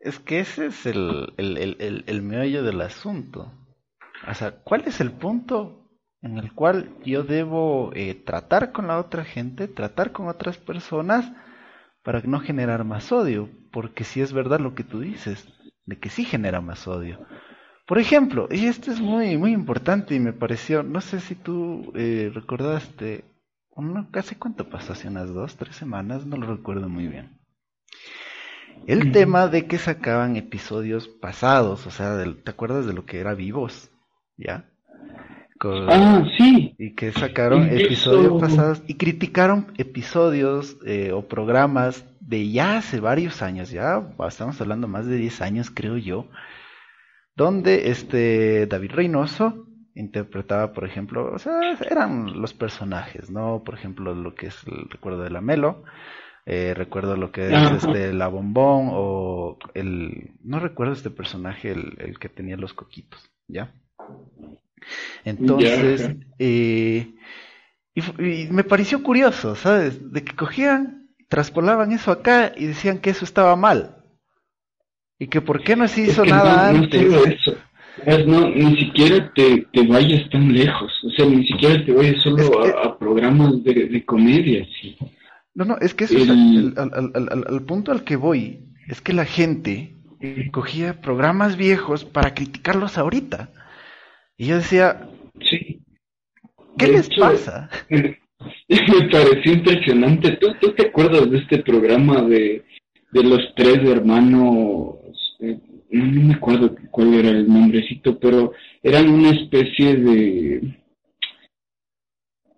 Es 0.00 0.18
que 0.20 0.40
ese 0.40 0.66
es 0.66 0.86
el, 0.86 1.32
el, 1.36 1.56
el, 1.56 2.04
el, 2.06 2.22
meollo 2.22 2.62
del 2.62 2.80
asunto. 2.80 3.52
O 4.28 4.34
sea, 4.34 4.52
¿cuál 4.62 4.84
es 4.86 5.00
el 5.00 5.10
punto 5.10 5.90
en 6.22 6.38
el 6.38 6.52
cual 6.52 6.90
yo 7.04 7.22
debo 7.22 7.90
eh, 7.94 8.14
tratar 8.14 8.72
con 8.72 8.86
la 8.86 8.98
otra 8.98 9.24
gente, 9.24 9.68
tratar 9.68 10.12
con 10.12 10.28
otras 10.28 10.58
personas 10.58 11.32
para 12.06 12.20
no 12.20 12.38
generar 12.38 12.84
más 12.84 13.10
odio? 13.10 13.50
Porque 13.72 14.04
si 14.04 14.20
es 14.20 14.32
verdad 14.32 14.60
lo 14.60 14.76
que 14.76 14.84
tú 14.84 15.00
dices, 15.00 15.44
de 15.86 15.98
que 15.98 16.08
sí 16.08 16.24
genera 16.24 16.60
más 16.60 16.86
odio. 16.86 17.18
Por 17.84 17.98
ejemplo, 17.98 18.46
y 18.48 18.66
esto 18.66 18.92
es 18.92 19.00
muy, 19.00 19.36
muy 19.36 19.50
importante 19.52 20.14
y 20.14 20.20
me 20.20 20.32
pareció, 20.32 20.84
no 20.84 21.00
sé 21.00 21.18
si 21.18 21.34
tú 21.34 21.92
eh, 21.96 22.30
recordaste, 22.32 23.24
casi 24.12 24.36
cuánto 24.36 24.70
pasó, 24.70 24.92
hace 24.92 25.08
unas 25.08 25.34
dos, 25.34 25.56
tres 25.56 25.74
semanas, 25.74 26.24
no 26.26 26.36
lo 26.36 26.46
recuerdo 26.54 26.88
muy 26.88 27.08
bien. 27.08 27.40
El 28.86 29.10
tema 29.10 29.48
de 29.48 29.66
que 29.66 29.78
sacaban 29.78 30.36
episodios 30.36 31.08
pasados, 31.08 31.88
o 31.88 31.90
sea, 31.90 32.22
¿te 32.44 32.50
acuerdas 32.52 32.86
de 32.86 32.92
lo 32.92 33.04
que 33.04 33.18
era 33.18 33.34
Vivos? 33.34 33.90
¿Ya? 34.36 34.70
Ah, 35.62 36.24
sí. 36.36 36.74
Y 36.78 36.94
que 36.94 37.12
sacaron 37.12 37.68
episodios 37.68 38.40
pasados 38.40 38.82
y 38.86 38.94
criticaron 38.94 39.72
episodios 39.78 40.76
eh, 40.86 41.12
o 41.12 41.26
programas 41.26 42.04
de 42.20 42.50
ya 42.50 42.78
hace 42.78 43.00
varios 43.00 43.42
años, 43.42 43.70
ya 43.70 44.02
estamos 44.28 44.60
hablando 44.60 44.88
más 44.88 45.06
de 45.06 45.16
10 45.16 45.40
años, 45.42 45.70
creo 45.70 45.96
yo, 45.96 46.26
donde 47.36 47.90
este 47.90 48.66
David 48.66 48.92
Reynoso 48.92 49.66
interpretaba, 49.94 50.72
por 50.72 50.84
ejemplo, 50.84 51.32
o 51.32 51.38
sea, 51.38 51.58
eran 51.88 52.40
los 52.40 52.52
personajes, 52.52 53.30
¿no? 53.30 53.62
Por 53.64 53.74
ejemplo, 53.74 54.14
lo 54.14 54.34
que 54.34 54.46
es 54.48 54.66
el 54.66 54.88
recuerdo 54.90 55.22
de 55.22 55.30
la 55.30 55.40
Melo, 55.40 55.84
eh, 56.44 56.74
recuerdo 56.74 57.16
lo 57.16 57.32
que 57.32 57.48
es 57.48 57.84
este 57.84 58.12
la 58.12 58.28
bombón 58.28 58.90
o 58.92 59.58
el 59.74 60.30
no 60.44 60.60
recuerdo 60.60 60.92
este 60.92 61.10
personaje 61.10 61.72
el, 61.72 62.18
que 62.20 62.28
tenía 62.28 62.56
los 62.56 62.72
coquitos, 62.72 63.32
¿ya? 63.48 63.74
Entonces, 65.24 66.16
eh, 66.38 67.14
y, 67.94 68.48
me 68.50 68.64
pareció 68.64 69.02
curioso, 69.02 69.54
¿sabes? 69.54 70.12
De 70.12 70.22
que 70.22 70.34
cogían, 70.34 71.08
traspolaban 71.28 71.92
eso 71.92 72.12
acá 72.12 72.52
y 72.56 72.66
decían 72.66 72.98
que 72.98 73.10
eso 73.10 73.24
estaba 73.24 73.56
mal. 73.56 73.96
Y 75.18 75.28
que 75.28 75.40
por 75.40 75.62
qué 75.62 75.76
no 75.76 75.88
se 75.88 76.02
hizo 76.02 76.24
nada 76.24 76.68
antes. 76.68 77.06
No, 78.26 78.50
ni 78.50 78.76
siquiera 78.76 79.32
te, 79.34 79.66
te, 79.72 79.86
vayas 79.86 80.28
tan 80.30 80.52
lejos. 80.52 80.92
O 81.04 81.10
sea, 81.10 81.24
ni 81.24 81.46
siquiera 81.46 81.82
te 81.84 81.92
vayas 81.92 82.22
solo 82.22 82.62
a, 82.62 82.98
programas 82.98 83.64
de, 83.64 83.86
de 83.86 84.04
comedia. 84.04 84.66
¿sí? 84.80 84.96
No, 85.54 85.64
no, 85.64 85.78
es 85.78 85.94
que 85.94 86.04
eso 86.04 86.18
es 86.18 86.28
al, 86.28 86.74
al, 86.76 87.44
al, 87.48 87.62
punto 87.64 87.92
al 87.92 88.04
que 88.04 88.16
voy. 88.16 88.60
Es 88.88 89.00
que 89.00 89.14
la 89.14 89.24
gente 89.24 89.96
cogía 90.52 91.00
programas 91.00 91.56
viejos 91.56 92.04
para 92.04 92.34
criticarlos 92.34 92.98
ahorita. 92.98 93.50
Y 94.38 94.46
yo 94.46 94.56
decía, 94.56 95.08
sí. 95.40 95.80
¿qué 96.78 96.88
les 96.88 97.08
pasa? 97.16 97.70
Me 97.88 99.08
pareció 99.10 99.52
impresionante. 99.52 100.32
¿Tú, 100.32 100.48
¿Tú, 100.60 100.72
te 100.72 100.88
acuerdas 100.88 101.30
de 101.30 101.38
este 101.38 101.58
programa 101.58 102.22
de, 102.22 102.62
de 103.12 103.22
los 103.22 103.40
tres 103.56 103.78
hermanos? 103.88 104.96
Eh, 105.40 105.58
no, 105.90 106.22
me 106.22 106.34
acuerdo 106.34 106.76
cuál 106.90 107.14
era 107.14 107.30
el 107.30 107.48
nombrecito, 107.48 108.18
pero 108.18 108.52
eran 108.82 109.08
una 109.08 109.30
especie 109.30 109.96
de... 109.96 110.76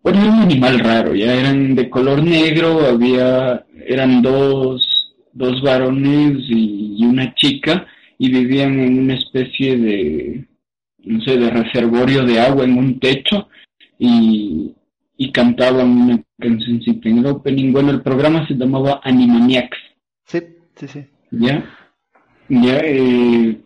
Bueno, 0.02 0.20
era 0.20 0.32
un 0.32 0.40
animal 0.40 0.78
raro, 0.80 1.14
ya 1.14 1.34
eran 1.34 1.74
de 1.74 1.90
color 1.90 2.22
negro, 2.22 2.86
había, 2.86 3.66
eran 3.86 4.22
dos, 4.22 5.14
dos 5.32 5.60
varones 5.62 6.38
y 6.48 7.04
una 7.04 7.34
chica, 7.34 7.86
y 8.16 8.30
vivían 8.30 8.80
en 8.80 8.98
una 9.00 9.14
especie 9.14 9.76
de, 9.76 10.47
no 11.04 11.20
sé, 11.22 11.36
de 11.38 11.50
reservorio 11.50 12.24
de 12.24 12.40
agua 12.40 12.64
en 12.64 12.76
un 12.78 12.98
techo 13.00 13.48
y, 13.98 14.74
y 15.16 15.32
cantaban 15.32 15.88
una 15.88 16.22
canción 16.38 16.80
en 16.86 17.18
el 17.18 17.26
opening. 17.26 17.72
Bueno, 17.72 17.90
el 17.90 18.02
programa 18.02 18.46
se 18.46 18.54
llamaba 18.54 19.00
Animaniacs. 19.04 19.78
Sí, 20.24 20.38
sí, 20.76 20.88
sí. 20.88 21.04
¿Ya? 21.30 21.64
Ya, 22.48 22.78
eh, 22.82 23.58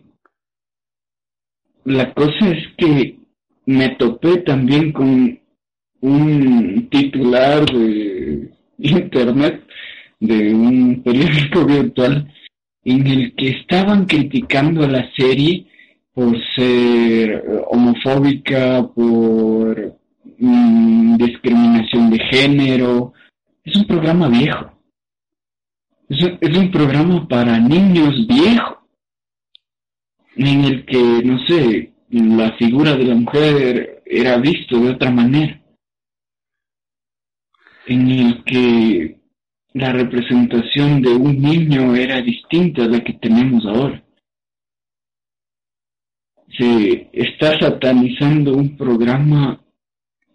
la 1.85 2.13
cosa 2.13 2.49
es 2.49 2.67
que 2.77 3.19
me 3.65 3.89
topé 3.95 4.37
también 4.37 4.91
con 4.91 5.39
un 6.01 6.87
titular 6.89 7.65
de 7.65 8.51
internet 8.77 9.63
de 10.19 10.53
un 10.53 11.01
periódico 11.03 11.65
virtual 11.65 12.33
en 12.83 13.07
el 13.07 13.35
que 13.35 13.49
estaban 13.49 14.05
criticando 14.05 14.85
la 14.87 15.09
serie 15.15 15.67
por 16.13 16.37
ser 16.55 17.43
homofóbica, 17.67 18.87
por 18.93 19.97
mm, 20.37 21.17
discriminación 21.17 22.11
de 22.11 22.19
género. 22.31 23.13
Es 23.63 23.75
un 23.75 23.87
programa 23.87 24.29
viejo. 24.29 24.71
Es 26.09 26.57
un, 26.57 26.69
programa 26.69 27.27
para 27.27 27.57
niños 27.59 28.27
viejos, 28.27 28.77
en 30.35 30.63
el 30.65 30.85
que, 30.85 31.21
no 31.23 31.39
sé, 31.47 31.93
la 32.09 32.51
figura 32.57 32.95
de 32.95 33.05
la 33.05 33.15
mujer 33.15 34.03
era 34.05 34.37
visto 34.37 34.79
de 34.79 34.91
otra 34.91 35.09
manera, 35.09 35.59
en 37.87 38.11
el 38.11 38.43
que 38.43 39.17
la 39.73 39.91
representación 39.91 41.01
de 41.01 41.15
un 41.15 41.41
niño 41.41 41.95
era 41.95 42.21
distinta 42.21 42.83
a 42.83 42.89
la 42.89 43.03
que 43.03 43.13
tenemos 43.13 43.65
ahora 43.65 44.03
se 46.57 47.09
está 47.13 47.59
satanizando 47.59 48.53
un 48.53 48.77
programa 48.77 49.59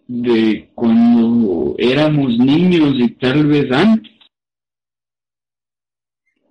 de 0.07 0.71
cuando 0.75 1.77
éramos 1.79 2.39
niños 2.39 2.95
y 2.99 3.09
tal 3.15 3.47
vez 3.47 3.71
antes. 3.71 4.13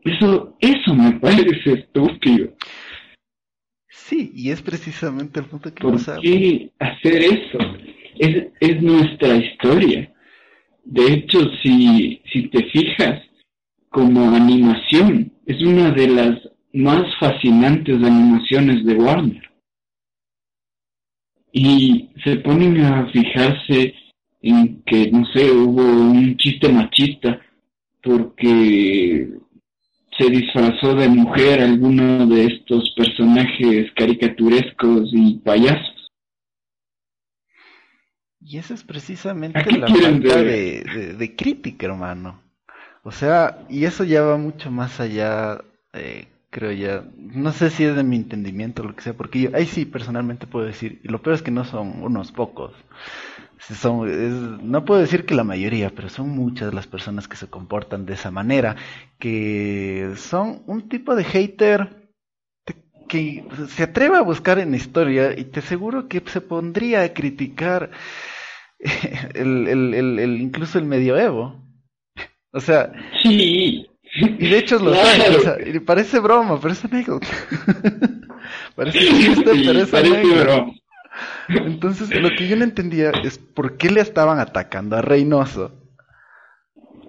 Eso, 0.03 0.55
eso 0.59 0.93
me 0.93 1.20
parece 1.20 1.74
estúpido. 1.74 2.53
Sí, 3.89 4.32
y 4.34 4.51
es 4.51 4.61
precisamente 4.61 5.41
el 5.41 5.47
punto 5.47 5.74
que 5.74 5.82
¿Por 5.82 5.99
qué 6.22 6.72
hacer 6.80 7.24
eso? 7.24 7.57
Es, 8.18 8.47
es 8.61 8.82
nuestra 8.82 9.36
historia. 9.36 10.13
De 10.86 11.13
hecho, 11.13 11.39
si, 11.61 12.22
si 12.32 12.47
te 12.47 12.63
fijas, 12.70 13.22
como 13.89 14.34
animación, 14.34 15.34
es 15.45 15.61
una 15.61 15.91
de 15.91 16.07
las 16.07 16.39
más 16.72 17.03
fascinantes 17.20 17.97
animaciones 17.97 18.86
de 18.86 18.95
Warner 18.95 19.47
y 21.58 22.10
se 22.24 22.36
ponen 22.38 22.80
a 22.86 23.08
fijarse 23.12 23.93
en 24.41 24.84
que, 24.84 25.10
no 25.12 25.26
sé, 25.34 25.49
hubo 25.51 25.82
un 25.82 26.38
chiste 26.38 26.72
machista 26.72 27.41
porque 28.03 29.28
se 30.18 30.30
disfrazó 30.30 30.93
de 30.93 31.10
mujer 31.10 31.62
alguno 31.62 32.28
de 32.28 32.45
estos 32.45 32.93
personajes 32.95 33.91
caricaturescos 33.95 35.10
y 35.12 35.39
payasos. 35.39 36.12
Y 38.39 38.60
esa 38.60 38.76
es 38.76 38.84
precisamente 38.84 39.60
la 39.78 39.88
falta 39.88 40.43
de, 40.43 41.16
de, 41.18 41.36
crítica, 41.36 41.88
hermano. 41.88 42.41
O 43.03 43.12
sea, 43.12 43.66
y 43.68 43.86
eso 43.86 44.03
ya 44.03 44.22
va 44.22 44.38
mucho 44.38 44.70
más 44.70 44.99
allá 44.99 45.60
eh, 45.93 46.28
creo 46.50 46.72
ya. 46.72 47.04
No 47.18 47.52
sé 47.52 47.70
si 47.70 47.84
es 47.84 47.95
de 47.95 48.04
mi 48.04 48.16
entendimiento 48.16 48.82
o 48.82 48.86
lo 48.86 48.95
que 48.95 49.02
sea, 49.02 49.14
porque 49.14 49.41
yo 49.41 49.50
ahí 49.54 49.66
sí 49.66 49.86
personalmente 49.86 50.48
puedo 50.48 50.66
decir, 50.66 51.02
y 51.04 51.08
lo 51.08 51.22
peor 51.22 51.36
es 51.36 51.41
que 51.41 51.52
no 51.52 51.66
son 51.66 52.04
unos 52.04 52.32
pocos. 52.32 52.74
Son, 53.60 54.72
no 54.72 54.86
puedo 54.86 55.02
decir 55.02 55.26
que 55.26 55.36
la 55.36 55.43
mayoría, 55.43 55.89
pero 55.89 56.10
son 56.10 56.30
muchas 56.30 56.74
las 56.74 56.88
personas 56.88 57.28
que 57.28 57.38
se 57.38 57.48
comportan 57.48 58.06
de 58.06 58.14
esa 58.14 58.32
manera, 58.32 58.76
que 59.20 60.14
son 60.16 60.62
un 60.68 60.88
tipo 60.89 61.16
de 61.16 61.24
hater 61.24 62.08
que 63.08 63.45
se 63.70 63.84
atreve 63.84 64.18
a 64.18 64.22
buscar 64.22 64.60
en 64.60 64.76
historia 64.76 65.38
y 65.38 65.45
te 65.45 65.62
aseguro 65.62 66.08
que 66.08 66.22
se 66.26 66.41
pondría 66.41 67.04
a 67.04 67.14
criticar 67.14 67.91
el, 69.34 69.68
el, 69.68 69.93
el, 69.93 70.20
el 70.20 70.41
incluso 70.41 70.78
el 70.78 70.86
medioevo. 70.86 71.64
O 72.54 72.62
sea, 72.62 72.91
sí, 73.22 73.86
y 74.20 74.49
de 74.49 74.57
hecho 74.57 74.80
lo 74.80 74.95
sabe, 74.95 75.82
parece 75.82 76.20
broma, 76.20 76.59
pero 76.59 76.74
es 76.74 76.84
anécdota. 76.84 77.28
parece 78.76 78.99
chiste, 78.99 79.43
pero 79.43 79.80
es 79.80 79.93
anécdota. 79.93 80.65
Entonces, 81.49 82.09
lo 82.22 82.30
que 82.30 82.47
yo 82.47 82.55
no 82.55 82.63
entendía 82.63 83.11
es 83.24 83.38
por 83.38 83.78
qué 83.78 83.89
le 83.89 84.01
estaban 84.01 84.39
atacando 84.39 84.95
a 84.95 85.01
Reynoso. 85.01 85.84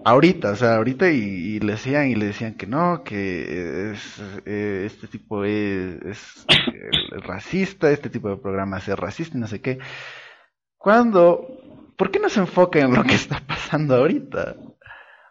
Ahorita, 0.04 0.52
o 0.52 0.56
sea, 0.56 0.76
ahorita 0.76 1.10
y, 1.10 1.58
le 1.60 1.72
decían 1.72 2.08
y 2.08 2.14
le 2.14 2.26
decían 2.26 2.54
que 2.54 2.66
no, 2.66 3.02
que 3.04 3.92
es, 3.92 4.22
eh, 4.46 4.84
este 4.86 5.06
tipo 5.08 5.44
es, 5.44 5.98
es 6.06 6.46
racista, 7.26 7.90
este 7.90 8.08
tipo 8.08 8.28
de 8.28 8.36
programas 8.36 8.86
es 8.88 8.98
racista 8.98 9.36
y 9.36 9.40
no 9.40 9.48
sé 9.48 9.60
qué. 9.60 9.78
Cuando, 10.76 11.46
¿por 11.96 12.10
qué 12.10 12.20
no 12.20 12.28
se 12.28 12.40
enfoca 12.40 12.78
en 12.78 12.94
lo 12.94 13.02
que 13.02 13.14
está 13.14 13.40
pasando 13.46 13.96
ahorita? 13.96 14.56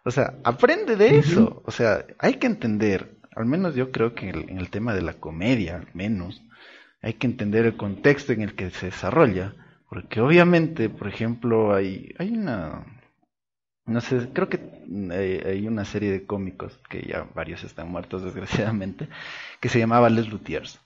O 0.08 0.10
sea, 0.10 0.38
aprende 0.42 0.96
de 0.96 1.18
eso. 1.18 1.62
O 1.66 1.70
sea, 1.70 2.06
hay 2.18 2.36
que 2.36 2.46
entender, 2.46 3.18
al 3.36 3.44
menos 3.44 3.74
yo 3.74 3.92
creo 3.92 4.14
que 4.14 4.30
en 4.30 4.56
el 4.56 4.70
tema 4.70 4.94
de 4.94 5.02
la 5.02 5.20
comedia, 5.20 5.76
al 5.76 5.88
menos, 5.92 6.42
hay 7.02 7.12
que 7.12 7.26
entender 7.26 7.66
el 7.66 7.76
contexto 7.76 8.32
en 8.32 8.40
el 8.40 8.54
que 8.54 8.70
se 8.70 8.86
desarrolla. 8.86 9.52
Porque 9.90 10.22
obviamente, 10.22 10.88
por 10.88 11.08
ejemplo, 11.08 11.74
hay, 11.74 12.14
hay 12.18 12.30
una, 12.30 12.86
no 13.84 14.00
sé, 14.00 14.30
creo 14.32 14.48
que 14.48 14.60
hay, 15.44 15.68
una 15.68 15.84
serie 15.84 16.10
de 16.10 16.24
cómicos, 16.24 16.80
que 16.88 17.02
ya 17.02 17.28
varios 17.34 17.62
están 17.62 17.90
muertos 17.90 18.22
desgraciadamente, 18.24 19.10
que 19.60 19.68
se 19.68 19.78
llamaba 19.78 20.08
Les 20.08 20.26
Luthiers. 20.26 20.80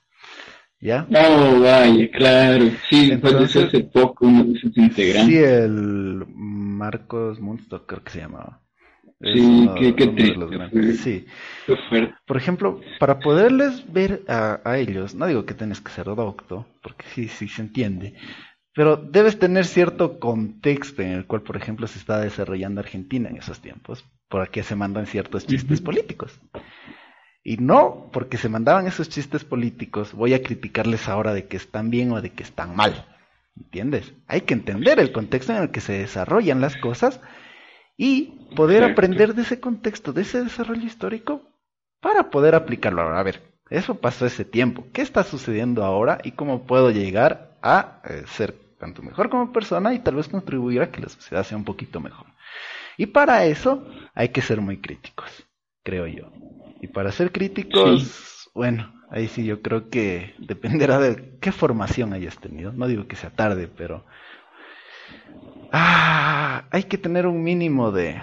¿Ya? 0.81 1.07
Oh, 1.09 1.61
vaya, 1.61 2.11
claro. 2.11 2.65
Sí, 2.89 3.09
Entonces, 3.13 3.67
hace 3.67 3.85
poco 3.85 4.25
uno 4.25 4.43
de 4.43 4.59
sus 4.59 4.77
integrantes. 4.77 5.33
Sí, 5.33 5.37
el 5.37 6.25
Marcos 6.27 7.39
Munstock 7.39 7.85
creo 7.85 8.03
que 8.03 8.11
se 8.11 8.19
llamaba. 8.19 8.62
Sí, 9.23 9.69
qué, 9.77 9.95
qué 9.95 10.07
triste. 10.07 10.93
Sí. 10.97 11.25
Por 12.25 12.37
ejemplo, 12.37 12.81
para 12.99 13.19
poderles 13.19 13.91
ver 13.91 14.23
a, 14.27 14.59
a, 14.63 14.77
ellos, 14.77 15.15
no 15.15 15.27
digo 15.27 15.45
que 15.45 15.53
tenés 15.53 15.81
que 15.81 15.91
ser 15.91 16.05
docto, 16.05 16.65
porque 16.81 17.05
sí, 17.13 17.27
sí 17.27 17.47
se 17.47 17.61
entiende, 17.61 18.15
pero 18.73 18.97
debes 18.97 19.37
tener 19.37 19.65
cierto 19.65 20.19
contexto 20.19 21.01
en 21.01 21.11
el 21.11 21.25
cual, 21.25 21.43
por 21.43 21.57
ejemplo, 21.57 21.87
se 21.87 21.99
está 21.99 22.19
desarrollando 22.19 22.81
Argentina 22.81 23.29
en 23.29 23.37
esos 23.37 23.59
tiempos, 23.59 24.03
por 24.29 24.41
aquí 24.41 24.63
se 24.63 24.75
mandan 24.75 25.05
ciertos 25.05 25.45
chistes 25.45 25.79
políticos. 25.79 26.39
Y 27.43 27.57
no 27.57 28.09
porque 28.11 28.37
se 28.37 28.49
mandaban 28.49 28.87
esos 28.87 29.09
chistes 29.09 29.43
políticos, 29.43 30.13
voy 30.13 30.33
a 30.33 30.41
criticarles 30.41 31.07
ahora 31.07 31.33
de 31.33 31.45
que 31.45 31.57
están 31.57 31.89
bien 31.89 32.11
o 32.11 32.21
de 32.21 32.31
que 32.31 32.43
están 32.43 32.75
mal. 32.75 33.05
¿Entiendes? 33.55 34.13
Hay 34.27 34.41
que 34.41 34.55
entender 34.55 34.99
el 34.99 35.11
contexto 35.11 35.53
en 35.53 35.61
el 35.61 35.69
que 35.69 35.81
se 35.81 35.93
desarrollan 35.93 36.61
las 36.61 36.75
cosas 36.77 37.21
y 37.97 38.47
poder 38.55 38.83
aprender 38.83 39.33
de 39.33 39.43
ese 39.43 39.59
contexto, 39.59 40.13
de 40.13 40.23
ese 40.23 40.43
desarrollo 40.43 40.85
histórico, 40.85 41.41
para 41.99 42.29
poder 42.29 42.55
aplicarlo 42.55 43.01
ahora. 43.01 43.19
A 43.19 43.23
ver, 43.23 43.41
eso 43.69 43.95
pasó 43.95 44.25
ese 44.25 44.45
tiempo. 44.45 44.85
¿Qué 44.93 45.01
está 45.01 45.23
sucediendo 45.23 45.83
ahora 45.83 46.19
y 46.23 46.31
cómo 46.31 46.63
puedo 46.63 46.91
llegar 46.91 47.57
a 47.61 48.01
eh, 48.03 48.23
ser 48.27 48.53
tanto 48.79 49.01
mejor 49.01 49.29
como 49.29 49.53
persona 49.53 49.93
y 49.93 49.99
tal 49.99 50.15
vez 50.15 50.27
contribuir 50.27 50.81
a 50.81 50.91
que 50.91 51.01
la 51.01 51.09
sociedad 51.09 51.43
sea 51.43 51.57
un 51.57 51.63
poquito 51.63 51.99
mejor? 51.99 52.27
Y 52.97 53.07
para 53.07 53.45
eso 53.45 53.87
hay 54.13 54.29
que 54.29 54.41
ser 54.41 54.61
muy 54.61 54.77
críticos, 54.77 55.47
creo 55.83 56.07
yo. 56.07 56.31
Y 56.81 56.87
para 56.87 57.11
ser 57.11 57.31
críticos, 57.31 58.49
bueno, 58.53 58.93
ahí 59.09 59.27
sí 59.27 59.45
yo 59.45 59.61
creo 59.61 59.89
que 59.89 60.35
dependerá 60.39 60.99
de 60.99 61.37
qué 61.39 61.51
formación 61.51 62.13
hayas 62.13 62.37
tenido. 62.37 62.73
No 62.73 62.87
digo 62.87 63.07
que 63.07 63.15
sea 63.15 63.29
tarde, 63.29 63.67
pero 63.67 64.05
ah, 65.73 66.65
hay 66.71 66.83
que 66.83 66.97
tener 66.97 67.27
un 67.27 67.43
mínimo 67.43 67.91
de 67.91 68.21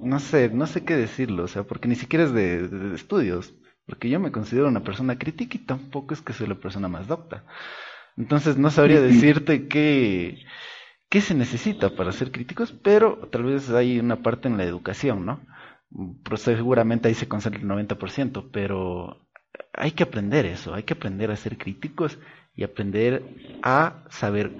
no 0.00 0.20
sé, 0.20 0.50
no 0.50 0.66
sé 0.66 0.84
qué 0.84 0.96
decirlo, 0.96 1.44
o 1.44 1.48
sea, 1.48 1.64
porque 1.64 1.88
ni 1.88 1.94
siquiera 1.94 2.24
es 2.24 2.32
de, 2.32 2.94
estudios, 2.94 3.54
porque 3.86 4.08
yo 4.08 4.20
me 4.20 4.32
considero 4.32 4.68
una 4.68 4.82
persona 4.82 5.18
crítica 5.18 5.56
y 5.56 5.60
tampoco 5.60 6.14
es 6.14 6.20
que 6.20 6.32
soy 6.32 6.46
la 6.46 6.54
persona 6.54 6.88
más 6.88 7.06
docta. 7.06 7.44
Entonces 8.16 8.56
no 8.56 8.70
sabría 8.70 9.00
decirte 9.00 9.66
qué, 9.66 10.44
qué 11.08 11.20
se 11.20 11.34
necesita 11.34 11.90
para 11.96 12.12
ser 12.12 12.30
críticos, 12.32 12.72
pero 12.72 13.28
tal 13.30 13.44
vez 13.44 13.70
hay 13.70 13.98
una 13.98 14.16
parte 14.16 14.48
en 14.48 14.56
la 14.56 14.64
educación, 14.64 15.26
¿no? 15.26 15.40
seguramente 16.36 17.08
ahí 17.08 17.14
se 17.14 17.28
concentra 17.28 17.60
el 17.60 17.68
90%, 17.68 18.48
pero 18.52 19.28
hay 19.72 19.92
que 19.92 20.02
aprender 20.02 20.44
eso, 20.44 20.74
hay 20.74 20.82
que 20.82 20.94
aprender 20.94 21.30
a 21.30 21.36
ser 21.36 21.56
críticos 21.56 22.18
y 22.56 22.64
aprender 22.64 23.22
a 23.62 24.02
saber 24.10 24.50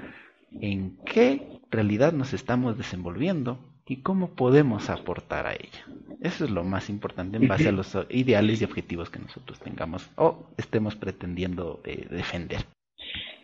en 0.52 0.96
qué 1.04 1.53
realidad 1.74 2.12
nos 2.12 2.32
estamos 2.32 2.78
desenvolviendo 2.78 3.58
y 3.86 3.96
cómo 3.96 4.30
podemos 4.30 4.88
aportar 4.88 5.46
a 5.46 5.52
ella. 5.52 5.84
Eso 6.20 6.44
es 6.44 6.50
lo 6.50 6.64
más 6.64 6.88
importante 6.88 7.36
en 7.36 7.48
base 7.48 7.68
a 7.68 7.72
los 7.72 7.96
ideales 8.08 8.62
y 8.62 8.64
objetivos 8.64 9.10
que 9.10 9.18
nosotros 9.18 9.58
tengamos 9.60 10.08
o 10.16 10.46
estemos 10.56 10.96
pretendiendo 10.96 11.80
eh, 11.84 12.06
defender. 12.10 12.64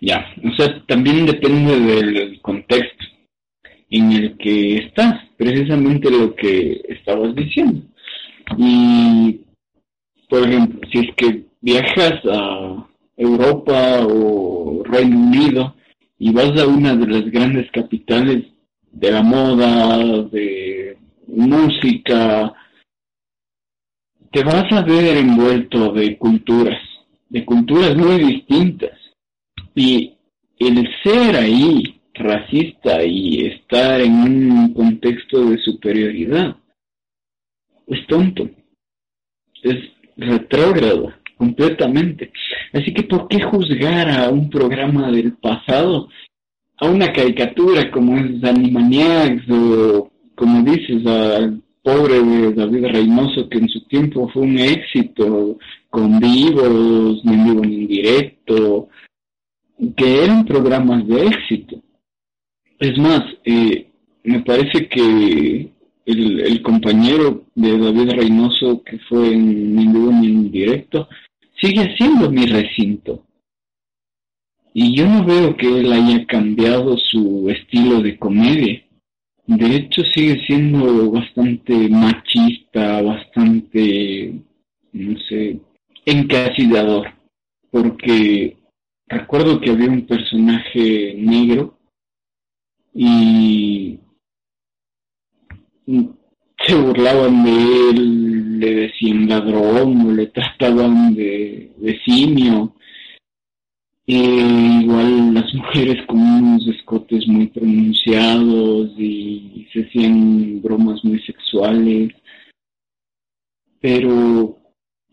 Ya, 0.01 0.27
o 0.43 0.53
sea, 0.57 0.83
también 0.87 1.27
depende 1.27 1.79
del 1.79 2.41
contexto 2.41 3.05
en 3.91 4.13
el 4.13 4.39
que 4.39 4.77
estás, 4.77 5.25
precisamente 5.37 6.11
lo 6.11 6.35
que 6.35 6.81
estabas 6.89 7.35
diciendo. 7.35 7.83
Y, 8.57 9.41
por 10.29 10.49
ejemplo, 10.49 10.89
si 10.91 11.01
es 11.01 11.15
que 11.17 11.45
viajas 11.61 12.21
a 12.25 12.87
Europa 13.17 14.07
o 14.09 14.83
Reino 14.85 15.19
Unido 15.19 15.75
y 16.21 16.33
vas 16.33 16.57
a 16.61 16.67
una 16.67 16.95
de 16.95 17.07
las 17.07 17.31
grandes 17.31 17.71
capitales 17.73 18.45
de 18.93 19.11
la 19.11 19.23
moda, 19.23 20.23
de 20.25 20.99
música, 21.27 22.53
te 24.31 24.45
vas 24.45 24.71
a 24.71 24.83
ver 24.83 25.17
envuelto 25.17 25.93
de 25.93 26.19
culturas, 26.19 26.79
de 27.31 27.43
culturas 27.47 27.97
muy 27.97 28.19
distintas. 28.23 28.99
Y 29.75 30.13
el 30.59 30.87
ser 31.03 31.37
ahí 31.37 32.03
racista 32.13 33.03
y 33.03 33.47
estar 33.47 34.03
en 34.03 34.13
un 34.13 34.75
contexto 34.75 35.47
de 35.47 35.57
superioridad. 35.57 36.55
Es 37.87 38.07
tonto. 38.07 38.47
Es 39.63 39.79
retrógrado 40.19 41.15
completamente. 41.39 42.31
Así 42.73 42.93
que 42.95 43.03
¿por 43.03 43.29
qué 43.29 43.41
juzgar 43.43 44.09
a 44.11 44.31
un 44.31 44.49
programa 44.49 45.11
del 45.11 45.33
pasado, 45.35 46.09
a 46.77 46.87
una 46.87 47.13
caricatura 47.13 47.91
como 47.91 48.17
es 48.17 48.43
Animaniacs 48.45 49.49
o 49.51 50.11
como 50.35 50.63
dices 50.63 51.05
al 51.07 51.63
pobre 51.83 52.53
David 52.53 52.87
Reynoso 52.87 53.49
que 53.49 53.59
en 53.59 53.69
su 53.69 53.81
tiempo 53.87 54.29
fue 54.29 54.43
un 54.43 54.59
éxito 54.59 55.59
con 55.89 56.21
vivos, 56.21 57.25
ni 57.25 57.37
vivo 57.37 57.65
ni 57.65 57.75
indirecto, 57.83 58.89
que 59.97 60.25
eran 60.25 60.45
programas 60.45 61.07
de 61.07 61.27
éxito. 61.27 61.83
Es 62.79 62.97
más, 62.99 63.23
eh, 63.45 63.91
me 64.25 64.41
parece 64.41 64.89
que 64.89 65.71
el, 66.07 66.63
compañero 66.63 67.45
de 67.55 67.79
David 67.79 68.11
Reynoso, 68.11 68.83
que 68.83 68.99
fue 69.01 69.33
en 69.33 69.75
mi 69.75 69.87
ni 69.87 70.27
en 70.27 70.51
directo, 70.51 71.09
sigue 71.61 71.95
siendo 71.97 72.31
mi 72.31 72.47
recinto. 72.47 73.25
Y 74.73 74.97
yo 74.97 75.07
no 75.07 75.25
veo 75.25 75.57
que 75.57 75.67
él 75.67 75.93
haya 75.93 76.25
cambiado 76.27 76.97
su 76.97 77.51
estilo 77.51 78.01
de 78.01 78.19
comedia. 78.19 78.83
De 79.47 79.75
hecho, 79.75 80.03
sigue 80.15 80.45
siendo 80.47 81.11
bastante 81.11 81.89
machista, 81.89 83.03
bastante, 83.03 84.41
no 84.93 85.19
sé, 85.29 85.61
encasillador. 86.07 87.13
Porque 87.71 88.57
recuerdo 89.09 89.61
que 89.61 89.71
había 89.71 89.89
un 89.89 90.07
personaje 90.07 91.15
negro 91.17 91.79
y 92.95 93.99
se 96.67 96.75
burlaban 96.75 97.45
de 97.45 97.91
él, 97.91 98.61
le 98.61 98.75
decían 98.75 99.29
ladrón 99.29 100.17
le 100.17 100.27
trataban 100.27 101.15
de, 101.15 101.71
simio. 102.05 102.75
igual 104.07 105.35
las 105.35 105.55
mujeres 105.55 106.05
con 106.07 106.19
unos 106.19 106.67
escotes 106.69 107.27
muy 107.29 107.47
pronunciados 107.47 108.91
y 108.99 109.67
se 109.73 109.85
hacían 109.85 110.61
bromas 110.63 111.03
muy 111.05 111.21
sexuales. 111.21 112.13
Pero 113.81 114.59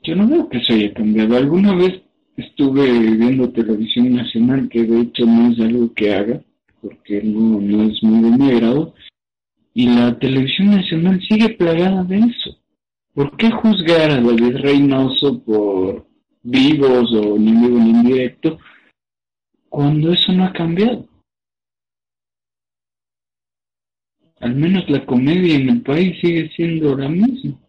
yo 0.04 0.16
no 0.16 0.28
veo 0.28 0.50
que 0.50 0.58
eso 0.58 0.74
haya 0.74 0.93
cambiado. 0.93 1.38
Alguna 1.38 1.76
vez 1.76 2.02
estuve 2.36 2.91
viendo 3.16 3.50
televisión 3.52 4.14
nacional, 4.14 4.68
que 4.70 4.84
de 4.84 5.02
hecho 5.02 5.26
no 5.26 5.52
es 5.52 5.60
algo 5.60 5.93
que 5.93 6.14
haga, 6.14 6.41
porque 6.82 7.22
no, 7.24 7.62
no 7.62 7.84
es 7.84 8.04
muy 8.04 8.30
de 8.30 8.38
mi 8.38 8.52
agrado, 8.52 8.93
y 9.78 9.86
la 9.86 10.17
televisión 10.17 10.71
nacional 10.71 11.21
sigue 11.21 11.49
plagada 11.49 12.03
de 12.03 12.17
eso. 12.17 12.57
¿Por 13.13 13.38
qué 13.38 13.51
juzgar 13.51 14.09
a 14.09 14.19
David 14.19 14.57
Reynoso 14.57 15.39
por 15.43 16.07
vivos 16.41 17.13
o 17.13 17.38
ni 17.38 17.51
vivo 17.51 17.78
ni 17.78 17.91
indirecto 17.91 18.57
cuando 19.69 20.11
eso 20.11 20.34
no 20.34 20.45
ha 20.45 20.51
cambiado? 20.51 21.07
Al 24.39 24.55
menos 24.55 24.89
la 24.89 25.05
comedia 25.05 25.53
en 25.57 25.69
el 25.69 25.82
país 25.84 26.19
sigue 26.21 26.49
siendo 26.55 26.97
la 26.97 27.09
misma. 27.09 27.59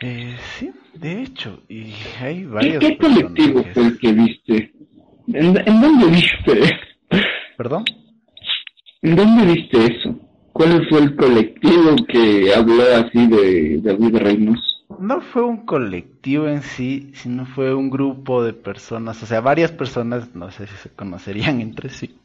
Eh, 0.00 0.36
sí, 0.58 0.72
de 0.94 1.22
hecho, 1.22 1.62
y 1.68 1.92
hay 2.20 2.44
varios. 2.44 2.80
¿Qué, 2.80 2.98
colectivo 2.98 3.62
fue 3.72 3.86
el 3.86 3.98
que 4.00 4.12
viste? 4.12 4.72
¿En, 5.28 5.80
dónde 5.80 6.06
viste? 6.06 6.80
¿Perdón? 7.56 7.84
¿En 9.06 9.14
dónde 9.14 9.44
viste 9.44 9.84
eso? 9.84 10.18
¿Cuál 10.52 10.84
fue 10.88 10.98
el 10.98 11.14
colectivo 11.14 11.94
que 12.08 12.52
habló 12.52 12.82
así 12.92 13.28
de 13.28 13.80
David 13.80 14.16
Reynos? 14.16 14.84
No 14.98 15.20
fue 15.20 15.44
un 15.44 15.64
colectivo 15.64 16.48
en 16.48 16.62
sí, 16.62 17.12
sino 17.14 17.46
fue 17.46 17.72
un 17.72 17.88
grupo 17.88 18.42
de 18.42 18.52
personas, 18.52 19.22
o 19.22 19.26
sea, 19.26 19.40
varias 19.40 19.70
personas, 19.70 20.34
no 20.34 20.50
sé 20.50 20.66
si 20.66 20.74
se 20.78 20.90
conocerían 20.90 21.60
entre 21.60 21.88
sí, 21.90 22.18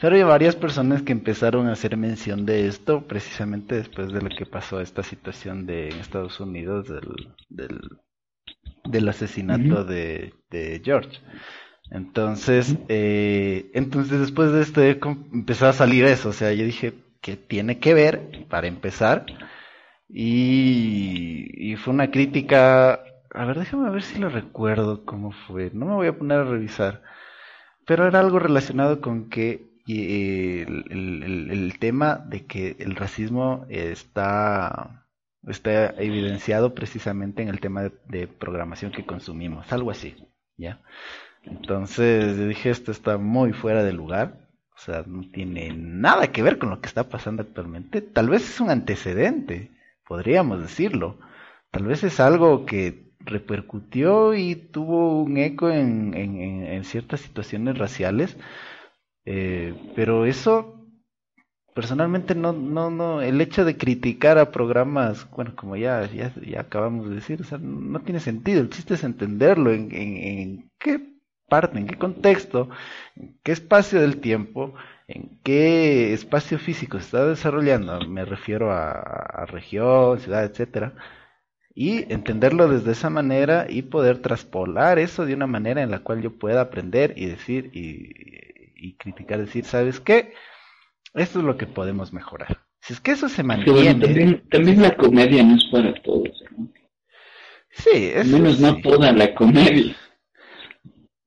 Pero 0.00 0.16
hay 0.16 0.24
varias 0.24 0.56
personas 0.56 1.02
que 1.02 1.12
empezaron 1.12 1.68
a 1.68 1.74
hacer 1.74 1.96
mención 1.96 2.44
de 2.44 2.66
esto 2.66 3.06
precisamente 3.06 3.76
después 3.76 4.12
de 4.12 4.20
lo 4.20 4.28
que 4.28 4.44
pasó 4.44 4.80
esta 4.80 5.04
situación 5.04 5.66
de 5.66 5.90
en 5.90 6.00
Estados 6.00 6.40
Unidos 6.40 6.88
del, 6.88 7.28
del, 7.48 7.78
del 8.90 9.08
asesinato 9.08 9.84
de, 9.84 10.34
de, 10.50 10.82
George. 10.84 11.20
Entonces, 11.90 12.76
eh, 12.88 13.70
entonces 13.74 14.20
después 14.20 14.52
de 14.52 14.62
esto 14.62 14.82
empezó 14.82 15.66
a 15.66 15.72
salir 15.72 16.04
eso, 16.04 16.30
o 16.30 16.32
sea, 16.32 16.52
yo 16.52 16.64
dije 16.64 16.94
que 17.20 17.36
tiene 17.36 17.78
que 17.78 17.94
ver, 17.94 18.46
para 18.48 18.66
empezar, 18.66 19.24
y, 20.08 21.72
y 21.72 21.76
fue 21.76 21.94
una 21.94 22.10
crítica, 22.10 23.00
a 23.34 23.44
ver, 23.46 23.58
déjame 23.58 23.90
ver 23.90 24.02
si 24.02 24.18
lo 24.18 24.28
recuerdo 24.28 25.04
cómo 25.04 25.32
fue, 25.32 25.70
no 25.72 25.86
me 25.86 25.94
voy 25.94 26.06
a 26.08 26.18
poner 26.18 26.40
a 26.40 26.44
revisar, 26.44 27.02
pero 27.86 28.06
era 28.06 28.20
algo 28.20 28.38
relacionado 28.38 29.00
con 29.00 29.30
que 29.30 29.68
y 29.88 30.60
el, 30.60 31.48
el, 31.50 31.78
tema 31.78 32.16
de 32.16 32.44
que 32.44 32.76
el 32.78 32.94
racismo 32.94 33.64
está, 33.70 35.06
está 35.46 35.86
evidenciado 35.96 36.74
precisamente 36.74 37.40
en 37.40 37.48
el 37.48 37.58
tema 37.58 37.90
de, 38.04 38.26
programación 38.26 38.92
que 38.92 39.06
consumimos, 39.06 39.72
algo 39.72 39.90
así, 39.90 40.14
¿ya? 40.58 40.82
Entonces 41.42 42.38
dije, 42.48 42.70
esto 42.70 42.92
está 42.92 43.18
muy 43.18 43.52
fuera 43.52 43.84
de 43.84 43.92
lugar, 43.92 44.48
o 44.74 44.78
sea, 44.78 45.04
no 45.06 45.28
tiene 45.30 45.72
nada 45.74 46.30
que 46.32 46.42
ver 46.42 46.58
con 46.58 46.70
lo 46.70 46.80
que 46.80 46.88
está 46.88 47.08
pasando 47.08 47.42
actualmente, 47.42 48.00
tal 48.00 48.28
vez 48.28 48.48
es 48.48 48.60
un 48.60 48.70
antecedente, 48.70 49.70
podríamos 50.06 50.60
decirlo, 50.60 51.18
tal 51.70 51.84
vez 51.84 52.04
es 52.04 52.20
algo 52.20 52.66
que 52.66 53.08
repercutió 53.20 54.34
y 54.34 54.54
tuvo 54.54 55.22
un 55.22 55.36
eco 55.38 55.70
en, 55.70 56.14
en, 56.14 56.40
en 56.66 56.84
ciertas 56.84 57.20
situaciones 57.20 57.78
raciales, 57.78 58.36
eh, 59.30 59.74
pero 59.94 60.24
eso, 60.24 60.86
personalmente, 61.74 62.34
no, 62.34 62.54
no, 62.54 62.90
no, 62.90 63.20
el 63.20 63.40
hecho 63.42 63.66
de 63.66 63.76
criticar 63.76 64.38
a 64.38 64.50
programas, 64.50 65.30
bueno, 65.30 65.54
como 65.54 65.76
ya, 65.76 66.10
ya, 66.10 66.32
acabamos 66.58 67.10
de 67.10 67.16
decir, 67.16 67.42
o 67.42 67.44
sea, 67.44 67.58
no 67.58 68.00
tiene 68.00 68.20
sentido. 68.20 68.62
El 68.62 68.70
chiste 68.70 68.94
es 68.94 69.04
entenderlo 69.04 69.70
en, 69.70 69.94
en, 69.94 70.70
qué 70.78 71.17
parte, 71.48 71.78
en 71.78 71.86
qué 71.86 71.96
contexto, 71.96 72.68
en 73.16 73.38
qué 73.42 73.52
espacio 73.52 74.00
del 74.00 74.20
tiempo, 74.20 74.74
en 75.08 75.38
qué 75.42 76.12
espacio 76.12 76.58
físico 76.58 76.98
se 76.98 77.04
está 77.06 77.26
desarrollando, 77.26 78.00
me 78.08 78.24
refiero 78.24 78.70
a, 78.72 78.92
a, 78.92 79.46
región, 79.46 80.20
ciudad, 80.20 80.44
etcétera, 80.44 80.94
y 81.74 82.12
entenderlo 82.12 82.68
desde 82.68 82.92
esa 82.92 83.10
manera 83.10 83.66
y 83.68 83.82
poder 83.82 84.18
traspolar 84.18 84.98
eso 84.98 85.26
de 85.26 85.34
una 85.34 85.46
manera 85.46 85.82
en 85.82 85.90
la 85.90 86.00
cual 86.00 86.22
yo 86.22 86.38
pueda 86.38 86.60
aprender 86.60 87.14
y 87.16 87.26
decir 87.26 87.70
y 87.72 88.48
y 88.78 88.94
criticar, 88.94 89.40
decir, 89.40 89.64
¿sabes 89.64 90.00
qué? 90.00 90.32
Esto 91.14 91.40
es 91.40 91.44
lo 91.44 91.56
que 91.56 91.66
podemos 91.66 92.12
mejorar. 92.12 92.60
Si 92.80 92.92
es 92.92 93.00
que 93.00 93.10
eso 93.10 93.28
se 93.28 93.42
mantiene. 93.42 94.40
también, 94.50 94.82
la 94.82 94.96
comedia 94.96 95.42
no 95.42 95.56
es 95.56 95.64
para 95.70 95.92
todos. 96.02 96.44
Sí, 97.70 98.10
eso 98.14 98.30
menos 98.36 98.60
no 98.60 98.76
toda 98.80 99.12
la 99.12 99.34
comedia. 99.34 99.94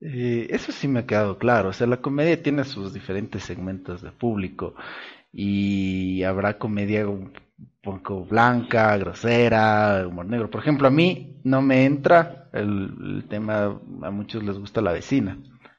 Eh, 0.01 0.47
eso 0.49 0.71
sí 0.71 0.87
me 0.87 1.01
ha 1.01 1.05
quedado 1.05 1.37
claro. 1.37 1.69
O 1.69 1.73
sea, 1.73 1.87
la 1.87 2.01
comedia 2.01 2.41
tiene 2.41 2.63
sus 2.63 2.93
diferentes 2.93 3.43
segmentos 3.43 4.01
de 4.01 4.11
público 4.11 4.75
y 5.31 6.23
habrá 6.23 6.57
comedia 6.57 7.07
un 7.07 7.33
poco 7.81 8.25
blanca, 8.25 8.97
grosera, 8.97 10.05
humor 10.07 10.25
negro. 10.27 10.49
Por 10.49 10.61
ejemplo, 10.61 10.87
a 10.87 10.91
mí 10.91 11.39
no 11.43 11.61
me 11.61 11.85
entra 11.85 12.49
el, 12.53 12.93
el 13.17 13.25
tema, 13.29 13.79
a 14.03 14.11
muchos 14.11 14.43
les 14.43 14.57
gusta 14.57 14.81
la 14.81 14.91
vecina, 14.93 15.37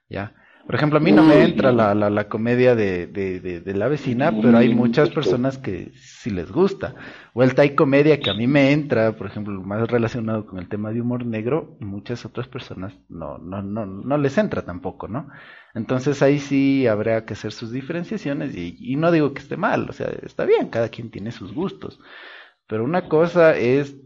¿ya? 0.08 0.34
Por 0.66 0.76
ejemplo, 0.76 0.98
a 0.98 1.00
mí 1.00 1.10
no 1.10 1.24
me 1.24 1.42
entra 1.42 1.72
la, 1.72 1.94
la, 1.94 2.08
la 2.08 2.28
comedia 2.28 2.76
de, 2.76 3.08
de, 3.08 3.40
de, 3.40 3.74
la 3.74 3.88
vecina, 3.88 4.32
pero 4.32 4.58
hay 4.58 4.72
muchas 4.74 5.10
personas 5.10 5.58
que 5.58 5.92
sí 5.96 6.30
les 6.30 6.52
gusta. 6.52 6.94
Vuelta 7.34 7.62
hay 7.62 7.74
comedia 7.74 8.20
que 8.20 8.30
a 8.30 8.34
mí 8.34 8.46
me 8.46 8.70
entra, 8.70 9.12
por 9.12 9.26
ejemplo, 9.26 9.60
más 9.60 9.90
relacionado 9.90 10.46
con 10.46 10.60
el 10.60 10.68
tema 10.68 10.92
de 10.92 11.00
humor 11.00 11.26
negro, 11.26 11.76
muchas 11.80 12.24
otras 12.24 12.46
personas 12.46 12.94
no, 13.08 13.38
no, 13.38 13.60
no, 13.60 13.86
no 13.86 14.18
les 14.18 14.38
entra 14.38 14.62
tampoco, 14.62 15.08
¿no? 15.08 15.28
Entonces 15.74 16.22
ahí 16.22 16.38
sí 16.38 16.86
habría 16.86 17.24
que 17.24 17.34
hacer 17.34 17.52
sus 17.52 17.72
diferenciaciones 17.72 18.54
y, 18.54 18.76
y 18.78 18.96
no 18.96 19.10
digo 19.10 19.34
que 19.34 19.42
esté 19.42 19.56
mal, 19.56 19.90
o 19.90 19.92
sea, 19.92 20.08
está 20.22 20.44
bien, 20.44 20.68
cada 20.68 20.90
quien 20.90 21.10
tiene 21.10 21.32
sus 21.32 21.52
gustos. 21.52 21.98
Pero 22.68 22.84
una 22.84 23.08
cosa 23.08 23.56
es 23.56 23.96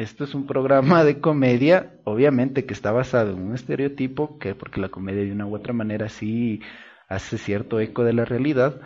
esto 0.00 0.24
es 0.24 0.34
un 0.34 0.46
programa 0.46 1.04
de 1.04 1.20
comedia, 1.20 1.92
obviamente 2.04 2.64
que 2.64 2.72
está 2.72 2.90
basado 2.90 3.32
en 3.32 3.42
un 3.42 3.54
estereotipo, 3.54 4.38
que 4.38 4.54
porque 4.54 4.80
la 4.80 4.88
comedia 4.88 5.22
de 5.22 5.32
una 5.32 5.44
u 5.46 5.54
otra 5.54 5.74
manera 5.74 6.08
sí 6.08 6.62
hace 7.06 7.36
cierto 7.36 7.80
eco 7.80 8.02
de 8.02 8.14
la 8.14 8.24
realidad, 8.24 8.80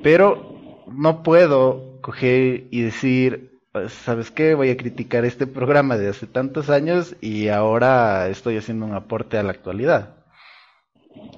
pero 0.00 0.84
no 0.86 1.24
puedo 1.24 2.00
coger 2.00 2.68
y 2.70 2.82
decir, 2.82 3.58
¿sabes 3.88 4.30
qué? 4.30 4.54
Voy 4.54 4.70
a 4.70 4.76
criticar 4.76 5.24
este 5.24 5.48
programa 5.48 5.98
de 5.98 6.10
hace 6.10 6.28
tantos 6.28 6.70
años 6.70 7.16
y 7.20 7.48
ahora 7.48 8.28
estoy 8.28 8.58
haciendo 8.58 8.86
un 8.86 8.94
aporte 8.94 9.36
a 9.36 9.42
la 9.42 9.50
actualidad. 9.50 10.14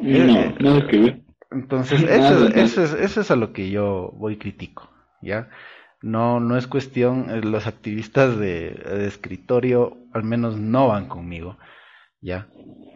No, 0.00 0.40
eh, 0.40 0.54
nada 0.60 0.86
que 0.86 0.98
ver. 0.98 1.20
Entonces, 1.50 2.02
eso, 2.10 2.48
eso, 2.48 2.82
es, 2.82 2.92
eso 2.92 3.20
es 3.22 3.30
a 3.30 3.36
lo 3.36 3.54
que 3.54 3.70
yo 3.70 4.12
voy 4.18 4.36
critico, 4.36 4.90
¿ya? 5.22 5.48
No, 6.04 6.38
no 6.38 6.58
es 6.58 6.66
cuestión, 6.66 7.30
eh, 7.30 7.40
los 7.40 7.66
activistas 7.66 8.38
de, 8.38 9.06
escritorio 9.06 9.96
al 10.12 10.22
menos 10.22 10.58
no 10.58 10.88
van 10.88 11.08
conmigo, 11.08 11.56
¿ya? 12.20 12.46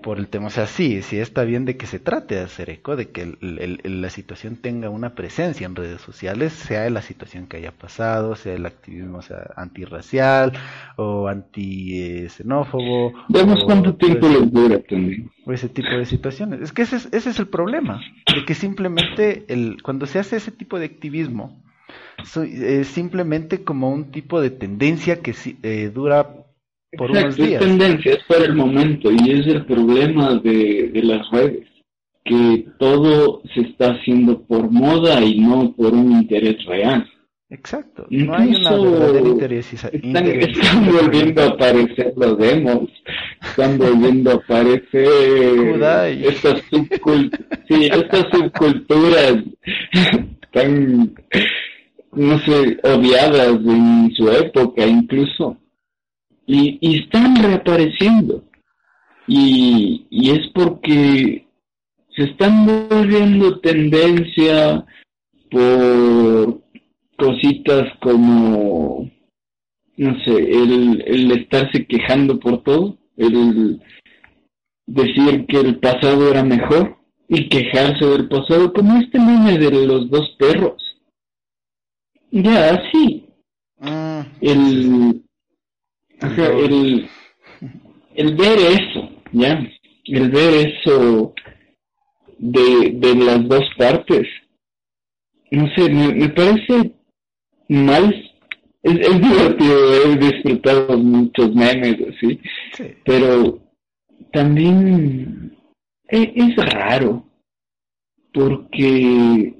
Por 0.03 0.19
el 0.19 0.29
tema, 0.29 0.49
o 0.49 0.51
sea, 0.51 0.67
sí, 0.67 1.01
sí 1.01 1.19
está 1.19 1.45
bien 1.45 1.65
de 1.65 1.79
que 1.79 1.87
se 1.87 2.01
trate 2.01 2.35
de 2.35 2.43
hacer 2.43 2.69
eco, 2.69 2.97
de 2.97 3.09
que 3.09 3.39
la 3.41 4.11
situación 4.11 4.57
tenga 4.57 4.91
una 4.91 5.15
presencia 5.15 5.65
en 5.65 5.75
redes 5.75 6.03
sociales, 6.03 6.53
sea 6.53 6.91
la 6.91 7.01
situación 7.01 7.47
que 7.47 7.57
haya 7.57 7.73
pasado, 7.73 8.37
sea 8.37 8.53
el 8.53 8.67
activismo 8.67 9.23
sea 9.23 9.55
antirracial 9.57 10.53
o 10.97 11.29
anti-xenófobo. 11.29 13.15
Vemos 13.31 13.65
cuánto 13.65 13.97
tiempo 13.97 14.29
les 14.29 14.53
dura 14.53 14.83
también. 14.83 15.31
O 15.47 15.53
ese 15.53 15.71
tipo 15.71 15.97
de 15.97 16.05
situaciones. 16.05 16.61
Es 16.61 16.73
que 16.75 16.83
ese 16.83 16.97
es, 16.97 17.09
ese 17.11 17.31
es 17.31 17.39
el 17.39 17.49
problema, 17.49 18.03
de 18.35 18.45
que 18.45 18.55
simplemente 18.55 19.47
el, 19.49 19.83
cuando 19.83 20.05
se 20.05 20.19
hace 20.19 20.37
ese 20.37 20.53
tipo 20.53 20.79
de 20.79 20.85
activismo, 20.85 21.63
es 22.45 22.87
simplemente 22.89 23.65
como 23.65 23.91
un 23.91 24.11
tipo 24.11 24.41
de 24.41 24.51
tendencia 24.51 25.21
que 25.21 25.35
eh, 25.63 25.91
dura 25.93 26.45
por 26.97 27.11
unos 27.11 27.37
días. 27.37 27.61
Es 27.63 27.69
tendencia, 27.69 28.13
es 28.13 28.25
para 28.25 28.45
el 28.45 28.55
momento 28.55 29.11
y 29.11 29.31
es 29.31 29.47
el 29.47 29.65
problema 29.67 30.37
de, 30.37 30.91
las 31.03 31.31
redes, 31.31 31.67
que 32.25 32.67
todo 32.79 33.43
se 33.55 33.61
está 33.63 33.93
haciendo 33.93 34.43
por 34.43 34.71
moda 34.71 35.23
y 35.23 35.39
no 35.39 35.73
por 35.75 35.93
un 35.93 36.13
interés 36.13 36.65
real. 36.67 37.09
Exacto, 37.51 38.07
no 38.11 38.35
hay 38.35 38.57
una 38.57 38.77
verdadera 38.77 39.27
interés. 39.27 39.73
Están, 39.73 40.27
están 40.27 40.93
volviendo 40.93 41.43
a 41.43 41.47
aparecer 41.47 42.13
los 42.15 42.37
demos, 42.37 42.91
están 43.43 43.79
volviendo 43.79 44.33
a 44.33 44.35
aparecer 44.35 45.09
estas, 46.25 46.63
sí, 47.69 47.89
estas 47.91 48.27
subculturas 48.31 49.37
tan 50.53 51.15
no 52.13 52.39
sé, 52.41 52.79
odiadas 52.83 53.61
en 53.65 54.13
su 54.15 54.31
época 54.31 54.87
incluso. 54.87 55.57
Y, 56.47 56.79
y 56.81 57.01
están 57.01 57.37
reapareciendo. 57.43 58.45
Y, 59.27 60.07
y 60.11 60.31
es 60.31 60.49
porque 60.55 61.47
se 62.17 62.25
están 62.25 62.67
volviendo 62.89 63.61
tendencia 63.61 64.87
por 65.51 66.63
cositas 67.19 67.93
como, 68.01 69.11
no 69.97 70.25
sé, 70.25 70.33
el, 70.37 71.03
el 71.07 71.33
estarse 71.33 71.87
quejando 71.87 72.41
por 72.41 72.63
todo, 72.63 72.97
el 73.17 73.81
decir 74.87 75.45
que 75.47 75.61
el 75.61 75.79
pasado 75.79 76.31
era 76.31 76.43
mejor 76.43 76.97
y 77.29 77.49
quejarse 77.51 78.07
del 78.07 78.29
pasado, 78.29 78.73
como 78.73 78.99
este 78.99 79.19
meme 79.19 79.59
de 79.59 79.87
los 79.87 80.09
dos 80.09 80.35
perros 80.39 80.88
ya, 82.31 82.83
sí. 82.91 83.25
Ah, 83.81 84.27
el, 84.41 85.23
el, 86.21 87.09
el 88.15 88.37
ver 88.37 88.59
eso, 88.59 89.11
ya, 89.33 89.65
el 90.05 90.31
ver 90.31 90.67
eso 90.67 91.35
de, 92.39 92.91
de 92.95 93.15
las 93.15 93.47
dos 93.49 93.65
partes, 93.77 94.27
no 95.51 95.69
sé, 95.75 95.89
me, 95.91 96.15
me 96.15 96.29
parece 96.31 96.95
mal. 97.69 98.25
Es, 98.83 98.95
es 98.95 99.21
divertido, 99.21 99.95
he 100.05 100.17
disfrutado 100.17 100.99
muchos 100.99 101.53
memes 101.55 101.97
así, 102.15 102.41
pero 103.05 103.61
también 104.33 105.57
es, 106.07 106.29
es 106.35 106.57
raro, 106.73 107.25
porque, 108.33 109.55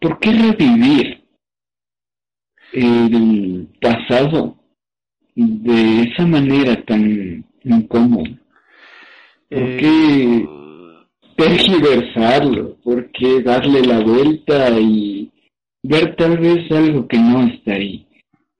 ¿por 0.00 0.18
qué 0.18 0.32
revivir? 0.32 1.17
El 2.72 3.68
pasado 3.80 4.56
de 5.34 6.02
esa 6.02 6.26
manera 6.26 6.82
tan 6.84 7.44
incómoda? 7.64 8.30
¿Por 9.48 9.62
eh, 9.62 9.76
qué 9.80 10.48
tergiversarlo? 11.36 12.76
¿Por 12.82 13.10
que 13.12 13.42
darle 13.42 13.82
la 13.82 14.00
vuelta 14.00 14.78
y 14.78 15.30
ver 15.82 16.16
tal 16.16 16.38
vez 16.38 16.70
algo 16.70 17.06
que 17.06 17.18
no 17.18 17.46
está 17.46 17.72
ahí. 17.72 18.06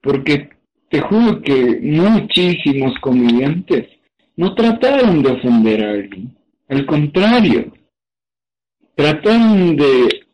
Porque 0.01 0.49
te 0.89 1.01
juro 1.01 1.41
que 1.41 1.79
muchísimos 1.81 2.97
comediantes 3.01 3.87
no 4.35 4.55
trataron 4.55 5.21
de 5.21 5.31
ofender 5.31 5.85
a 5.85 5.91
alguien. 5.91 6.35
Al 6.69 6.85
contrario, 6.85 7.71
trataron 8.95 9.75
de 9.75 10.25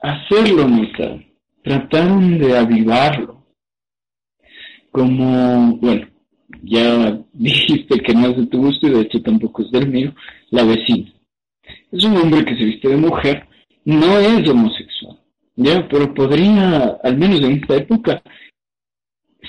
hacerlo 0.00 0.66
notar, 0.68 1.24
trataron 1.68 2.38
de 2.38 2.56
avivarlo. 2.56 3.44
Como, 4.90 5.76
bueno, 5.76 6.08
ya 6.62 7.20
dijiste 7.32 8.00
que 8.00 8.14
no 8.14 8.28
es 8.28 8.36
de 8.36 8.46
tu 8.46 8.58
gusto 8.58 8.86
y 8.86 8.90
de 8.90 9.00
hecho 9.02 9.22
tampoco 9.22 9.62
es 9.62 9.70
del 9.70 9.88
mío, 9.88 10.14
la 10.50 10.64
vecina. 10.64 11.12
Es 11.92 12.04
un 12.04 12.16
hombre 12.16 12.44
que 12.44 12.56
se 12.56 12.64
viste 12.64 12.88
de 12.88 12.96
mujer, 12.96 13.46
no 13.84 14.18
es 14.18 14.48
homosexual, 14.48 15.18
ya, 15.56 15.86
pero 15.88 16.14
podría, 16.14 16.98
al 17.02 17.18
menos 17.18 17.40
en 17.40 17.52
esta 17.52 17.76
época, 17.76 18.22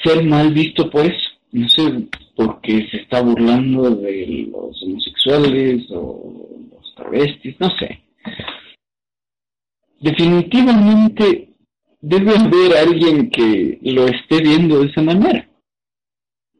ser 0.03 0.23
mal 0.25 0.53
visto 0.53 0.89
por 0.89 1.05
eso. 1.05 1.29
No 1.51 1.67
sé, 1.67 2.07
porque 2.35 2.87
se 2.91 2.97
está 2.97 3.21
burlando 3.21 3.89
de 3.89 4.49
los 4.51 4.83
homosexuales 4.83 5.87
o 5.89 6.47
los 6.71 6.95
travestis, 6.95 7.55
no 7.59 7.69
sé. 7.77 8.03
Definitivamente 9.99 11.48
debe 12.01 12.37
haber 12.37 12.77
alguien 12.77 13.29
que 13.29 13.79
lo 13.81 14.07
esté 14.07 14.41
viendo 14.41 14.79
de 14.79 14.87
esa 14.87 15.01
manera 15.01 15.49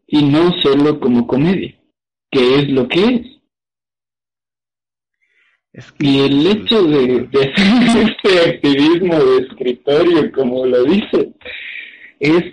y 0.08 0.24
no 0.24 0.52
solo 0.62 1.00
como 1.00 1.28
comedia, 1.28 1.80
que 2.32 2.56
es 2.56 2.70
lo 2.70 2.88
que 2.88 3.06
es. 3.06 3.40
Y 6.00 6.20
el 6.20 6.48
hecho 6.48 6.84
de, 6.84 7.28
de, 7.28 7.54
hacer 7.54 8.10
este 8.10 8.50
activismo 8.50 9.24
de 9.24 9.38
escritorio, 9.46 10.32
como 10.32 10.66
lo 10.66 10.84
dice, 10.84 11.34
es, 12.20 12.44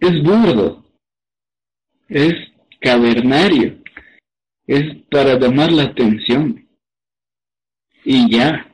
es 0.00 0.22
burdo, 0.22 0.84
es 2.08 2.34
cavernario, 2.80 3.78
es 4.66 4.96
para 5.10 5.38
llamar 5.38 5.70
la 5.72 5.84
atención. 5.84 6.68
Y 8.04 8.30
ya. 8.30 8.71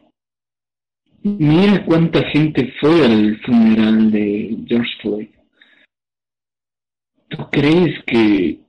Mira 1.23 1.85
cuánta 1.85 2.23
gente 2.31 2.73
fue 2.81 3.05
al 3.05 3.41
funeral 3.41 4.11
de 4.13 4.57
George 4.67 4.91
Floyd. 5.03 5.29
¿Tú 7.29 7.39
crees 7.51 8.03
que 8.07 8.61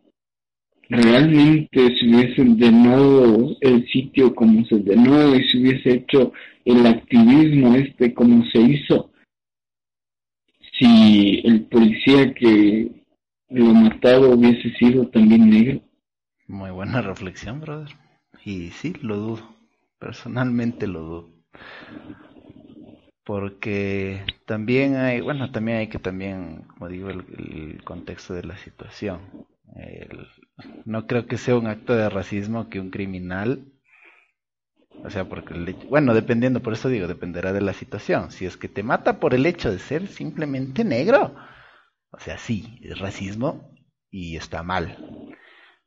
realmente 0.90 1.96
se 1.96 2.08
hubiese 2.08 2.44
denado 2.46 3.56
el 3.62 3.88
sitio 3.90 4.34
como 4.34 4.66
se 4.66 4.80
denó 4.80 5.36
y 5.36 5.48
se 5.48 5.60
hubiese 5.60 5.94
hecho 5.94 6.34
el 6.66 6.88
activismo 6.88 7.76
este 7.76 8.14
como 8.16 8.44
se 8.46 8.60
hizo? 8.60 9.12
Si 10.80 11.42
el 11.46 11.66
policía 11.66 12.34
que 12.34 12.90
lo 13.50 13.74
matado 13.76 14.32
hubiese 14.32 14.72
sido 14.78 15.08
también 15.10 15.50
negro. 15.52 15.82
Muy 16.48 16.72
buena 16.72 17.02
reflexión, 17.02 17.62
brother. 17.62 17.96
Y 18.44 18.70
sí, 18.72 18.94
lo 19.02 19.18
dudo. 19.18 19.56
Personalmente 20.00 20.88
lo 20.88 21.00
dudo 21.02 21.40
porque 23.30 24.26
también 24.48 24.96
hay, 24.96 25.22
bueno, 25.22 25.52
también 25.52 25.78
hay 25.78 25.88
que 25.88 26.00
también, 26.00 26.64
como 26.64 26.88
digo, 26.90 27.12
el, 27.12 27.80
contexto 27.84 28.34
de 28.34 28.44
la 28.44 28.58
situación. 28.58 29.46
no 30.86 31.06
creo 31.06 31.28
que 31.28 31.38
sea 31.38 31.56
un 31.56 31.68
acto 31.68 31.94
de 31.94 32.10
racismo 32.10 32.72
que 32.72 32.80
un 32.80 32.90
criminal, 32.90 33.72
o 35.04 35.12
sea, 35.12 35.30
porque, 35.30 35.76
bueno, 35.88 36.16
dependiendo, 36.16 36.64
por 36.64 36.74
eso 36.74 36.90
digo, 36.90 37.08
dependerá 37.08 37.54
de 37.54 37.62
la 37.62 37.74
situación. 37.74 38.32
Si 38.32 38.48
es 38.48 38.58
que 38.58 38.68
te 38.68 38.82
mata 38.82 39.20
por 39.20 39.36
el 39.36 39.46
hecho 39.46 39.72
de 39.72 39.78
ser 39.78 40.08
simplemente 40.08 40.84
negro, 40.84 41.36
o 42.10 42.20
sea, 42.20 42.40
sí, 42.40 42.80
es 42.82 42.98
racismo 42.98 43.76
y 44.10 44.38
está 44.38 44.64
mal. 44.64 45.29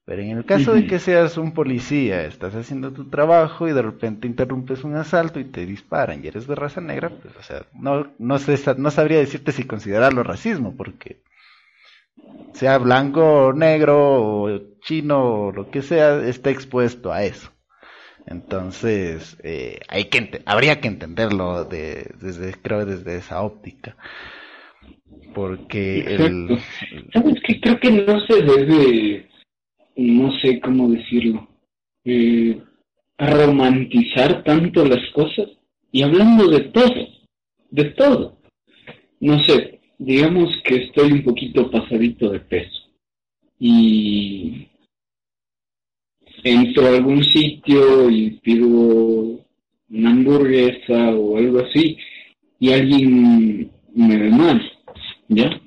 Pero 0.05 0.23
en 0.23 0.37
el 0.37 0.45
caso 0.45 0.75
de 0.75 0.87
que 0.89 0.99
seas 0.99 1.39
un 1.39 1.55
policía, 1.55 2.25
estás 2.25 2.57
haciendo 2.57 2.93
tu 2.93 3.09
trabajo 3.09 3.69
y 3.69 3.73
de 3.73 3.83
repente 3.83 4.27
interrumpes 4.27 4.83
un 4.83 4.97
asalto 4.97 5.39
y 5.39 5.45
te 5.45 5.65
disparan 5.65 6.25
y 6.25 6.27
eres 6.27 6.49
de 6.49 6.57
raza 6.57 6.81
negra, 6.81 7.11
pues, 7.11 7.37
o 7.37 7.43
sea, 7.43 7.67
no, 7.73 8.13
no, 8.19 8.39
sé, 8.41 8.59
no 8.79 8.91
sabría 8.91 9.19
decirte 9.19 9.53
si 9.53 9.63
considerarlo 9.63 10.25
racismo, 10.25 10.75
porque 10.77 11.23
sea 12.53 12.79
blanco, 12.79 13.53
negro, 13.55 14.43
o 14.43 14.61
chino, 14.81 15.47
o 15.47 15.53
lo 15.53 15.71
que 15.71 15.83
sea, 15.83 16.21
está 16.27 16.51
expuesto 16.51 17.13
a 17.13 17.23
eso. 17.23 17.53
Entonces, 18.27 19.37
eh, 19.45 19.81
hay 19.89 20.05
que 20.07 20.43
habría 20.47 20.81
que 20.81 20.89
entenderlo 20.89 21.65
de, 21.65 22.13
desde, 22.21 22.55
creo, 22.55 22.85
desde 22.85 23.17
esa 23.17 23.43
óptica. 23.43 23.97
Porque 25.33 26.01
el... 26.01 26.61
¿Sabes 27.13 27.41
qué? 27.47 27.61
Creo 27.61 27.81
que 27.81 27.91
no 27.91 28.21
se 28.27 28.43
debe 28.43 29.32
no 29.97 30.33
sé 30.41 30.61
cómo 30.61 30.89
decirlo, 30.89 31.49
eh, 32.05 32.61
romantizar 33.19 34.43
tanto 34.45 34.85
las 34.85 35.09
cosas 35.11 35.49
y 35.91 36.03
hablando 36.03 36.49
de 36.49 36.61
todo, 36.71 37.09
de 37.71 37.85
todo. 37.91 38.39
No 39.21 39.39
sé, 39.45 39.81
digamos 39.99 40.51
que 40.65 40.85
estoy 40.85 41.13
un 41.13 41.23
poquito 41.23 41.71
pasadito 41.71 42.31
de 42.31 42.41
peso 42.41 42.83
y 43.59 44.67
entro 46.43 46.87
a 46.87 46.97
algún 46.97 47.23
sitio 47.23 48.11
y 48.11 48.31
pido 48.43 48.67
una 48.69 50.11
hamburguesa 50.11 51.15
o 51.15 51.37
algo 51.37 51.61
así 51.61 51.97
y 52.59 52.73
alguien 52.73 53.71
me 53.95 54.19
ve 54.19 54.31
mal, 54.31 54.73
¿ya? 55.29 55.61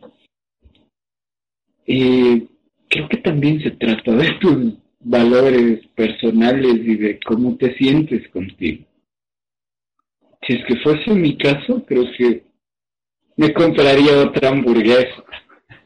Eh, 1.87 2.47
creo 2.95 3.09
que 3.09 3.17
también 3.17 3.61
se 3.61 3.71
trata 3.71 4.13
de 4.13 4.31
tus 4.39 4.73
valores 5.01 5.85
personales 5.95 6.75
y 6.75 6.95
de 6.95 7.19
cómo 7.19 7.57
te 7.57 7.75
sientes 7.75 8.27
contigo. 8.29 8.85
Si 10.47 10.53
es 10.53 10.65
que 10.65 10.77
fuese 10.77 11.11
mi 11.13 11.37
caso, 11.37 11.85
creo 11.85 12.05
que 12.17 12.43
me 13.35 13.53
compraría 13.53 14.21
otra 14.21 14.49
hamburguesa 14.49 15.23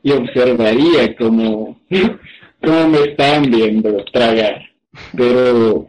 y 0.03 0.11
observaría 0.11 1.15
cómo, 1.15 1.81
cómo 2.61 2.89
me 2.89 2.99
están 2.99 3.49
viendo 3.49 4.05
tragar. 4.13 4.69
Pero 5.17 5.87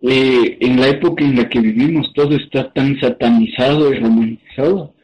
eh, 0.00 0.56
en 0.60 0.80
la 0.80 0.88
época 0.88 1.24
en 1.24 1.36
la 1.36 1.48
que 1.48 1.60
vivimos 1.60 2.12
todo 2.14 2.34
está 2.34 2.72
tan 2.72 2.98
satanizado 3.00 3.94
y 3.94 4.00
romantizado 4.00 4.94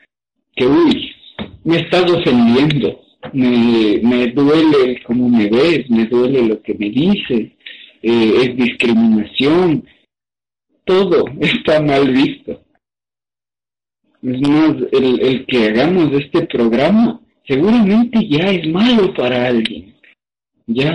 que, 0.56 0.66
uy, 0.66 1.14
me 1.62 1.76
estás 1.76 2.10
ofendiendo 2.10 3.07
me, 3.32 4.00
me 4.02 4.26
duele 4.28 5.02
cómo 5.04 5.28
me 5.28 5.48
ves, 5.48 5.88
me 5.90 6.06
duele 6.06 6.46
lo 6.46 6.62
que 6.62 6.74
me 6.74 6.90
dices, 6.90 7.52
eh, 8.02 8.32
es 8.42 8.56
discriminación, 8.56 9.84
todo 10.84 11.24
está 11.40 11.82
mal 11.82 12.10
visto. 12.10 12.62
Es 14.22 14.40
más, 14.48 14.74
el, 14.92 15.20
el 15.20 15.46
que 15.46 15.66
hagamos 15.66 16.12
este 16.12 16.46
programa 16.46 17.20
seguramente 17.46 18.26
ya 18.28 18.50
es 18.50 18.68
malo 18.68 19.14
para 19.14 19.46
alguien, 19.46 19.94
ya 20.66 20.92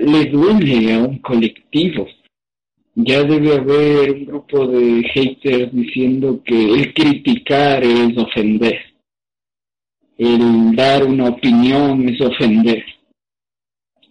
le 0.00 0.24
duele 0.26 0.94
a 0.94 0.98
un 0.98 1.18
colectivo, 1.18 2.08
ya 2.94 3.22
debe 3.22 3.54
haber 3.54 4.12
un 4.12 4.24
grupo 4.26 4.66
de 4.66 5.02
haters 5.12 5.72
diciendo 5.72 6.42
que 6.44 6.74
el 6.74 6.94
criticar 6.94 7.84
es 7.84 8.16
ofender 8.16 8.85
el 10.18 10.74
dar 10.74 11.04
una 11.04 11.28
opinión 11.28 12.08
es 12.08 12.20
ofender. 12.20 12.84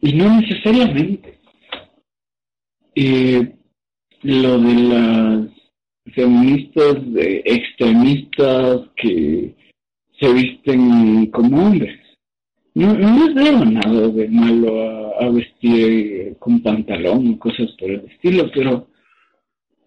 Y 0.01 0.13
no 0.13 0.39
necesariamente. 0.39 1.39
Eh, 2.95 3.55
lo 4.21 4.59
de 4.59 4.73
las 4.73 5.47
feministas 6.13 6.97
extremistas 7.45 8.81
que 8.95 9.55
se 10.19 10.33
visten 10.33 11.27
como 11.27 11.67
hombres. 11.67 11.99
No, 12.73 12.93
no 12.93 13.25
les 13.25 13.35
veo 13.35 13.65
nada 13.65 14.07
de 14.09 14.27
malo 14.29 15.19
a, 15.19 15.29
vestir 15.29 16.35
con 16.39 16.61
pantalón 16.61 17.33
o 17.33 17.39
cosas 17.39 17.71
por 17.79 17.89
el 17.89 18.05
estilo, 18.05 18.51
pero 18.53 18.87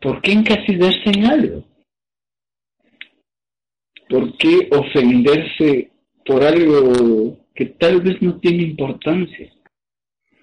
¿por 0.00 0.20
qué 0.22 0.32
encasillarse 0.32 1.10
en 1.10 1.26
algo? 1.26 1.64
¿Por 4.08 4.36
qué 4.38 4.68
ofenderse 4.70 5.90
por 6.28 6.44
algo 6.44 7.38
que 7.54 7.64
tal 7.80 8.02
vez 8.02 8.20
no 8.20 8.38
tiene 8.38 8.62
importancia. 8.64 9.50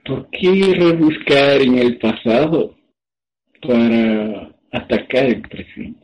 ¿Por 0.03 0.29
qué 0.31 0.73
rebuscar 0.75 1.61
en 1.61 1.77
el 1.77 1.99
pasado 1.99 2.75
para 3.61 4.51
atacar 4.71 5.25
el 5.27 5.41
presente? 5.43 6.03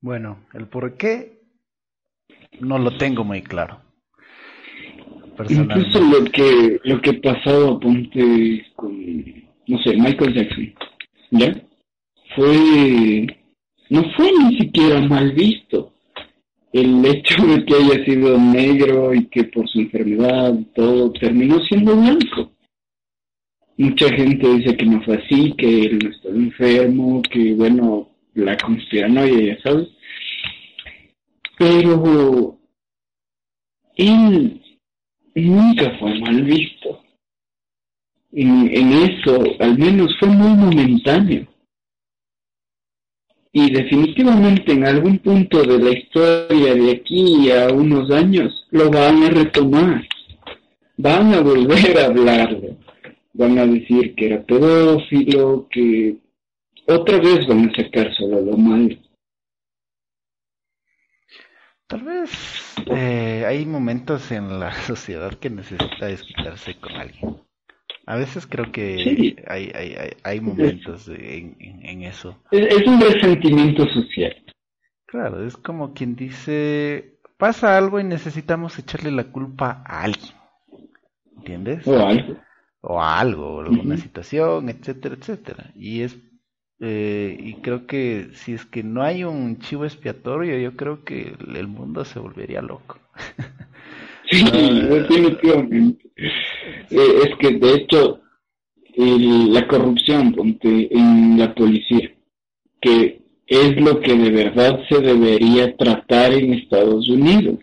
Bueno, 0.00 0.46
el 0.52 0.68
por 0.68 0.96
qué 0.98 1.40
no 2.60 2.78
lo 2.78 2.96
tengo 2.98 3.24
muy 3.24 3.42
claro. 3.42 3.80
Incluso 5.48 6.00
lo 6.00 6.24
que 6.30 6.80
lo 6.84 7.00
que 7.00 7.14
pasó 7.14 7.80
ponte 7.80 8.66
con 8.76 8.92
no 9.66 9.78
sé 9.82 9.96
Michael 9.96 10.34
Jackson. 10.34 10.74
¿ya? 11.30 11.54
Fue, 12.34 13.26
no 13.90 14.02
fue 14.16 14.32
ni 14.32 14.58
siquiera 14.58 15.00
mal 15.00 15.32
visto 15.32 15.94
el 16.72 17.04
hecho 17.04 17.46
de 17.46 17.64
que 17.64 17.74
haya 17.74 18.04
sido 18.04 18.38
negro 18.38 19.14
y 19.14 19.26
que 19.26 19.44
por 19.44 19.68
su 19.68 19.80
enfermedad 19.80 20.54
todo 20.74 21.12
terminó 21.12 21.58
siendo 21.64 21.96
blanco. 21.96 22.52
Mucha 23.76 24.08
gente 24.10 24.48
dice 24.54 24.76
que 24.76 24.86
no 24.86 25.02
fue 25.02 25.16
así, 25.16 25.52
que 25.56 25.82
él 25.84 25.98
no 26.02 26.10
estaba 26.10 26.34
enfermo, 26.34 27.22
que 27.22 27.54
bueno, 27.54 28.08
la 28.34 28.56
conspiranoia, 28.56 29.54
ya 29.54 29.62
sabes. 29.62 29.88
Pero 31.56 32.58
él 33.96 34.60
nunca 35.34 35.96
fue 35.98 36.18
mal 36.20 36.42
visto. 36.42 37.02
En, 38.32 38.68
en 38.74 38.92
eso, 38.92 39.42
al 39.60 39.78
menos 39.78 40.14
fue 40.18 40.28
muy 40.28 40.54
momentáneo 40.54 41.46
y 43.58 43.70
definitivamente 43.70 44.72
en 44.72 44.86
algún 44.86 45.18
punto 45.18 45.64
de 45.64 45.78
la 45.78 45.90
historia 45.90 46.74
de 46.74 46.92
aquí 46.92 47.50
a 47.50 47.68
unos 47.72 48.08
años 48.12 48.66
lo 48.70 48.88
van 48.88 49.24
a 49.24 49.30
retomar, 49.30 50.06
van 50.96 51.34
a 51.34 51.40
volver 51.40 51.98
a 51.98 52.06
hablarlo, 52.06 52.76
van 53.32 53.58
a 53.58 53.66
decir 53.66 54.14
que 54.14 54.26
era 54.26 54.44
pedófilo, 54.44 55.66
que 55.70 56.18
otra 56.86 57.18
vez 57.18 57.48
van 57.48 57.68
a 57.68 57.74
sacar 57.74 58.14
solo 58.14 58.40
lo 58.42 58.56
malo. 58.56 58.94
Tal 61.88 62.02
vez 62.02 62.74
eh, 62.94 63.44
hay 63.44 63.66
momentos 63.66 64.30
en 64.30 64.60
la 64.60 64.72
sociedad 64.86 65.34
que 65.34 65.50
necesita 65.50 66.06
desquitarse 66.06 66.76
con 66.78 66.92
alguien. 66.92 67.47
A 68.08 68.16
veces 68.16 68.46
creo 68.46 68.72
que 68.72 69.36
hay, 69.46 69.70
hay, 69.74 69.94
hay, 70.22 70.40
momentos 70.40 71.08
en, 71.08 71.58
en, 71.60 72.04
eso. 72.04 72.38
Es, 72.50 72.86
un 72.86 72.98
resentimiento 72.98 73.86
social. 73.86 74.34
Claro, 75.04 75.46
es 75.46 75.58
como 75.58 75.92
quien 75.92 76.16
dice, 76.16 77.18
pasa 77.36 77.76
algo 77.76 78.00
y 78.00 78.04
necesitamos 78.04 78.78
echarle 78.78 79.10
la 79.10 79.24
culpa 79.24 79.82
a 79.84 80.04
alguien. 80.04 80.32
¿Entiendes? 81.36 81.86
O 81.86 81.98
algo. 81.98 82.38
O 82.80 82.98
a 82.98 83.20
algo, 83.20 83.56
o 83.56 83.60
alguna 83.60 83.98
situación, 83.98 84.70
etcétera, 84.70 85.14
etcétera. 85.14 85.70
Y 85.76 86.00
es 86.00 86.16
eh, 86.80 87.36
y 87.38 87.56
creo 87.56 87.86
que 87.86 88.30
si 88.32 88.54
es 88.54 88.64
que 88.64 88.82
no 88.82 89.02
hay 89.02 89.22
un 89.22 89.58
chivo 89.58 89.84
expiatorio, 89.84 90.58
yo 90.58 90.76
creo 90.76 91.04
que 91.04 91.36
el 91.54 91.68
mundo 91.68 92.06
se 92.06 92.20
volvería 92.20 92.62
loco. 92.62 92.98
Sí, 94.30 94.44
definitivamente. 94.88 96.07
Eh, 96.18 97.22
es 97.24 97.36
que 97.38 97.52
de 97.52 97.74
hecho 97.74 98.20
la 98.96 99.68
corrupción 99.68 100.34
en 100.62 101.38
la 101.38 101.54
policía, 101.54 102.12
que 102.80 103.22
es 103.46 103.80
lo 103.80 104.00
que 104.00 104.14
de 104.14 104.30
verdad 104.30 104.80
se 104.88 105.00
debería 105.00 105.76
tratar 105.76 106.32
en 106.32 106.54
Estados 106.54 107.08
Unidos. 107.08 107.60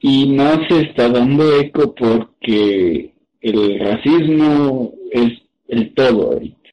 Y 0.00 0.28
no 0.28 0.66
se 0.68 0.82
está 0.82 1.08
dando 1.08 1.60
eco 1.60 1.94
porque 1.94 3.12
el 3.40 3.78
racismo 3.80 4.94
es 5.10 5.32
el 5.68 5.92
todo 5.94 6.32
ahorita. 6.32 6.70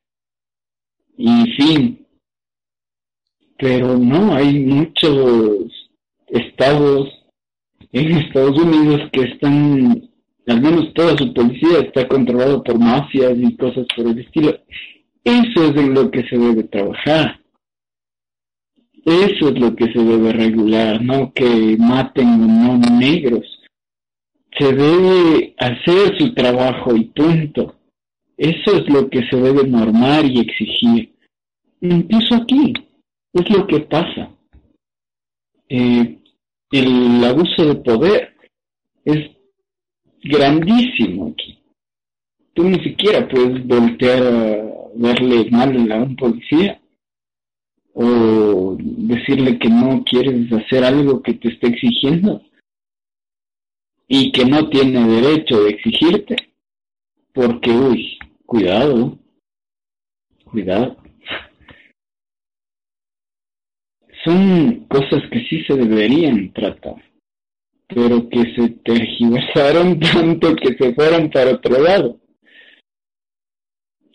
Y 1.18 1.52
fin. 1.52 2.06
Pero 3.58 3.98
no, 3.98 4.34
hay 4.36 4.60
muchos 4.60 5.90
estados 6.28 7.10
en 7.92 8.18
Estados 8.18 8.60
Unidos 8.60 9.10
que 9.12 9.22
están, 9.22 10.10
al 10.48 10.62
menos 10.62 10.94
toda 10.94 11.18
su 11.18 11.34
policía 11.34 11.80
está 11.80 12.08
controlado 12.08 12.64
por 12.64 12.78
mafias 12.80 13.34
y 13.38 13.56
cosas 13.56 13.86
por 13.96 14.08
el 14.08 14.20
estilo. 14.20 14.60
Eso 15.24 15.64
es 15.66 15.76
en 15.76 15.94
lo 15.94 16.12
que 16.12 16.24
se 16.28 16.38
debe 16.38 16.64
trabajar. 16.64 17.42
Eso 19.04 19.50
es 19.50 19.60
lo 19.60 19.76
que 19.76 19.92
se 19.92 20.00
debe 20.00 20.34
regular, 20.34 21.02
no 21.02 21.32
que 21.34 21.78
maten 21.78 22.48
no 22.48 22.78
negros. 22.78 23.46
Se 24.58 24.74
debe 24.74 25.56
hacer 25.58 26.18
su 26.18 26.34
trabajo 26.34 26.96
y 26.96 27.06
punto. 27.06 27.76
Eso 28.38 28.78
es 28.78 28.90
lo 28.90 29.10
que 29.10 29.28
se 29.30 29.38
debe 29.38 29.68
normar 29.68 30.26
y 30.26 30.40
exigir. 30.40 31.16
Incluso 31.82 32.36
aquí, 32.36 32.74
es 33.34 33.50
lo 33.50 33.68
que 33.68 33.82
pasa. 33.82 34.32
Eh, 35.70 36.20
el 36.72 37.24
abuso 37.24 37.66
de 37.66 37.76
poder 37.76 38.36
es 39.04 39.35
grandísimo 40.26 41.28
aquí. 41.32 41.60
Tú 42.54 42.64
ni 42.64 42.84
siquiera 42.84 43.28
puedes 43.28 43.66
voltear 43.66 44.24
a 44.24 44.66
verle 44.96 45.50
mal 45.52 45.92
a 45.92 45.98
un 45.98 46.16
policía 46.16 46.82
o 47.94 48.76
decirle 48.80 49.60
que 49.60 49.70
no 49.70 50.04
quieres 50.04 50.52
hacer 50.52 50.84
algo 50.84 51.22
que 51.22 51.34
te 51.34 51.50
esté 51.50 51.68
exigiendo 51.68 52.42
y 54.08 54.32
que 54.32 54.46
no 54.46 54.70
tiene 54.70 55.08
derecho 55.08 55.64
de 55.64 55.70
exigirte 55.72 56.36
porque 57.34 57.72
uy 57.72 58.18
cuidado 58.46 59.18
cuidado 60.46 60.98
son 64.24 64.86
cosas 64.88 65.22
que 65.32 65.46
sí 65.48 65.64
se 65.66 65.76
deberían 65.76 66.52
tratar, 66.52 66.96
pero 67.88 68.28
que 68.30 68.56
se 68.56 68.70
tergiversaron 68.84 70.00
tanto 70.14 70.56
que 70.56 70.76
se 70.76 70.94
fueron 70.94 71.30
para 71.30 71.52
otro 71.52 71.82
lado. 71.82 72.20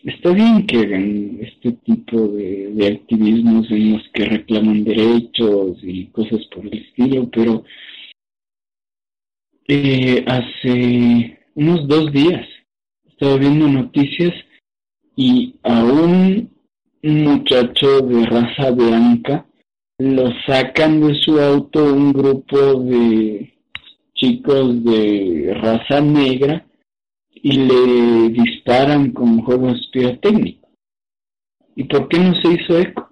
Está 0.03 0.31
bien 0.31 0.65
que 0.65 0.77
hagan 0.79 1.37
este 1.41 1.73
tipo 1.73 2.27
de, 2.29 2.87
activismos 2.87 3.69
en 3.69 3.93
los 3.93 4.09
que 4.13 4.25
reclaman 4.25 4.83
derechos 4.83 5.77
y 5.83 6.07
cosas 6.07 6.43
por 6.47 6.65
el 6.65 6.73
estilo, 6.73 7.29
pero 7.29 7.63
eh, 9.67 10.25
hace 10.25 11.39
unos 11.53 11.87
dos 11.87 12.11
días 12.11 12.47
estaba 13.07 13.37
viendo 13.37 13.67
noticias 13.67 14.33
y 15.15 15.53
a 15.61 15.83
un 15.83 16.49
muchacho 17.03 18.01
de 18.01 18.25
raza 18.25 18.71
blanca 18.71 19.45
lo 19.99 20.31
sacan 20.47 20.99
de 20.99 21.13
su 21.21 21.39
auto 21.39 21.93
un 21.93 22.11
grupo 22.11 22.81
de 22.81 23.53
chicos 24.21 24.83
de 24.83 25.51
raza 25.61 25.99
negra 25.99 26.63
y 27.31 27.53
le 27.53 28.29
disparan 28.29 29.11
con 29.11 29.41
juegos 29.41 29.89
pirotécnicos. 29.91 30.69
¿Y 31.75 31.85
por 31.85 32.07
qué 32.07 32.19
no 32.19 32.35
se 32.35 32.49
hizo 32.49 32.77
eco? 32.77 33.09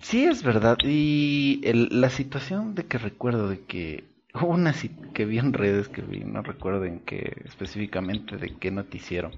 Sí, 0.00 0.24
es 0.24 0.42
verdad. 0.42 0.78
Y 0.82 1.60
la 1.90 2.10
situación 2.10 2.74
de 2.74 2.86
que 2.86 2.98
recuerdo 2.98 3.48
de 3.48 3.60
que 3.60 4.04
hubo 4.34 4.48
una 4.48 4.74
que 5.14 5.24
vi 5.24 5.38
en 5.38 5.52
redes 5.52 5.88
que 5.88 6.02
vi, 6.02 6.24
no 6.24 6.42
recuerdo 6.42 6.84
en 6.84 7.00
qué 7.00 7.36
específicamente 7.44 8.38
de 8.38 8.56
qué 8.56 8.72
noticiero, 8.72 9.30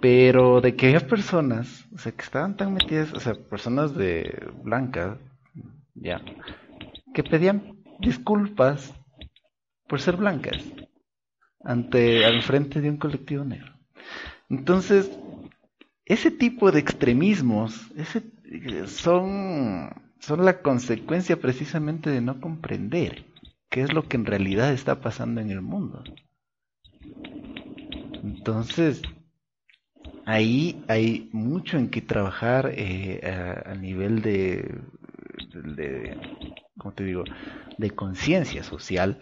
pero 0.00 0.62
de 0.62 0.74
que 0.74 0.86
había 0.86 1.06
personas, 1.06 1.86
o 1.94 1.98
sea, 1.98 2.12
que 2.12 2.22
estaban 2.22 2.56
tan 2.56 2.72
metidas, 2.72 3.12
o 3.12 3.20
sea, 3.20 3.34
personas 3.34 3.94
de 3.94 4.48
blancas, 4.62 5.18
ya, 5.94 6.22
que 7.14 7.22
pedían 7.22 7.81
disculpas 8.02 8.92
por 9.88 10.00
ser 10.00 10.16
blancas 10.16 10.62
ante 11.64 12.24
al 12.24 12.42
frente 12.42 12.80
de 12.80 12.90
un 12.90 12.96
colectivo 12.96 13.44
negro. 13.44 13.72
Entonces, 14.50 15.10
ese 16.04 16.30
tipo 16.30 16.70
de 16.72 16.80
extremismos, 16.80 17.90
ese, 17.96 18.22
son, 18.86 19.90
son 20.18 20.44
la 20.44 20.60
consecuencia 20.60 21.40
precisamente 21.40 22.10
de 22.10 22.20
no 22.20 22.40
comprender 22.40 23.24
qué 23.70 23.82
es 23.82 23.92
lo 23.92 24.08
que 24.08 24.16
en 24.16 24.26
realidad 24.26 24.72
está 24.72 25.00
pasando 25.00 25.40
en 25.40 25.50
el 25.50 25.62
mundo. 25.62 26.04
Entonces, 28.22 29.02
ahí 30.26 30.84
hay 30.88 31.28
mucho 31.32 31.78
en 31.78 31.88
qué 31.88 32.00
trabajar 32.00 32.72
eh, 32.74 33.20
a, 33.64 33.74
nivel 33.74 34.22
de, 34.22 34.80
de, 35.50 36.16
¿cómo 36.78 36.94
te 36.94 37.04
digo?, 37.04 37.24
de 37.78 37.90
conciencia 37.90 38.62
social, 38.62 39.18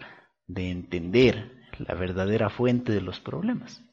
de 0.47 0.71
entender 0.71 1.51
la 1.77 1.95
verdadera 1.95 2.49
fuente 2.49 2.91
de 2.91 3.01
los 3.01 3.19
problemas. 3.19 3.83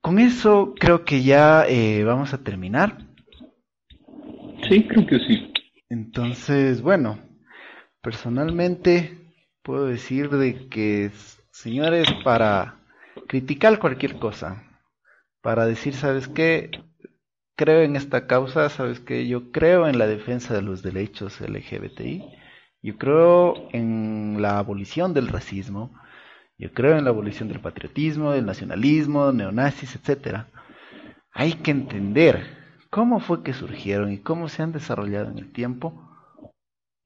Con 0.00 0.18
eso 0.18 0.74
creo 0.78 1.04
que 1.04 1.22
ya 1.22 1.64
eh, 1.68 2.02
vamos 2.04 2.34
a 2.34 2.38
terminar. 2.38 2.98
Sí, 4.68 4.86
creo 4.88 5.06
que 5.06 5.18
sí. 5.20 5.52
Entonces, 5.88 6.82
bueno, 6.82 7.18
personalmente 8.00 9.18
puedo 9.62 9.86
decir 9.86 10.30
de 10.30 10.68
que, 10.68 11.10
señores, 11.50 12.08
para 12.24 12.80
criticar 13.28 13.78
cualquier 13.78 14.18
cosa, 14.18 14.64
para 15.40 15.66
decir, 15.66 15.94
¿sabes 15.94 16.28
qué? 16.28 16.70
Creo 17.62 17.82
en 17.82 17.94
esta 17.94 18.26
causa, 18.26 18.68
¿sabes 18.70 18.98
qué? 18.98 19.28
Yo 19.28 19.52
creo 19.52 19.86
en 19.86 19.96
la 19.96 20.08
defensa 20.08 20.52
de 20.52 20.62
los 20.62 20.82
derechos 20.82 21.40
LGBTI, 21.40 22.24
yo 22.82 22.98
creo 22.98 23.68
en 23.70 24.42
la 24.42 24.58
abolición 24.58 25.14
del 25.14 25.28
racismo, 25.28 25.92
Yo 26.58 26.72
creo 26.72 26.98
en 26.98 27.04
la 27.04 27.10
abolición 27.10 27.48
del 27.48 27.60
patriotismo, 27.60 28.32
del 28.32 28.46
nacionalismo, 28.46 29.30
neonazis, 29.30 29.94
etc. 29.94 30.46
Hay 31.30 31.52
que 31.52 31.70
entender 31.70 32.40
cómo 32.90 33.20
fue 33.20 33.44
que 33.44 33.52
surgieron 33.52 34.10
y 34.12 34.18
cómo 34.18 34.48
se 34.48 34.64
han 34.64 34.72
desarrollado 34.72 35.30
en 35.30 35.38
el 35.38 35.52
tiempo, 35.52 35.92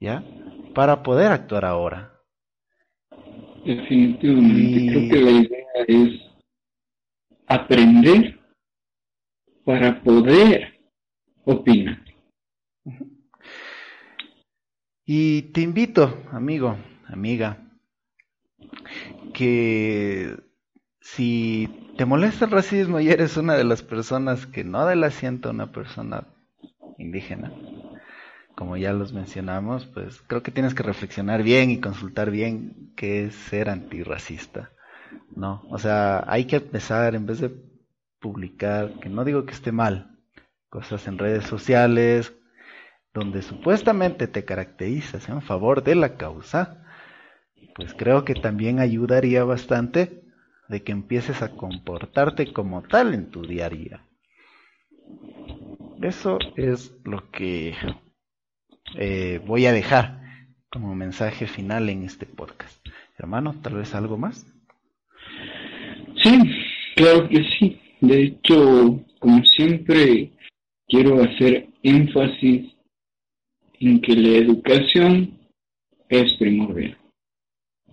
¿ya? 0.01 0.25
Para 0.75 1.03
poder 1.03 1.33
actuar 1.33 1.67
ahora. 1.67 2.13
Definitivamente, 3.63 4.87
creo 4.91 5.09
que 5.11 5.21
la 5.21 5.31
idea 5.33 5.67
es 5.87 6.21
aprender 7.47 8.46
para 9.67 10.01
poder 10.01 10.79
opinar. 11.45 11.99
Y 15.05 15.43
te 15.53 15.61
invito, 15.61 16.23
amigo, 16.31 16.77
amiga, 17.09 17.69
que 19.35 20.37
si 21.01 21.69
te 21.97 22.05
molesta 22.05 22.45
el 22.45 22.53
racismo 22.53 23.01
y 23.01 23.09
eres 23.09 23.37
una 23.37 23.55
de 23.55 23.65
las 23.65 23.83
personas 23.83 24.47
que 24.47 24.63
no 24.63 24.85
da 24.85 24.93
el 24.93 25.03
asiento 25.03 25.49
a 25.49 25.53
una 25.53 25.73
persona 25.73 26.29
indígena, 26.97 27.53
como 28.55 28.77
ya 28.77 28.93
los 28.93 29.13
mencionamos, 29.13 29.87
pues 29.87 30.23
creo 30.29 30.45
que 30.45 30.53
tienes 30.53 30.75
que 30.75 30.85
reflexionar 30.85 31.43
bien 31.43 31.71
y 31.71 31.81
consultar 31.81 32.31
bien 32.31 32.93
qué 32.97 33.27
es 33.27 33.35
ser 33.35 33.69
antirracista. 33.69 34.71
No, 35.35 35.65
o 35.71 35.79
sea, 35.79 36.25
hay 36.29 36.45
que 36.45 36.57
empezar 36.57 37.17
en 37.17 37.27
vez 37.27 37.41
de 37.41 37.66
publicar, 38.27 38.99
que 38.99 39.09
no 39.09 39.25
digo 39.25 39.47
que 39.47 39.53
esté 39.53 39.71
mal, 39.71 40.11
cosas 40.69 41.07
en 41.07 41.17
redes 41.17 41.45
sociales 41.45 42.35
donde 43.15 43.41
supuestamente 43.41 44.27
te 44.27 44.45
caracterizas 44.45 45.29
en 45.29 45.43
favor 45.43 45.85
de 45.85 45.95
la 45.95 46.17
causa, 46.17 46.85
pues 47.77 47.95
creo 47.95 48.25
que 48.25 48.35
también 48.35 48.81
ayudaría 48.81 49.45
bastante 49.45 50.25
de 50.69 50.83
que 50.83 50.91
empieces 50.91 51.41
a 51.41 51.51
comportarte 51.51 52.53
como 52.53 52.83
tal 52.83 53.15
en 53.15 53.31
tu 53.31 53.47
día 53.47 53.67
a 53.67 53.71
día. 53.71 54.01
Eso 56.03 56.39
es 56.57 56.93
lo 57.05 57.31
que 57.31 57.75
eh, 58.97 59.41
voy 59.47 59.67
a 59.67 59.73
dejar 59.73 60.21
como 60.69 60.97
mensaje 60.97 61.47
final 61.47 61.89
en 61.89 62.03
este 62.03 62.27
podcast. 62.27 62.85
Hermano, 63.17 63.55
tal 63.63 63.77
vez 63.77 63.95
algo 63.95 64.19
más. 64.19 64.45
Sí, 66.23 66.39
claro 66.97 67.29
que 67.29 67.45
sí. 67.59 67.86
De 68.01 68.23
hecho, 68.23 69.01
como 69.19 69.45
siempre, 69.45 70.31
quiero 70.87 71.23
hacer 71.23 71.69
énfasis 71.83 72.73
en 73.81 74.01
que 74.01 74.15
la 74.15 74.39
educación 74.39 75.39
es 76.09 76.33
primordial. 76.35 76.97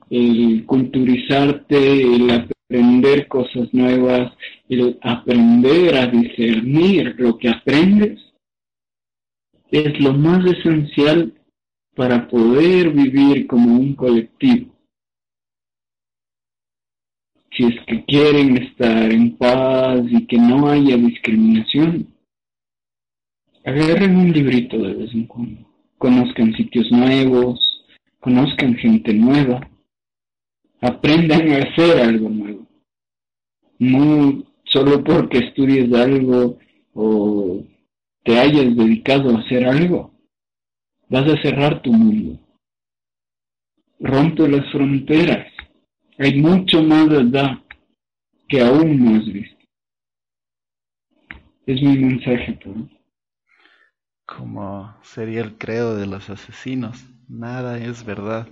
El 0.09 0.65
culturizarte, 0.65 2.15
el 2.15 2.29
aprender 2.29 3.27
cosas 3.27 3.73
nuevas, 3.73 4.33
el 4.69 4.97
aprender 5.01 5.95
a 5.95 6.07
discernir 6.07 7.15
lo 7.17 7.37
que 7.37 7.49
aprendes, 7.49 8.19
es 9.71 9.99
lo 9.99 10.13
más 10.13 10.45
esencial 10.45 11.33
para 11.95 12.27
poder 12.27 12.91
vivir 12.91 13.47
como 13.47 13.75
un 13.75 13.95
colectivo. 13.95 14.72
Si 17.55 17.65
es 17.65 17.75
que 17.85 18.03
quieren 18.05 18.57
estar 18.57 19.11
en 19.11 19.37
paz 19.37 20.01
y 20.09 20.25
que 20.25 20.37
no 20.37 20.67
haya 20.69 20.97
discriminación, 20.97 22.07
agarren 23.63 24.15
un 24.17 24.31
librito 24.31 24.77
de 24.77 24.93
vez 24.95 25.13
en 25.13 25.27
cuando, 25.27 25.61
conozcan 25.97 26.53
sitios 26.55 26.91
nuevos, 26.91 27.85
conozcan 28.19 28.75
gente 28.75 29.13
nueva, 29.13 29.69
aprendan 30.81 31.51
a 31.51 31.57
hacer 31.57 32.01
algo 32.01 32.29
nuevo. 32.29 32.67
No 33.77 34.43
solo 34.65 35.03
porque 35.03 35.39
estudies 35.39 35.93
algo 35.93 36.57
o 36.93 37.63
te 38.23 38.39
hayas 38.39 38.75
dedicado 38.75 39.35
a 39.35 39.39
hacer 39.41 39.65
algo, 39.65 40.11
vas 41.09 41.29
a 41.29 41.41
cerrar 41.41 41.81
tu 41.81 41.93
mundo. 41.93 42.39
Rompe 43.99 44.47
las 44.47 44.69
fronteras. 44.71 45.52
Hay 46.19 46.39
mucho 46.39 46.83
más 46.83 47.09
verdad 47.09 47.57
que 48.47 48.61
aún 48.61 49.03
no 49.03 49.19
has 49.19 49.25
visto. 49.25 49.65
Es 51.65 51.81
mi 51.81 51.97
mensaje. 51.97 52.59
Como 54.25 54.95
sería 55.01 55.41
el 55.41 55.57
credo 55.57 55.95
de 55.95 56.05
los 56.05 56.29
asesinos. 56.29 57.05
Nada 57.27 57.77
es 57.77 58.05
verdad. 58.05 58.47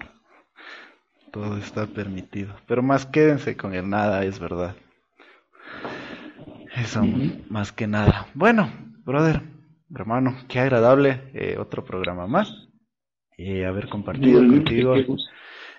Todo 1.31 1.57
está 1.57 1.87
permitido. 1.87 2.55
Pero 2.67 2.81
más 2.81 3.05
quédense 3.05 3.55
con 3.55 3.73
el 3.73 3.89
nada 3.89 4.23
es 4.25 4.39
verdad. 4.39 4.75
Eso, 6.75 7.03
más 7.49 7.71
que 7.71 7.85
nada. 7.85 8.27
Bueno, 8.33 8.71
brother, 9.03 9.41
hermano, 9.93 10.35
qué 10.47 10.59
agradable 10.59 11.29
eh, 11.33 11.57
otro 11.59 11.83
programa 11.83 12.27
más. 12.27 12.69
Eh, 13.37 13.65
haber 13.65 13.89
compartido 13.89 14.39
contigo 14.39 14.95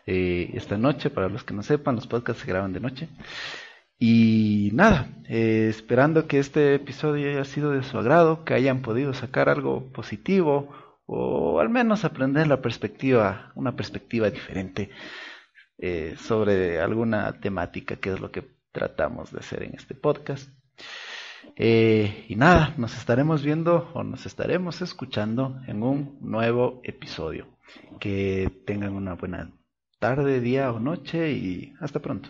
eh, 0.07 0.51
esta 0.55 0.77
noche. 0.79 1.11
Para 1.11 1.29
los 1.29 1.45
que 1.45 1.55
no 1.55 1.62
sepan, 1.62 1.97
los 1.97 2.07
podcasts 2.07 2.43
se 2.43 2.49
graban 2.49 2.73
de 2.73 2.81
noche. 2.81 3.09
Y 3.99 4.70
nada, 4.73 5.09
esperando 5.29 6.27
que 6.27 6.41
este 6.41 6.74
episodio 6.74 7.31
haya 7.31 7.45
sido 7.45 7.70
de 7.70 7.85
su 7.85 7.97
agrado, 7.99 8.45
que 8.45 8.55
hayan 8.55 8.83
podido 8.83 9.15
sacar 9.15 9.49
algo 9.49 9.93
positivo 9.93 10.70
o 11.07 11.61
al 11.61 11.69
menos 11.69 12.05
aprender 12.05 12.49
la 12.49 12.61
perspectiva, 12.61 13.53
una 13.55 13.77
perspectiva 13.77 14.29
diferente 14.29 14.91
sobre 16.16 16.81
alguna 16.81 17.39
temática 17.41 17.95
que 17.95 18.11
es 18.11 18.19
lo 18.19 18.33
que 18.33 18.43
tratamos 18.73 19.31
de 19.31 19.39
hacer 19.39 19.62
en 19.62 19.74
este 19.77 19.95
podcast. 19.95 20.51
Eh, 21.57 22.24
y 22.29 22.37
nada, 22.37 22.74
nos 22.77 22.97
estaremos 22.97 23.43
viendo 23.43 23.91
o 23.95 24.03
nos 24.03 24.27
estaremos 24.27 24.81
escuchando 24.81 25.61
en 25.66 25.83
un 25.83 26.19
nuevo 26.20 26.81
episodio. 26.85 27.47
Que 28.01 28.51
tengan 28.66 28.95
una 28.95 29.15
buena 29.15 29.51
tarde, 30.03 30.41
día 30.41 30.73
o 30.73 30.81
noche 30.81 31.31
y 31.31 31.74
hasta 31.81 32.01
pronto. 32.01 32.29